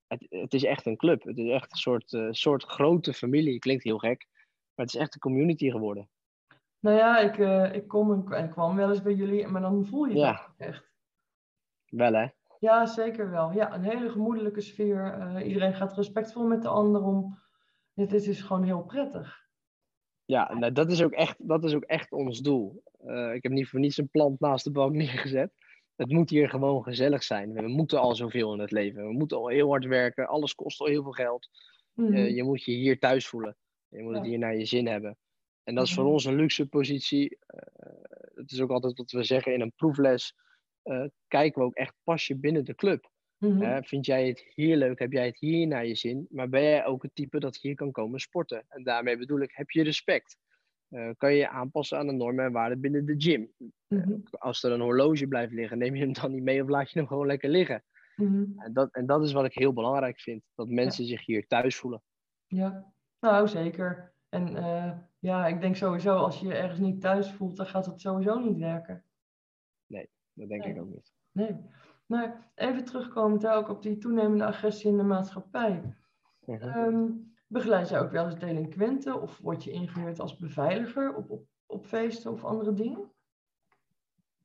Het, 0.07 0.25
het 0.29 0.53
is 0.53 0.63
echt 0.63 0.85
een 0.85 0.97
club. 0.97 1.23
Het 1.23 1.37
is 1.37 1.49
echt 1.49 1.71
een 1.71 1.77
soort, 1.77 2.13
eh, 2.13 2.27
soort 2.31 2.63
grote 2.63 3.13
familie. 3.13 3.59
Klinkt 3.59 3.83
heel 3.83 3.97
gek, 3.97 4.27
maar 4.75 4.85
het 4.85 4.95
is 4.95 5.01
echt 5.01 5.13
een 5.13 5.19
community 5.21 5.69
geworden. 5.69 6.09
nou 6.79 6.97
ja, 6.97 7.19
ik, 7.19 7.37
eh, 7.37 7.73
ik 7.73 7.87
kom 7.87 8.31
en, 8.33 8.49
kwam 8.49 8.75
wel 8.75 8.89
eens 8.89 9.01
bij 9.01 9.13
jullie, 9.13 9.47
maar 9.47 9.61
dan 9.61 9.85
voel 9.85 10.05
je 10.05 10.15
Ja. 10.15 10.31
dat 10.57 10.67
echt. 10.67 10.91
Wel 11.85 12.13
hè? 12.13 12.27
Ja, 12.59 12.85
zeker 12.85 13.29
wel. 13.29 13.51
Ja, 13.51 13.73
een 13.73 13.83
hele 13.83 14.09
gemoedelijke 14.09 14.61
sfeer. 14.61 15.41
Iedereen 15.43 15.73
gaat 15.73 15.93
respectvol 15.95 16.47
met 16.47 16.61
de 16.61 16.67
ander 16.67 17.01
om. 17.03 17.39
Dit 17.93 18.13
is 18.13 18.41
gewoon 18.41 18.63
heel 18.63 18.83
prettig. 18.83 19.48
Ja, 20.29 20.53
nou, 20.57 20.71
dat, 20.73 20.91
is 20.91 21.01
ook 21.01 21.11
echt, 21.11 21.35
dat 21.47 21.63
is 21.63 21.73
ook 21.73 21.83
echt 21.83 22.11
ons 22.11 22.39
doel. 22.39 22.83
Eh, 23.05 23.33
ik 23.33 23.43
heb 23.43 23.51
niet 23.51 23.67
voor 23.67 23.79
niets 23.79 23.97
een 23.97 24.09
plant 24.09 24.39
naast 24.39 24.63
de 24.63 24.71
bank 24.71 24.93
neergezet. 25.01 25.51
Het 25.95 26.09
moet 26.11 26.29
hier 26.29 26.49
gewoon 26.49 26.83
gezellig 26.83 27.23
zijn. 27.23 27.53
We 27.53 27.67
moeten 27.67 27.99
al 27.99 28.15
zoveel 28.15 28.53
in 28.53 28.59
het 28.59 28.71
leven. 28.71 29.07
We 29.07 29.13
moeten 29.13 29.37
al 29.37 29.47
heel 29.47 29.69
hard 29.69 29.85
werken. 29.85 30.27
Alles 30.27 30.55
kost 30.55 30.79
al 30.79 30.87
heel 30.87 31.03
veel 31.03 31.11
geld. 31.11 31.49
Mhm. 31.93 32.13
Eh, 32.13 32.35
je 32.35 32.43
moet 32.43 32.63
je 32.63 32.71
hier 32.71 32.99
thuis 32.99 33.27
voelen. 33.27 33.57
Je 33.87 34.01
moet 34.01 34.13
het 34.13 34.23
Ja. 34.23 34.29
hier 34.29 34.39
naar 34.39 34.55
je 34.57 34.65
zin 34.65 34.87
hebben. 34.87 35.17
En 35.63 35.75
dat 35.75 35.85
is 35.87 35.93
voor 35.93 36.03
Mhm. 36.03 36.13
ons 36.13 36.25
een 36.25 36.35
luxe 36.35 36.67
positie. 36.67 37.37
Eh, 37.45 37.93
het 38.33 38.51
is 38.51 38.61
ook 38.61 38.71
altijd 38.71 38.97
wat 38.97 39.11
we 39.11 39.23
zeggen 39.23 39.53
in 39.53 39.61
een 39.61 39.73
proefles. 39.75 40.33
kijken 41.27 41.61
we 41.61 41.67
ook 41.67 41.75
echt, 41.75 41.93
pas 42.03 42.27
je 42.27 42.35
binnen 42.35 42.65
de 42.65 42.75
club? 42.75 43.09
Mhm. 43.39 43.81
Vind 43.83 44.05
jij 44.05 44.27
het 44.27 44.51
hier 44.55 44.77
leuk? 44.77 44.99
Heb 44.99 45.11
jij 45.11 45.25
het 45.25 45.39
hier 45.39 45.67
naar 45.67 45.85
je 45.85 45.95
zin? 45.95 46.27
Maar 46.29 46.49
ben 46.49 46.61
jij 46.63 46.85
ook 46.85 47.03
het 47.03 47.15
type 47.15 47.39
dat 47.39 47.57
hier 47.57 47.75
kan 47.75 47.91
komen 47.91 48.19
sporten? 48.19 48.65
En 48.67 48.83
daarmee 48.83 49.17
bedoel 49.17 49.39
ik, 49.39 49.51
heb 49.53 49.69
je 49.69 49.83
respect? 49.83 50.37
Eh, 50.89 51.09
kan 51.17 51.31
je 51.31 51.37
je 51.37 51.49
aanpassen 51.49 51.97
aan 51.97 52.07
de 52.07 52.13
normen 52.13 52.45
en 52.45 52.51
waarden 52.51 52.79
binnen 52.79 53.05
de 53.05 53.15
gym? 53.17 53.51
Mhm. 53.87 54.17
Als 54.31 54.63
er 54.63 54.71
een 54.71 54.81
horloge 54.81 55.27
blijft 55.27 55.53
liggen, 55.53 55.77
neem 55.77 55.95
je 55.95 56.01
hem 56.03 56.13
dan 56.13 56.31
niet 56.31 56.43
mee 56.43 56.63
of 56.63 56.69
laat 56.69 56.91
je 56.91 56.99
hem 56.99 57.07
gewoon 57.07 57.27
lekker 57.27 57.49
liggen? 57.49 57.83
Mhm. 58.15 58.59
En 58.59 58.73
dat, 58.73 58.93
en 58.93 59.05
dat 59.05 59.23
is 59.23 59.31
wat 59.31 59.45
ik 59.45 59.53
heel 59.53 59.73
belangrijk 59.73 60.19
vind. 60.19 60.43
Dat 60.55 60.69
mensen 60.69 61.05
zich 61.05 61.25
hier 61.25 61.47
thuis 61.47 61.75
voelen. 61.75 62.01
Ja, 62.47 62.93
nou 63.19 63.47
zeker. 63.47 64.13
En 64.29 64.55
eh, 64.55 64.91
ja, 65.19 65.47
ik 65.47 65.61
denk 65.61 65.75
sowieso, 65.75 66.15
als 66.15 66.39
je 66.39 66.47
je 66.47 66.53
ergens 66.53 66.79
niet 66.79 67.01
thuis 67.01 67.31
voelt, 67.31 67.57
dan 67.57 67.65
gaat 67.65 67.85
het 67.85 68.01
sowieso 68.01 68.39
niet 68.39 68.57
werken. 68.57 69.03
Dat 70.33 70.47
denk 70.49 70.63
Nee. 70.63 70.73
ik 70.73 70.81
ook 70.81 70.89
niet. 70.89 71.13
Nee. 71.31 71.55
Maar 72.09 72.51
even 72.55 72.85
terugkomend 72.85 73.47
ook 73.47 73.69
op 73.69 73.81
die 73.81 73.97
toenemende 73.97 74.45
agressie 74.45 74.89
in 74.89 74.97
de 74.97 75.03
maatschappij. 75.03 75.95
Mhm. 76.45 76.61
Ehm, 76.63 77.05
begeleid 77.47 77.89
jij 77.89 77.99
ook 77.99 78.11
wel 78.11 78.25
eens 78.25 78.39
delinquenten 78.39 79.21
of 79.21 79.37
word 79.37 79.63
je 79.63 79.71
ingehuurd 79.71 80.19
als 80.19 80.37
beveiliger 80.37 81.15
op, 81.15 81.29
op, 81.29 81.45
op 81.65 81.85
feesten 81.85 82.31
of 82.31 82.43
andere 82.43 82.73
dingen? 82.73 83.11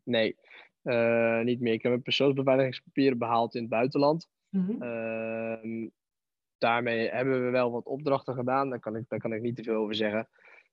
Nee, 0.03 0.37
eh, 0.83 1.41
niet 1.41 1.61
meer. 1.61 1.73
Ik 1.73 1.83
heb 1.83 1.91
mijn 1.91 2.03
persoonsbeveiligingspapieren 2.03 3.19
behaald 3.19 3.55
in 3.55 3.61
het 3.61 3.71
buitenland. 3.71 4.29
Mhm. 4.49 4.83
Ehm, 4.83 5.89
daarmee 6.59 7.09
hebben 7.09 7.45
we 7.45 7.51
wel 7.51 7.71
wat 7.71 7.87
opdrachten 7.87 8.35
gedaan. 8.35 8.71
Daar 8.71 8.81
kan 8.81 8.97
ik, 8.97 9.09
daar 9.09 9.21
kan 9.21 9.33
ik 9.33 9.43
niet 9.43 9.57
te 9.57 9.63
veel 9.63 9.77
over 9.77 9.95
zeggen. 9.95 10.29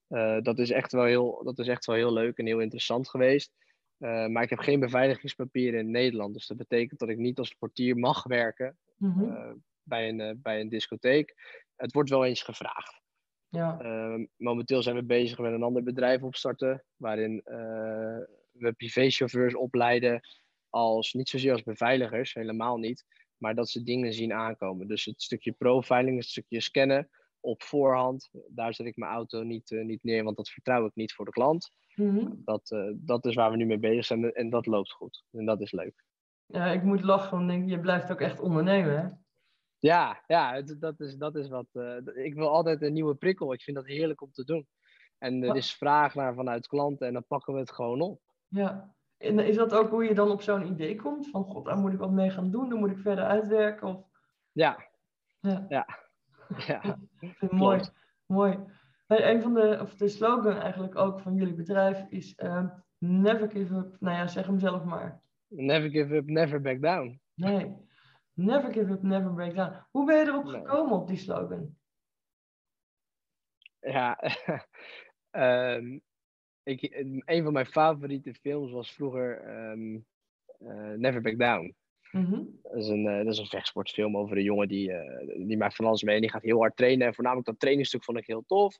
Eh, 0.07 0.41
dat, 0.41 0.59
is 0.59 0.69
echt 0.69 0.91
wel 0.91 1.05
heel, 1.05 1.43
dat 1.43 1.59
is 1.59 1.67
echt 1.67 1.85
wel 1.85 1.95
heel 1.95 2.13
leuk 2.13 2.37
en 2.37 2.45
heel 2.45 2.59
interessant 2.59 3.09
geweest. 3.09 3.53
Eh, 4.01 4.27
maar 4.27 4.43
ik 4.43 4.49
heb 4.49 4.59
geen 4.59 4.79
beveiligingspapieren 4.79 5.79
in 5.79 5.91
Nederland. 5.91 6.33
Dus 6.33 6.47
dat 6.47 6.57
betekent 6.57 6.99
dat 6.99 7.09
ik 7.09 7.17
niet 7.17 7.37
als 7.39 7.53
portier 7.53 7.97
mag 7.97 8.23
werken 8.23 8.77
Mhm. 8.97 9.23
eh, 9.23 9.51
bij, 9.83 10.09
een, 10.09 10.19
eh, 10.19 10.33
bij 10.37 10.59
een 10.61 10.69
discotheek. 10.69 11.35
Het 11.75 11.93
wordt 11.93 12.09
wel 12.09 12.25
eens 12.25 12.41
gevraagd. 12.41 12.99
Ja. 13.49 13.77
Momenteel 14.35 14.83
zijn 14.83 14.95
we 14.95 15.03
bezig 15.03 15.37
met 15.39 15.53
een 15.53 15.63
ander 15.63 15.83
bedrijf 15.83 16.23
opstarten, 16.23 16.85
waarin 16.95 17.41
we 18.51 18.73
privéchauffeurs 18.77 19.55
opleiden 19.55 20.21
als 20.69 21.13
niet 21.13 21.29
zozeer 21.29 21.51
als 21.51 21.63
beveiligers, 21.63 22.33
helemaal 22.33 22.77
niet, 22.77 23.05
maar 23.37 23.55
dat 23.55 23.69
ze 23.69 23.83
dingen 23.83 24.13
zien 24.13 24.33
aankomen. 24.33 24.87
Dus 24.87 25.05
het 25.05 25.21
stukje 25.21 25.51
profiling, 25.51 26.17
het 26.17 26.27
stukje 26.27 26.61
scannen 26.61 27.09
op 27.41 27.63
voorhand, 27.63 28.29
daar 28.47 28.73
zet 28.73 28.85
ik 28.85 28.95
mijn 28.97 29.11
auto 29.11 29.43
niet, 29.43 29.71
eh, 29.71 29.83
niet 29.85 30.03
neer, 30.03 30.23
want 30.23 30.37
dat 30.37 30.49
vertrouw 30.49 30.85
ik 30.85 30.95
niet 30.95 31.13
voor 31.13 31.25
de 31.25 31.31
klant. 31.31 31.71
Mhm. 31.95 32.29
Dat, 32.35 32.71
eh, 32.71 32.91
dat 32.95 33.25
is 33.25 33.35
waar 33.35 33.51
we 33.51 33.57
nu 33.57 33.65
mee 33.65 33.79
bezig 33.79 34.05
zijn 34.05 34.33
en 34.33 34.49
dat 34.49 34.65
loopt 34.65 34.91
goed. 34.91 35.23
En 35.31 35.45
dat 35.45 35.61
is 35.61 35.71
leuk. 35.71 36.03
ja, 36.45 36.65
ik 36.65 36.83
moet 36.83 37.03
lachen, 37.03 37.37
want 37.37 37.51
ik 37.51 37.57
denk, 37.57 37.69
je 37.69 37.79
blijft 37.79 38.11
ook 38.11 38.21
echt 38.21 38.39
ondernemen, 38.39 38.99
hè? 39.01 39.07
Ja, 39.79 40.23
ja 40.27 40.53
het- 40.53 40.75
dat, 40.79 40.99
is, 40.99 41.15
dat 41.15 41.35
is 41.35 41.49
wat. 41.49 41.67
eh, 41.71 41.95
ik 42.25 42.33
wil 42.33 42.49
altijd 42.49 42.81
een 42.81 42.93
nieuwe 42.93 43.15
prikkel. 43.15 43.53
Ik 43.53 43.61
vind 43.61 43.77
dat 43.77 43.85
heerlijk 43.87 44.21
om 44.21 44.31
te 44.31 44.43
doen. 44.43 44.67
En 45.17 45.41
er 45.41 45.47
Ja. 45.47 45.53
is 45.53 45.73
vraag 45.75 46.15
naar 46.15 46.33
vanuit 46.33 46.67
klanten 46.67 47.07
en 47.07 47.13
dan 47.13 47.25
pakken 47.27 47.53
we 47.53 47.59
het 47.59 47.71
gewoon 47.71 48.01
op. 48.01 48.21
Ja. 48.47 48.95
En 49.17 49.39
is 49.39 49.55
dat 49.55 49.73
ook 49.73 49.89
hoe 49.89 50.03
je 50.03 50.13
dan 50.13 50.31
op 50.31 50.41
zo'n 50.41 50.67
idee 50.67 50.95
komt? 50.95 51.29
Van, 51.29 51.43
god, 51.43 51.65
daar 51.65 51.77
moet 51.77 51.93
ik 51.93 51.99
wat 51.99 52.11
mee 52.11 52.29
gaan 52.29 52.51
doen, 52.51 52.69
daar 52.69 52.77
moet 52.79 52.91
ik 52.91 52.97
verder 52.97 53.23
uitwerken? 53.23 53.87
Of... 53.87 54.03
Ja, 54.51 54.89
Ja. 55.39 55.65
ja. 55.69 55.87
ja. 56.67 56.99
Mooi. 57.49 57.81
Mooi. 58.25 58.59
Een 59.07 59.41
van 59.41 59.53
de, 59.53 59.77
of 59.81 59.95
de 59.95 60.07
slogan 60.07 60.57
eigenlijk 60.57 60.95
ook 60.95 61.19
van 61.19 61.35
jullie 61.35 61.53
bedrijf 61.53 62.05
is 62.09 62.35
ehm, 62.35 62.67
never 62.97 63.51
give 63.51 63.75
up. 63.75 63.95
Nou 63.99 64.17
ja, 64.17 64.27
zeg 64.27 64.45
hem 64.45 64.59
zelf 64.59 64.83
maar. 64.83 65.21
Never 65.47 65.89
give 65.89 66.15
up, 66.15 66.29
never 66.29 66.61
back 66.61 66.81
down. 66.81 67.21
Nee, 67.33 67.75
never 68.33 68.73
give 68.73 68.91
up, 68.91 69.01
never 69.01 69.33
break 69.33 69.55
down. 69.55 69.75
Hoe 69.91 70.05
ben 70.05 70.17
je 70.17 70.25
erop 70.25 70.43
Nee. 70.43 70.53
gekomen 70.53 70.93
op 70.93 71.07
die 71.07 71.17
slogan? 71.17 71.75
Ja, 73.79 74.19
ehm, 75.29 75.99
ik, 76.63 76.81
een 77.25 77.43
van 77.43 77.53
mijn 77.53 77.65
favoriete 77.65 78.33
films 78.33 78.71
was 78.71 78.93
vroeger 78.93 79.41
ehm, 79.41 79.99
eh, 80.57 80.97
Never 80.97 81.21
Back 81.21 81.37
Down. 81.39 81.75
Mhm. 82.11 82.43
Dat 82.61 82.75
is, 82.75 82.87
een, 82.87 83.07
eh, 83.07 83.17
dat 83.17 83.33
is 83.33 83.37
een 83.37 83.45
vechtsportfilm 83.45 84.17
over 84.17 84.37
een 84.37 84.43
jongen 84.43 84.67
die, 84.67 84.91
eh, 84.91 85.47
die 85.47 85.57
maakt 85.57 85.75
van 85.75 85.85
alles 85.85 86.03
mee 86.03 86.15
en 86.15 86.21
die 86.21 86.29
gaat 86.29 86.41
heel 86.41 86.59
hard 86.59 86.75
trainen. 86.75 87.07
En 87.07 87.13
voornamelijk 87.13 87.47
dat 87.47 87.59
trainingsstuk 87.59 88.03
vond 88.03 88.17
ik 88.17 88.27
heel 88.27 88.43
tof. 88.47 88.79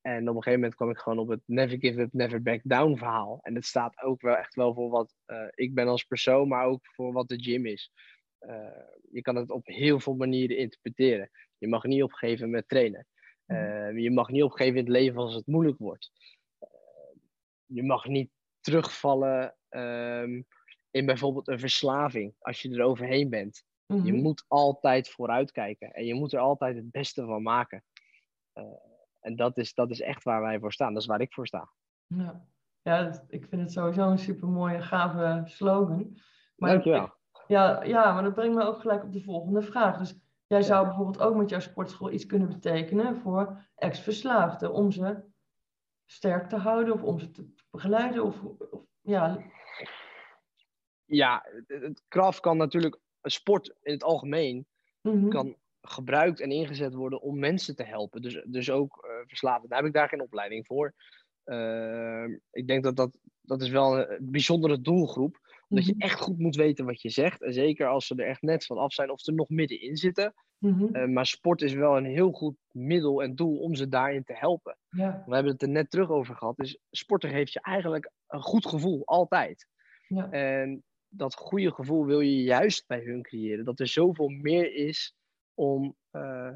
En 0.00 0.20
op 0.20 0.36
een 0.36 0.42
gegeven 0.42 0.52
moment 0.52 0.74
kwam 0.74 0.90
ik 0.90 0.98
gewoon 0.98 1.18
op 1.18 1.28
het 1.28 1.40
Never 1.44 1.78
Give 1.78 2.00
Up, 2.00 2.12
Never 2.12 2.42
Back 2.42 2.60
Down 2.62 2.96
verhaal. 2.96 3.38
En 3.42 3.54
het 3.54 3.64
staat 3.64 4.02
ook 4.02 4.20
wel 4.20 4.36
echt 4.36 4.54
wel 4.54 4.74
voor 4.74 4.90
wat 4.90 5.14
eh, 5.24 5.46
ik 5.54 5.74
ben 5.74 5.88
als 5.88 6.04
persoon, 6.04 6.48
maar 6.48 6.64
ook 6.64 6.80
voor 6.82 7.12
wat 7.12 7.28
de 7.28 7.42
gym 7.42 7.66
is. 7.66 7.92
Je 9.10 9.20
kan 9.22 9.36
het 9.36 9.50
op 9.50 9.66
heel 9.66 10.00
veel 10.00 10.14
manieren 10.14 10.56
interpreteren. 10.56 11.30
Je 11.58 11.68
mag 11.68 11.84
niet 11.84 12.02
opgeven 12.02 12.50
met 12.50 12.68
trainen. 12.68 13.06
Eh, 13.46 13.98
je 13.98 14.10
mag 14.10 14.28
niet 14.28 14.42
opgeven 14.42 14.76
in 14.76 14.84
het 14.84 14.92
leven 14.92 15.20
als 15.20 15.34
het 15.34 15.46
moeilijk 15.46 15.78
wordt. 15.78 16.10
Je 17.64 17.82
mag 17.82 18.06
niet 18.06 18.30
terugvallen 18.60 19.56
ehm, 19.68 20.42
in 20.96 21.06
bijvoorbeeld 21.06 21.48
een 21.48 21.58
verslaving 21.58 22.34
als 22.38 22.62
je 22.62 22.74
er 22.74 22.82
overheen 22.84 23.30
bent. 23.30 23.64
Je 23.86 23.94
Mhm. 23.96 24.22
moet 24.22 24.44
altijd 24.48 25.08
vooruitkijken 25.08 25.90
en 25.92 26.04
je 26.04 26.14
moet 26.14 26.32
er 26.32 26.38
altijd 26.38 26.76
het 26.76 26.90
beste 26.90 27.24
van 27.24 27.42
maken. 27.42 27.84
Eh, 28.52 28.64
en 29.20 29.36
dat 29.36 29.58
is, 29.58 29.74
dat 29.74 29.90
is 29.90 30.00
echt 30.00 30.24
waar 30.24 30.40
wij 30.40 30.58
voor 30.58 30.72
staan. 30.72 30.92
Dat 30.92 31.02
is 31.02 31.08
waar 31.08 31.20
ik 31.20 31.32
voor 31.32 31.46
sta. 31.46 31.68
Ja, 32.06 32.44
ja 32.82 33.02
dat- 33.02 33.24
ik 33.28 33.46
vind 33.48 33.62
het 33.62 33.72
sowieso 33.72 34.10
een 34.10 34.18
super 34.18 34.48
mooie, 34.48 34.82
gave 34.82 35.42
slogan. 35.44 36.18
Maar 36.56 36.70
Dankjewel. 36.70 37.14
Ja, 37.46 37.82
ja, 37.82 38.12
maar 38.12 38.22
dat 38.22 38.34
brengt 38.34 38.56
me 38.56 38.64
ook 38.64 38.80
gelijk 38.80 39.02
op 39.04 39.12
de 39.12 39.22
volgende 39.22 39.62
vraag. 39.62 39.98
Dus 39.98 40.18
jij 40.46 40.62
zou 40.62 40.86
bijvoorbeeld 40.86 41.20
ook 41.20 41.36
met 41.36 41.50
jouw 41.50 41.60
sportschool 41.60 42.10
iets 42.10 42.26
kunnen 42.26 42.48
betekenen 42.48 43.16
voor 43.16 43.64
ex-verslaafden, 43.74 44.72
om 44.72 44.90
ze 44.90 45.22
sterk 46.06 46.48
te 46.48 46.56
houden 46.56 46.94
of 46.94 47.02
om 47.02 47.18
ze 47.18 47.30
te 47.30 47.52
begeleiden. 47.70 48.24
Of, 48.24 48.42
of, 48.42 48.82
ja, 49.00 49.38
Ja, 51.06 51.46
het, 51.66 52.02
kraf 52.08 52.40
kan 52.40 52.56
natuurlijk, 52.56 52.98
sport 53.22 53.74
in 53.82 53.92
het 53.92 54.04
algemeen, 54.04 54.66
mhm. 55.02 55.28
kan 55.28 55.56
gebruikt 55.80 56.40
en 56.40 56.50
ingezet 56.50 56.94
worden 56.94 57.20
om 57.20 57.38
mensen 57.38 57.76
te 57.76 57.84
helpen. 57.84 58.22
Dus, 58.22 58.44
dus 58.46 58.70
ook 58.70 59.04
eh 59.04 59.26
verslaafden. 59.26 59.68
Daar 59.68 59.78
heb 59.78 59.86
ik 59.86 59.94
daar 59.94 60.08
geen 60.08 60.22
opleiding 60.22 60.66
voor. 60.66 60.94
Eh, 61.44 62.24
ik 62.50 62.66
denk 62.66 62.82
dat, 62.82 62.96
dat 62.96 63.10
dat 63.46 63.62
is 63.62 63.68
wel 63.68 63.98
een 63.98 64.30
bijzondere 64.30 64.80
doelgroep. 64.80 65.44
Omdat 65.68 65.86
je 65.86 65.92
Mhm. 65.92 66.00
echt 66.02 66.20
goed 66.20 66.38
moet 66.38 66.56
weten 66.56 66.84
wat 66.84 67.02
je 67.02 67.10
zegt. 67.10 67.42
En 67.42 67.52
zeker 67.52 67.86
als 67.86 68.06
ze 68.06 68.14
er 68.14 68.26
echt 68.26 68.42
net 68.42 68.66
van 68.66 68.78
af 68.78 68.92
zijn 68.92 69.10
of 69.10 69.20
ze 69.20 69.30
er 69.30 69.36
nog 69.36 69.48
middenin 69.48 69.96
zitten. 69.96 70.34
Mhm. 70.58 70.94
Eh, 70.94 71.06
maar 71.06 71.26
sport 71.26 71.62
is 71.62 71.72
wel 71.72 71.96
een 71.96 72.04
heel 72.04 72.32
goed 72.32 72.56
middel 72.70 73.22
en 73.22 73.34
doel 73.34 73.58
om 73.58 73.74
ze 73.74 73.88
daarin 73.88 74.24
te 74.24 74.34
helpen. 74.34 74.78
Ja, 74.88 75.22
We 75.26 75.34
hebben 75.34 75.52
het 75.52 75.62
er 75.62 75.68
net 75.68 75.90
terug 75.90 76.10
over 76.10 76.36
gehad. 76.36 76.56
Dus 76.56 76.78
sporten 76.90 77.30
geeft 77.30 77.52
je 77.52 77.60
eigenlijk 77.60 78.10
een 78.26 78.42
goed 78.42 78.66
gevoel, 78.66 79.02
altijd. 79.06 79.66
ja, 80.08 80.30
En 80.30 80.84
dat 81.16 81.34
goede 81.34 81.72
gevoel 81.74 82.04
wil 82.06 82.20
je 82.20 82.42
juist 82.42 82.86
bij 82.86 83.00
hun 83.00 83.22
creëren. 83.22 83.64
Dat 83.64 83.80
er 83.80 83.86
zoveel 83.86 84.28
meer 84.28 84.74
is 84.74 85.14
om, 85.54 85.96
eh, 86.10 86.50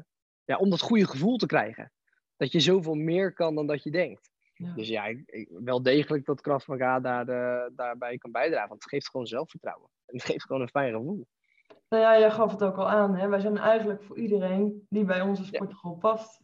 ja, 0.45 0.57
om 0.57 0.69
dat 0.69 0.81
goede 0.81 1.07
gevoel 1.07 1.37
te 1.37 1.45
krijgen. 1.45 1.91
Dat 2.37 2.51
je 2.51 2.59
zoveel 2.59 2.93
meer 2.95 3.33
kan 3.33 3.55
dan 3.55 3.67
dat 3.67 3.83
je 3.83 3.91
denkt. 3.91 4.29
ja. 4.53 4.73
Dus 4.73 4.87
ja, 4.87 5.05
ik, 5.05 5.21
ik- 5.25 5.49
wel 5.51 5.81
degelijk 5.83 6.25
dat 6.25 6.41
Krav 6.41 6.67
Maga 6.67 6.99
daar, 6.99 7.27
eh, 7.27 7.69
daarbij 7.75 8.17
kan 8.17 8.31
bijdragen. 8.31 8.69
Want 8.69 8.81
het 8.83 8.91
geeft 8.91 9.09
gewoon 9.09 9.27
zelfvertrouwen. 9.27 9.89
En 10.05 10.15
het 10.15 10.25
geeft 10.25 10.45
gewoon 10.45 10.61
een 10.61 10.67
fijn 10.69 10.93
gevoel. 10.93 11.27
Nou 11.89 12.03
ja, 12.03 12.19
jij 12.19 12.31
gaf 12.31 12.51
het 12.51 12.63
ook 12.63 12.77
al 12.77 12.89
aan. 12.89 13.15
Hè? 13.15 13.27
Wij 13.27 13.39
zijn 13.39 13.57
eigenlijk 13.57 14.03
voor 14.03 14.17
iedereen 14.17 14.85
die 14.89 15.05
bij 15.05 15.21
onze 15.21 15.45
sportschool 15.45 15.95
past. 15.95 16.41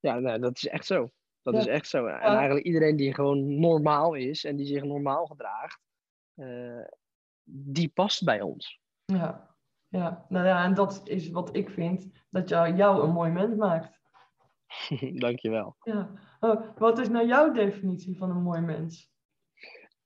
Ja, 0.00 0.18
nou, 0.18 0.38
dat 0.40 0.56
is 0.56 0.66
echt 0.68 0.86
zo. 0.86 1.10
Dat 1.42 1.54
Ja. 1.54 1.60
is 1.60 1.66
echt 1.66 1.88
zo. 1.88 2.06
En 2.06 2.20
eigenlijk 2.20 2.66
iedereen 2.66 2.96
die 2.96 3.14
gewoon 3.14 3.60
normaal 3.60 4.14
is 4.14 4.44
en 4.44 4.56
die 4.56 4.66
zich 4.66 4.82
normaal 4.84 5.26
gedraagt, 5.26 5.80
eh, 6.34 6.80
die 7.44 7.88
past 7.88 8.24
bij 8.24 8.40
ons. 8.40 8.80
Ja. 9.04 9.56
ja, 9.88 10.26
nou 10.28 10.46
ja, 10.46 10.64
en 10.64 10.74
dat 10.74 11.02
is 11.04 11.30
wat 11.30 11.56
ik 11.56 11.70
vind 11.70 12.06
dat 12.30 12.48
jou, 12.48 12.74
jou 12.74 13.02
een 13.02 13.12
mooi 13.12 13.30
mens 13.30 13.54
maakt. 13.54 14.00
Dankjewel. 15.24 15.76
Ja. 15.80 16.10
Oh, 16.40 16.78
wat 16.78 16.98
is 16.98 17.08
nou 17.08 17.26
jouw 17.26 17.52
definitie 17.52 18.16
van 18.16 18.30
een 18.30 18.42
mooi 18.42 18.60
mens? 18.60 19.12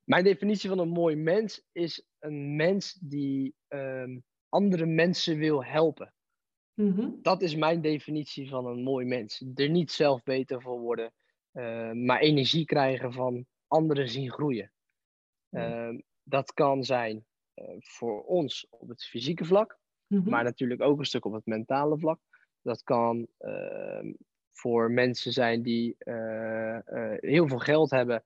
Mijn 0.05 0.25
definitie 0.25 0.69
van 0.69 0.79
een 0.79 0.89
mooi 0.89 1.17
mens 1.17 1.67
is 1.73 2.07
een 2.19 2.57
mens 2.57 2.93
die 2.93 3.55
ehm, 3.69 4.19
andere 4.49 4.87
mensen 4.87 5.39
wil 5.39 5.65
helpen. 5.65 6.13
Mhm. 6.75 7.11
Dat 7.23 7.43
is 7.43 7.55
mijn 7.55 7.81
definitie 7.81 8.49
van 8.49 8.67
een 8.67 8.83
mooi 8.83 9.07
mens. 9.07 9.45
Er 9.55 9.69
niet 9.69 9.91
zelf 9.91 10.23
beter 10.23 10.63
voor 10.63 10.79
worden, 10.81 11.13
eh, 11.51 11.93
maar 11.93 12.21
energie 12.21 12.65
krijgen 12.65 13.13
van 13.13 13.47
anderen 13.67 14.09
zien 14.09 14.31
groeien. 14.31 14.73
Ja. 15.49 15.89
Ehm, 15.89 15.99
dat 16.29 16.53
kan 16.53 16.85
zijn 16.85 17.27
eh, 17.55 17.75
voor 17.79 18.23
ons 18.25 18.67
op 18.71 18.89
het 18.89 19.05
fysieke 19.05 19.45
vlak, 19.45 19.79
Mhm. 20.07 20.31
maar 20.31 20.45
natuurlijk 20.45 20.81
ook 20.81 20.99
een 20.99 21.05
stuk 21.05 21.25
op 21.25 21.33
het 21.33 21.47
mentale 21.47 21.99
vlak. 21.99 22.21
Dat 22.63 22.83
kan 22.83 23.27
ehm, 23.39 24.13
voor 24.53 24.91
mensen 24.91 25.33
zijn 25.33 25.63
die 25.63 25.95
eh, 25.99 26.77
eh, 26.77 27.19
heel 27.21 27.49
veel 27.49 27.59
geld 27.59 27.91
hebben, 27.91 28.25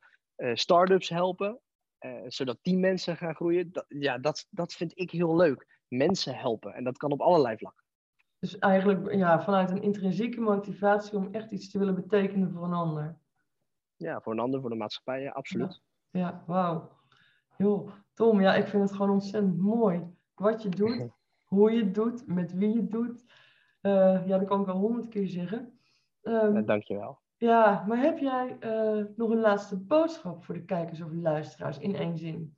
start-ups 0.54 1.08
helpen, 1.08 1.60
zodat 2.26 2.58
die 2.62 2.76
mensen 2.76 3.16
gaan 3.16 3.34
groeien. 3.34 3.72
Dat, 3.72 3.84
ja, 3.88 4.18
dat, 4.18 4.46
dat 4.50 4.72
vind 4.72 4.98
ik 4.98 5.10
heel 5.10 5.36
leuk. 5.36 5.80
Mensen 5.88 6.34
helpen. 6.34 6.74
En 6.74 6.84
dat 6.84 6.96
kan 6.96 7.12
op 7.12 7.20
allerlei 7.20 7.56
vlakken. 7.56 7.84
Dus 8.38 8.58
eigenlijk 8.58 9.14
ja, 9.14 9.42
vanuit 9.42 9.70
een 9.70 9.82
intrinsieke 9.82 10.40
motivatie 10.40 11.16
om 11.16 11.28
echt 11.32 11.50
iets 11.50 11.70
te 11.70 11.78
willen 11.78 11.94
betekenen 11.94 12.52
voor 12.52 12.64
een 12.64 12.72
ander. 12.72 13.18
Ja, 13.96 14.20
voor 14.20 14.32
een 14.32 14.38
ander, 14.38 14.60
voor 14.60 14.70
de 14.70 14.76
maatschappij, 14.76 15.22
ja, 15.22 15.30
absoluut. 15.30 15.82
Ja, 16.10 16.44
wauw. 16.46 17.01
Joh, 17.56 17.90
Tom, 18.14 18.40
ja, 18.40 18.54
ik 18.54 18.66
vind 18.66 18.82
het 18.82 18.92
gewoon 18.92 19.10
ontzettend 19.10 19.58
mooi. 19.58 20.02
Wat 20.34 20.62
je 20.62 20.68
doet, 20.68 21.08
hoe 21.44 21.72
je 21.72 21.84
het 21.84 21.94
doet, 21.94 22.26
met 22.26 22.52
wie 22.52 22.68
je 22.68 22.80
het 22.80 22.90
doet. 22.90 23.24
Eh, 23.80 24.26
ja, 24.26 24.38
dat 24.38 24.48
kan 24.48 24.60
ik 24.60 24.68
al 24.68 24.78
honderd 24.78 25.08
keer 25.08 25.28
zeggen. 25.28 25.78
Ja, 26.22 26.62
dankjewel. 26.62 27.20
ja, 27.36 27.84
maar 27.88 27.98
heb 27.98 28.18
jij 28.18 28.56
eh, 28.60 29.04
nog 29.16 29.30
een 29.30 29.40
laatste 29.40 29.80
boodschap 29.80 30.44
voor 30.44 30.54
de 30.54 30.64
kijkers 30.64 31.00
of 31.00 31.12
luisteraars 31.12 31.78
in 31.78 31.94
één 31.94 32.16
zin? 32.18 32.54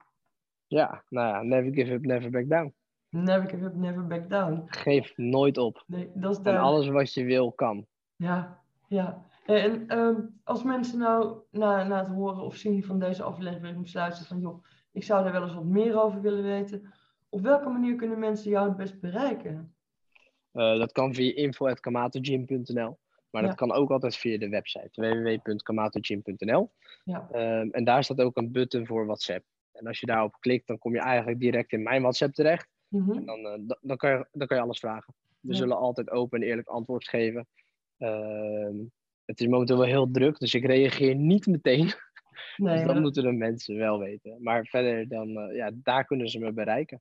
Ja, 0.67 1.05
nou 1.09 1.29
ja, 1.29 1.43
never 1.43 1.75
give 1.75 1.93
up, 1.93 2.05
never 2.05 2.31
back 2.31 2.49
down. 2.49 2.75
Never 3.09 3.49
give 3.49 3.65
up, 3.65 3.75
never 3.75 4.07
back 4.07 4.31
down. 4.31 4.63
Geef 4.67 5.17
nooit 5.17 5.59
op. 5.59 5.85
Nee, 5.87 6.11
dat 6.15 6.39
is 6.39 6.53
En 6.53 6.59
alles 6.59 6.89
wat 6.89 7.13
je 7.13 7.25
wil, 7.25 7.53
kan. 7.53 7.87
Ja, 8.17 8.63
ja. 8.89 9.27
En 9.45 9.87
ehm, 9.89 10.21
als 10.45 10.63
mensen 10.63 10.99
nou 10.99 11.39
na, 11.51 11.85
na 11.85 11.99
het 11.99 12.09
horen 12.09 12.43
of 12.43 12.57
zien 12.57 12.85
van 12.85 12.99
deze 12.99 13.23
aflevering 13.23 13.81
besluiten 13.81 14.25
van 14.25 14.41
joh, 14.41 14.65
ik 14.95 15.03
zou 15.05 15.23
daar 15.25 15.33
wel 15.33 15.43
eens 15.43 15.55
wat 15.55 15.65
meer 15.65 16.03
over 16.03 16.21
willen 16.21 16.43
weten. 16.43 16.93
Op 17.29 17.41
welke 17.41 17.69
manier 17.69 17.97
kunnen 17.97 18.19
mensen 18.19 18.51
jou 18.51 18.69
het 18.69 18.77
best 18.77 19.01
bereiken? 19.01 19.75
Eh, 20.53 20.79
dat 20.79 20.93
kan 20.93 21.15
via 21.15 21.35
info.kamategym.nl. 21.35 22.99
Maar 23.31 23.43
Ja. 23.43 23.49
dat 23.49 23.57
kan 23.57 23.73
ook 23.73 23.91
altijd 23.91 24.17
via 24.17 24.39
de 24.39 24.49
website 24.49 24.91
www.kamategym.nl. 25.01 26.71
Ja. 27.05 27.29
Ehm, 27.31 27.69
en 27.71 27.85
daar 27.85 28.05
staat 28.05 28.21
ook 28.21 28.37
een 28.37 28.53
button 28.53 28.87
voor 28.87 29.07
WhatsApp. 29.07 29.45
En 29.73 29.87
als 29.87 30.01
je 30.01 30.07
daarop 30.07 30.37
klikt, 30.41 30.67
dan 30.67 30.79
kom 30.79 30.93
je 30.93 31.01
eigenlijk 31.01 31.41
direct 31.41 31.73
in 31.73 31.83
mijn 31.83 32.01
WhatsApp 32.03 32.35
terecht. 32.35 32.69
Mhm. 32.89 33.11
En 33.13 33.25
dan, 33.25 33.39
eh, 33.47 33.59
da- 33.61 33.79
dan, 33.81 33.97
kan 33.97 34.11
je, 34.11 34.27
dan 34.33 34.47
kan 34.47 34.57
je 34.57 34.63
alles 34.63 34.79
vragen. 34.79 35.15
We 35.41 35.53
Ja. 35.53 35.57
zullen 35.59 35.77
altijd 35.77 36.11
open 36.11 36.41
en 36.43 36.47
eerlijk 36.49 36.69
antwoord 36.69 37.09
geven. 37.09 37.47
Ehm, 37.99 38.75
het 39.25 39.41
is 39.41 39.47
momenteel 39.47 39.77
wel 39.79 39.87
heel 39.87 40.11
druk, 40.11 40.39
dus 40.39 40.55
ik 40.55 40.65
reageer 40.65 41.15
niet 41.15 41.47
meteen. 41.47 41.91
Nee, 42.57 42.77
dus 42.77 42.87
dat 42.87 43.01
moeten 43.01 43.23
de 43.23 43.33
mensen 43.33 43.77
wel 43.77 43.99
weten. 43.99 44.43
Maar 44.43 44.65
verder, 44.67 45.09
dan, 45.09 45.29
eh, 45.29 45.57
ja, 45.57 45.71
daar 45.75 46.05
kunnen 46.05 46.29
ze 46.29 46.39
me 46.39 46.53
bereiken. 46.53 47.01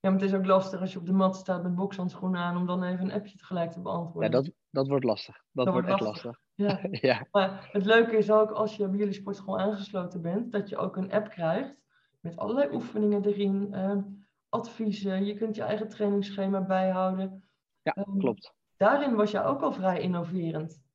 ja, 0.00 0.10
maar 0.10 0.20
het 0.20 0.28
is 0.30 0.36
ook 0.36 0.46
lastig 0.46 0.80
als 0.80 0.92
je 0.92 0.98
op 0.98 1.06
de 1.06 1.12
mat 1.12 1.36
staat 1.36 1.62
met 1.62 1.74
bokshandschoenen 1.74 2.40
aan 2.40 2.56
om 2.56 2.66
dan 2.66 2.82
even 2.84 3.04
een 3.04 3.12
appje 3.12 3.36
tegelijk 3.38 3.70
te 3.70 3.76
Ja, 3.76 3.82
beantwoorden. 3.82 4.30
dat, 4.30 4.50
dat 4.70 4.88
wordt 4.88 5.04
lastig. 5.04 5.34
Dat, 5.52 5.64
Dat 5.64 5.74
wordt 5.74 5.88
echt 5.88 6.00
lastig. 6.00 6.38
Ja. 6.54 6.80
ja. 7.10 7.26
Maar 7.30 7.68
het 7.72 7.84
leuke 7.84 8.16
is 8.16 8.30
ook 8.30 8.50
als 8.50 8.76
je 8.76 8.88
bij 8.88 8.98
jullie 8.98 9.12
sportschool 9.14 9.58
aangesloten 9.58 10.22
bent, 10.22 10.52
dat 10.52 10.68
je 10.68 10.76
ook 10.76 10.96
een 10.96 11.12
app 11.12 11.28
krijgt 11.28 11.76
met 12.20 12.36
allerlei 12.36 12.74
oefeningen 12.74 13.24
erin, 13.24 13.68
ehm, 13.72 14.02
adviezen. 14.48 15.24
Je 15.24 15.34
kunt 15.34 15.56
je 15.56 15.62
eigen 15.62 15.88
trainingsschema 15.88 16.60
bijhouden. 16.66 17.48
Ja, 17.82 17.92
Ehm, 17.92 18.18
klopt. 18.18 18.54
Daarin 18.76 19.14
was 19.14 19.30
jij 19.30 19.44
ook 19.44 19.62
al 19.62 19.72
vrij 19.72 20.00
innoverend. 20.00 20.86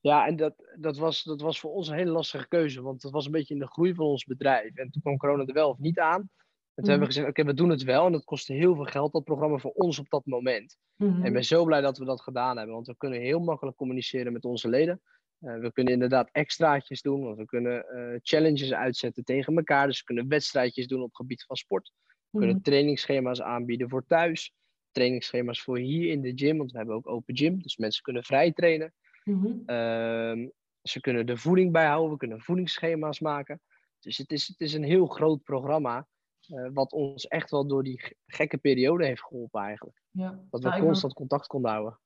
Ja, 0.00 0.26
en 0.26 0.36
dat, 0.36 0.54
dat, 0.76 0.96
was, 0.96 1.22
dat 1.22 1.40
was 1.40 1.60
voor 1.60 1.70
ons 1.70 1.88
een 1.88 1.96
hele 1.96 2.10
lastige 2.10 2.48
keuze, 2.48 2.82
want 2.82 3.00
dat 3.00 3.12
was 3.12 3.26
een 3.26 3.32
beetje 3.32 3.54
in 3.54 3.60
de 3.60 3.66
groei 3.66 3.94
van 3.94 4.06
ons 4.06 4.24
bedrijf. 4.24 4.76
En 4.76 4.90
toen 4.90 5.02
kwam 5.02 5.16
corona 5.16 5.44
er 5.44 5.52
wel 5.54 5.70
of 5.70 5.78
niet 5.78 5.98
aan. 5.98 6.20
En 6.20 6.84
toen 6.84 6.92
hebben 6.92 7.08
we 7.08 7.14
gezegd, 7.14 7.28
oké, 7.28 7.44
we 7.44 7.54
doen 7.54 7.68
het 7.68 7.82
wel. 7.82 8.06
En 8.06 8.12
dat 8.12 8.24
kostte 8.24 8.52
heel 8.52 8.74
veel 8.74 8.84
geld, 8.84 9.12
dat 9.12 9.24
programma, 9.24 9.58
voor 9.58 9.70
ons 9.70 9.98
op 9.98 10.08
dat 10.08 10.26
moment. 10.26 10.76
Mhm. 10.96 11.20
En 11.20 11.24
ik 11.24 11.32
ben 11.32 11.44
zo 11.44 11.64
blij 11.64 11.80
dat 11.80 11.98
we 11.98 12.04
dat 12.04 12.20
gedaan 12.20 12.56
hebben, 12.56 12.74
want 12.74 12.86
we 12.86 12.96
kunnen 12.96 13.20
heel 13.20 13.40
makkelijk 13.40 13.76
communiceren 13.76 14.32
met 14.32 14.44
onze 14.44 14.68
leden. 14.68 15.00
Eh, 15.38 15.58
we 15.58 15.72
kunnen 15.72 15.92
inderdaad 15.92 16.28
extraatjes 16.32 17.02
doen, 17.02 17.24
want 17.24 17.36
we 17.36 17.44
kunnen 17.44 17.88
eh, 17.88 18.18
challenges 18.22 18.72
uitzetten 18.72 19.24
tegen 19.24 19.56
elkaar. 19.56 19.86
Dus 19.86 19.98
we 19.98 20.04
kunnen 20.04 20.28
wedstrijdjes 20.28 20.86
doen 20.86 21.00
op 21.00 21.06
het 21.06 21.16
gebied 21.16 21.44
van 21.44 21.56
sport. 21.56 21.92
We 22.30 22.38
kunnen 22.38 22.56
Mhm. 22.56 22.64
trainingsschema's 22.64 23.40
aanbieden 23.40 23.88
voor 23.88 24.06
thuis. 24.06 24.52
Trainingsschema's 24.90 25.62
voor 25.62 25.78
hier 25.78 26.10
in 26.10 26.20
de 26.20 26.32
gym, 26.34 26.56
want 26.56 26.72
we 26.72 26.78
hebben 26.78 26.96
ook 26.96 27.08
open 27.08 27.36
gym. 27.36 27.62
Dus 27.62 27.76
mensen 27.76 28.02
kunnen 28.02 28.24
vrij 28.24 28.52
trainen. 28.52 28.94
Mhm. 29.28 29.52
Ehm, 29.66 30.48
ze 30.82 31.00
kunnen 31.00 31.26
de 31.26 31.36
voeding 31.36 31.72
bijhouden, 31.72 32.10
we 32.12 32.16
kunnen 32.16 32.40
voedingsschema's 32.40 33.20
maken. 33.20 33.60
Dus 34.00 34.18
het 34.18 34.32
is, 34.32 34.46
het 34.48 34.60
is 34.60 34.72
een 34.74 34.82
heel 34.84 35.06
groot 35.06 35.42
programma, 35.42 36.06
eh, 36.46 36.68
wat 36.72 36.92
ons 36.92 37.26
echt 37.28 37.50
wel 37.50 37.66
door 37.66 37.82
die 37.82 38.00
ge- 38.00 38.16
gekke 38.26 38.58
periode 38.58 39.04
heeft 39.06 39.22
geholpen 39.22 39.60
eigenlijk. 39.62 40.02
Ja. 40.10 40.28
Dat 40.50 40.60
we 40.62 40.68
Nou, 40.68 40.78
ben- 40.78 40.86
constant 40.86 41.12
contact 41.12 41.46
konden 41.46 41.70
houden. 41.70 41.98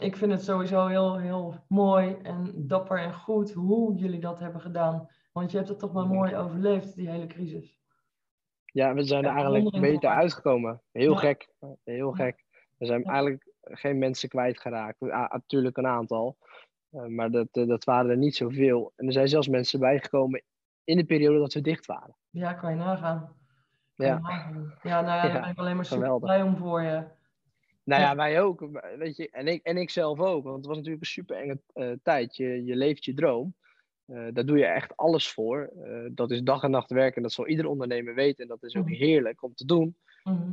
ik 0.00 0.16
vind 0.16 0.32
het 0.32 0.42
sowieso 0.44 0.86
heel, 0.86 1.18
heel 1.18 1.64
mooi 1.68 2.16
en 2.22 2.52
dapper 2.66 2.98
en 2.98 3.14
goed 3.14 3.52
hoe 3.52 3.94
jullie 3.94 4.20
dat 4.20 4.38
hebben 4.38 4.60
gedaan. 4.60 5.08
Want 5.32 5.50
je 5.50 5.56
hebt 5.56 5.68
het 5.68 5.78
toch 5.78 5.92
maar 5.92 6.04
Mhm. 6.04 6.14
mooi 6.14 6.36
overleefd, 6.36 6.94
die 6.94 7.10
hele 7.10 7.26
crisis. 7.26 7.78
Ja, 8.64 8.94
we 8.94 9.02
zijn 9.04 9.24
er 9.24 9.30
eigenlijk 9.34 9.80
beter 9.80 10.10
uitgekomen. 10.10 10.82
Heel 10.92 11.12
Ja. 11.12 11.18
gek, 11.18 11.48
heel 11.84 12.12
gek. 12.12 12.44
We 12.78 12.86
zijn 12.86 13.00
Ja. 13.00 13.06
eigenlijk 13.10 13.52
geen 13.62 13.98
mensen 13.98 14.28
kwijtgeraakt. 14.28 14.96
Ja, 15.00 15.28
natuurlijk 15.32 15.76
een 15.76 15.86
aantal, 15.86 16.36
maar 17.08 17.30
dat, 17.30 17.48
eh, 17.52 17.66
dat 17.66 17.84
waren 17.84 18.10
er 18.10 18.16
niet 18.16 18.36
zoveel. 18.36 18.92
En 18.96 19.06
er 19.06 19.12
zijn 19.12 19.28
zelfs 19.28 19.48
mensen 19.48 19.80
bijgekomen 19.80 20.42
in 20.84 20.96
de 20.96 21.04
periode 21.04 21.38
dat 21.38 21.52
we 21.52 21.60
dicht 21.60 21.86
waren. 21.86 22.16
Ja, 22.30 22.52
kan 22.52 22.70
je 22.70 22.76
nagaan. 22.76 23.36
Kan 23.94 24.06
Ja. 24.06 24.14
je 24.14 24.20
nagaan. 24.20 24.74
Ja, 24.82 25.00
nou 25.00 25.16
ja, 25.16 25.22
daar 25.22 25.34
Ja, 25.34 25.40
ben 25.40 25.50
ik 25.50 25.58
alleen 25.58 25.76
maar 25.76 25.84
super 25.84 26.02
geweldig. 26.02 26.28
blij 26.28 26.42
om 26.42 26.56
voor 26.56 26.82
je. 26.82 27.04
Nou 27.84 28.02
Ja. 28.02 28.16
wij 28.16 28.40
ook. 28.40 28.68
Weet 28.98 29.16
je, 29.16 29.30
en, 29.30 29.46
ik, 29.48 29.62
en 29.62 29.76
ik 29.76 29.90
zelf 29.90 30.20
ook. 30.20 30.44
Want 30.44 30.56
het 30.56 30.66
was 30.66 30.76
natuurlijk 30.76 31.02
een 31.04 31.10
super 31.10 31.36
enge 31.36 31.60
eh, 31.72 31.92
tijd. 32.02 32.36
Je, 32.36 32.64
je 32.64 32.76
leeft 32.76 33.04
je 33.04 33.14
droom. 33.14 33.54
Eh, 34.06 34.26
daar 34.32 34.46
doe 34.46 34.58
je 34.58 34.64
echt 34.66 34.96
alles 34.96 35.32
voor. 35.32 35.72
Eh, 35.82 36.10
dat 36.12 36.30
is 36.30 36.42
dag 36.42 36.62
en 36.62 36.70
nacht 36.70 36.90
werken. 36.90 37.16
En 37.16 37.22
dat 37.22 37.32
zal 37.32 37.46
ieder 37.48 37.66
ondernemer 37.66 38.14
weten. 38.14 38.42
En 38.42 38.48
dat 38.48 38.62
is 38.62 38.76
ook 38.76 38.84
Mhm. 38.88 38.94
heerlijk 38.94 39.42
om 39.42 39.54
te 39.54 39.64
doen. 39.64 39.96
Mhm. 40.22 40.50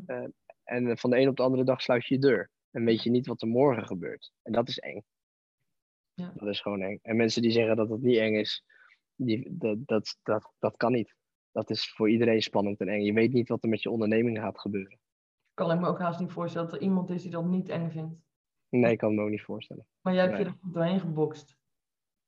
En 0.63 0.87
eh, 0.87 0.95
van 0.95 1.09
de 1.09 1.19
een 1.19 1.27
op 1.29 1.35
de 1.37 1.43
andere 1.43 1.63
dag 1.63 1.81
sluit 1.81 2.05
je 2.05 2.13
je 2.15 2.21
deur. 2.21 2.49
En 2.71 2.85
weet 2.85 3.03
je 3.03 3.09
niet 3.09 3.27
wat 3.27 3.41
er 3.41 3.47
morgen 3.47 3.85
gebeurt. 3.87 4.31
En 4.43 4.51
dat 4.51 4.67
is 4.67 4.79
eng. 4.79 5.03
Ja. 6.21 6.31
Dat 6.35 6.47
is 6.47 6.61
gewoon 6.61 6.81
eng. 6.81 6.99
En 7.01 7.15
mensen 7.15 7.41
die 7.41 7.51
zeggen 7.51 7.75
dat 7.75 7.89
het 7.89 8.01
niet 8.01 8.17
eng 8.17 8.35
is, 8.35 8.65
die, 9.15 9.47
dat, 9.57 9.77
dat, 9.85 10.19
dat, 10.23 10.53
dat 10.59 10.77
kan 10.77 10.91
niet. 10.91 11.15
Dat 11.51 11.69
is 11.69 11.93
voor 11.93 12.09
iedereen 12.09 12.41
spannend 12.41 12.79
en 12.79 12.87
eng. 12.87 13.01
Je 13.01 13.13
weet 13.13 13.33
niet 13.33 13.49
wat 13.49 13.63
er 13.63 13.69
met 13.69 13.81
je 13.81 13.89
onderneming 13.89 14.37
gaat 14.37 14.59
gebeuren. 14.59 14.99
Kan 15.53 15.71
ik 15.71 15.79
me 15.79 15.87
ook 15.87 15.99
haast 15.99 16.19
niet 16.19 16.31
voorstellen 16.31 16.69
dat 16.69 16.77
er 16.77 16.83
iemand 16.83 17.09
is 17.09 17.21
die 17.21 17.31
dat 17.31 17.45
niet 17.45 17.69
eng 17.69 17.89
vindt. 17.89 18.15
Nee, 18.69 18.91
ik 18.91 18.97
kan 18.97 19.15
me 19.15 19.21
ook 19.21 19.29
niet 19.29 19.43
voorstellen. 19.43 19.87
Maar 20.01 20.13
jij 20.13 20.23
hebt 20.23 20.37
je 20.37 20.43
er 20.43 20.57
goed 20.61 20.73
doorheen 20.73 20.99
gebokst. 20.99 21.57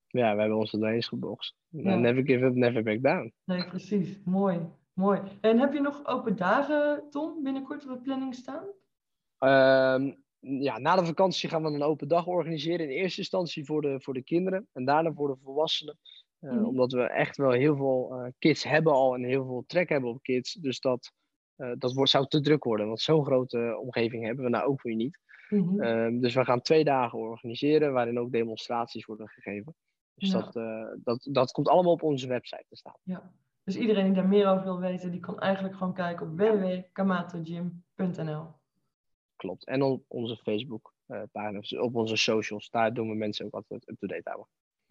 Ja, 0.07 0.33
we 0.33 0.39
hebben 0.39 0.57
ons 0.57 0.73
er 0.73 0.79
doorheen 0.79 1.03
gebokst. 1.03 1.55
Ja. 1.67 1.95
Never 1.95 2.25
give 2.25 2.45
up, 2.45 2.55
never 2.55 2.83
back 2.83 3.01
down. 3.01 3.33
Nee, 3.43 3.65
precies. 3.65 4.19
Mooi. 4.23 4.59
Mooi. 4.93 5.21
En 5.41 5.59
heb 5.59 5.73
je 5.73 5.79
nog 5.79 6.05
open 6.05 6.35
dagen, 6.35 7.09
Tom, 7.09 7.43
binnenkort 7.43 7.83
op 7.83 7.89
de 7.89 8.01
planning 8.01 8.35
staan? 8.35 8.65
Ehm, 9.37 10.13
ja, 10.43 10.77
na 10.77 10.95
de 10.95 11.05
vakantie 11.05 11.49
gaan 11.49 11.63
we 11.63 11.69
een 11.69 11.83
open 11.83 12.07
dag 12.07 12.27
organiseren. 12.27 12.89
In 12.89 12.97
eerste 12.97 13.19
instantie 13.19 13.65
voor 13.65 13.81
de, 13.81 14.01
voor 14.01 14.13
de 14.13 14.23
kinderen 14.23 14.67
en 14.73 14.85
daarna 14.85 15.13
voor 15.13 15.27
de 15.27 15.37
volwassenen. 15.43 15.97
Eh, 16.39 16.51
Mhm. 16.51 16.63
Omdat 16.65 16.91
we 16.91 17.01
echt 17.03 17.37
wel 17.37 17.51
heel 17.51 17.75
veel 17.75 18.09
eh, 18.13 18.25
kids 18.39 18.63
hebben 18.63 18.93
al 18.93 19.13
en 19.15 19.23
heel 19.23 19.45
veel 19.45 19.63
trek 19.67 19.89
hebben 19.89 20.09
op 20.09 20.21
kids. 20.21 20.53
Dus 20.53 20.79
dat, 20.79 21.11
eh, 21.55 21.71
dat 21.77 21.93
wordt, 21.93 22.11
zou 22.11 22.27
te 22.27 22.41
druk 22.41 22.63
worden. 22.63 22.87
Want 22.87 23.01
zo'n 23.01 23.25
grote 23.25 23.77
omgeving 23.81 24.25
hebben 24.25 24.43
we 24.43 24.49
nou 24.49 24.65
ook 24.65 24.81
weer 24.81 24.95
niet. 24.95 25.19
Mhm. 25.49 25.81
Ehm, 25.81 26.19
dus 26.19 26.33
we 26.33 26.45
gaan 26.45 26.61
twee 26.61 26.83
dagen 26.83 27.19
organiseren 27.19 27.93
waarin 27.93 28.19
ook 28.19 28.31
demonstraties 28.31 29.05
worden 29.05 29.27
gegeven. 29.29 29.75
Dus 30.15 30.31
Ja. 30.31 30.39
dat, 30.39 30.53
dat, 31.03 31.27
dat 31.31 31.51
komt 31.51 31.67
allemaal 31.69 31.93
op 31.93 32.03
onze 32.03 32.27
website 32.27 32.65
te 32.69 32.75
staan. 32.75 32.97
Ja. 33.03 33.31
Dus 33.63 33.75
iedereen 33.75 34.05
die 34.05 34.13
daar 34.13 34.27
meer 34.27 34.47
over 34.47 34.63
wil 34.63 34.79
weten, 34.79 35.11
die 35.11 35.19
kan 35.19 35.39
eigenlijk 35.39 35.75
gewoon 35.75 35.93
kijken 35.93 36.27
op 36.27 36.37
www.kamatojim.nl. 36.37 38.61
Klopt. 39.43 39.65
En 39.65 39.81
op 39.81 40.03
onze 40.07 40.37
Facebook 40.37 40.93
uh, 41.07 41.21
pagina, 41.31 41.81
op 41.81 41.95
onze 41.95 42.15
socials, 42.15 42.69
daar 42.69 42.93
doen 42.93 43.09
we 43.09 43.15
mensen 43.15 43.45
ook 43.45 43.53
altijd 43.53 43.89
up-to-date 43.89 44.29
houden. 44.29 44.47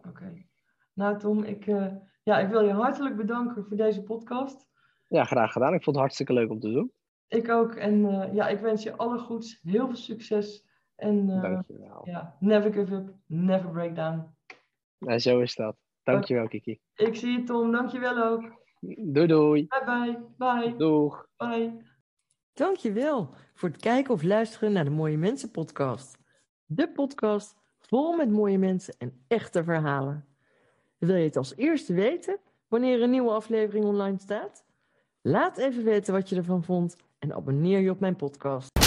Oké. 0.07 0.45
Nou 0.93 1.19
Tom, 1.19 1.43
ik, 1.43 1.67
uh, 1.67 1.93
ja, 2.23 2.39
ik 2.39 2.49
wil 2.49 2.61
je 2.61 2.71
hartelijk 2.71 3.15
bedanken 3.15 3.65
voor 3.65 3.77
deze 3.77 4.03
podcast. 4.03 4.67
Ja, 5.07 5.23
graag 5.23 5.51
gedaan. 5.51 5.73
Ik 5.73 5.83
vond 5.83 5.95
het 5.95 6.05
hartstikke 6.05 6.33
leuk 6.33 6.49
om 6.49 6.59
te 6.59 6.71
doen. 6.71 6.91
Ik 7.27 7.49
ook. 7.49 7.75
En 7.75 7.93
uh, 8.05 8.33
ja, 8.33 8.47
ik 8.47 8.59
wens 8.59 8.83
je 8.83 8.95
alle 8.95 9.17
goeds, 9.17 9.59
heel 9.61 9.87
veel 9.87 9.95
succes. 9.95 10.65
En 10.95 11.27
Dankjewel. 11.27 12.01
ja, 12.03 12.37
never 12.39 12.73
give 12.73 12.95
up, 12.95 13.13
never 13.25 13.69
break 13.69 13.95
down. 13.95 14.35
Ja, 14.97 15.19
zo 15.19 15.39
is 15.39 15.55
dat. 15.55 15.75
Dankjewel, 16.03 16.47
Kiki. 16.47 16.79
Ik 16.95 17.15
zie 17.15 17.31
je, 17.31 17.43
Tom. 17.43 17.71
Dankjewel 17.71 18.23
ook. 18.23 18.61
Doei, 18.97 19.27
doei. 19.27 19.67
Bye, 19.67 19.83
bye. 19.85 20.19
Bye. 20.37 20.75
Doeg. 20.75 21.27
Bye. 21.37 21.91
Dankjewel 22.53 23.35
voor 23.53 23.69
het 23.69 23.81
kijken 23.81 24.13
of 24.13 24.23
luisteren 24.23 24.71
naar 24.71 24.83
de 24.83 24.89
Mooie 24.89 25.17
Mensen 25.17 25.51
podcast. 25.51 26.17
De 26.65 26.89
podcast 26.89 27.55
vol 27.79 28.15
met 28.15 28.29
mooie 28.29 28.57
mensen 28.57 28.95
en 28.97 29.23
echte 29.27 29.63
verhalen. 29.63 30.25
Wil 30.97 31.15
je 31.15 31.23
het 31.23 31.37
als 31.37 31.55
eerste 31.55 31.93
weten 31.93 32.39
wanneer 32.67 33.01
een 33.01 33.09
nieuwe 33.09 33.31
aflevering 33.31 33.85
online 33.85 34.19
staat? 34.19 34.65
Laat 35.21 35.57
even 35.57 35.83
weten 35.83 36.13
wat 36.13 36.29
je 36.29 36.35
ervan 36.35 36.63
vond 36.63 36.95
en 37.19 37.33
abonneer 37.33 37.79
je 37.79 37.89
op 37.89 37.99
mijn 37.99 38.15
podcast. 38.15 38.82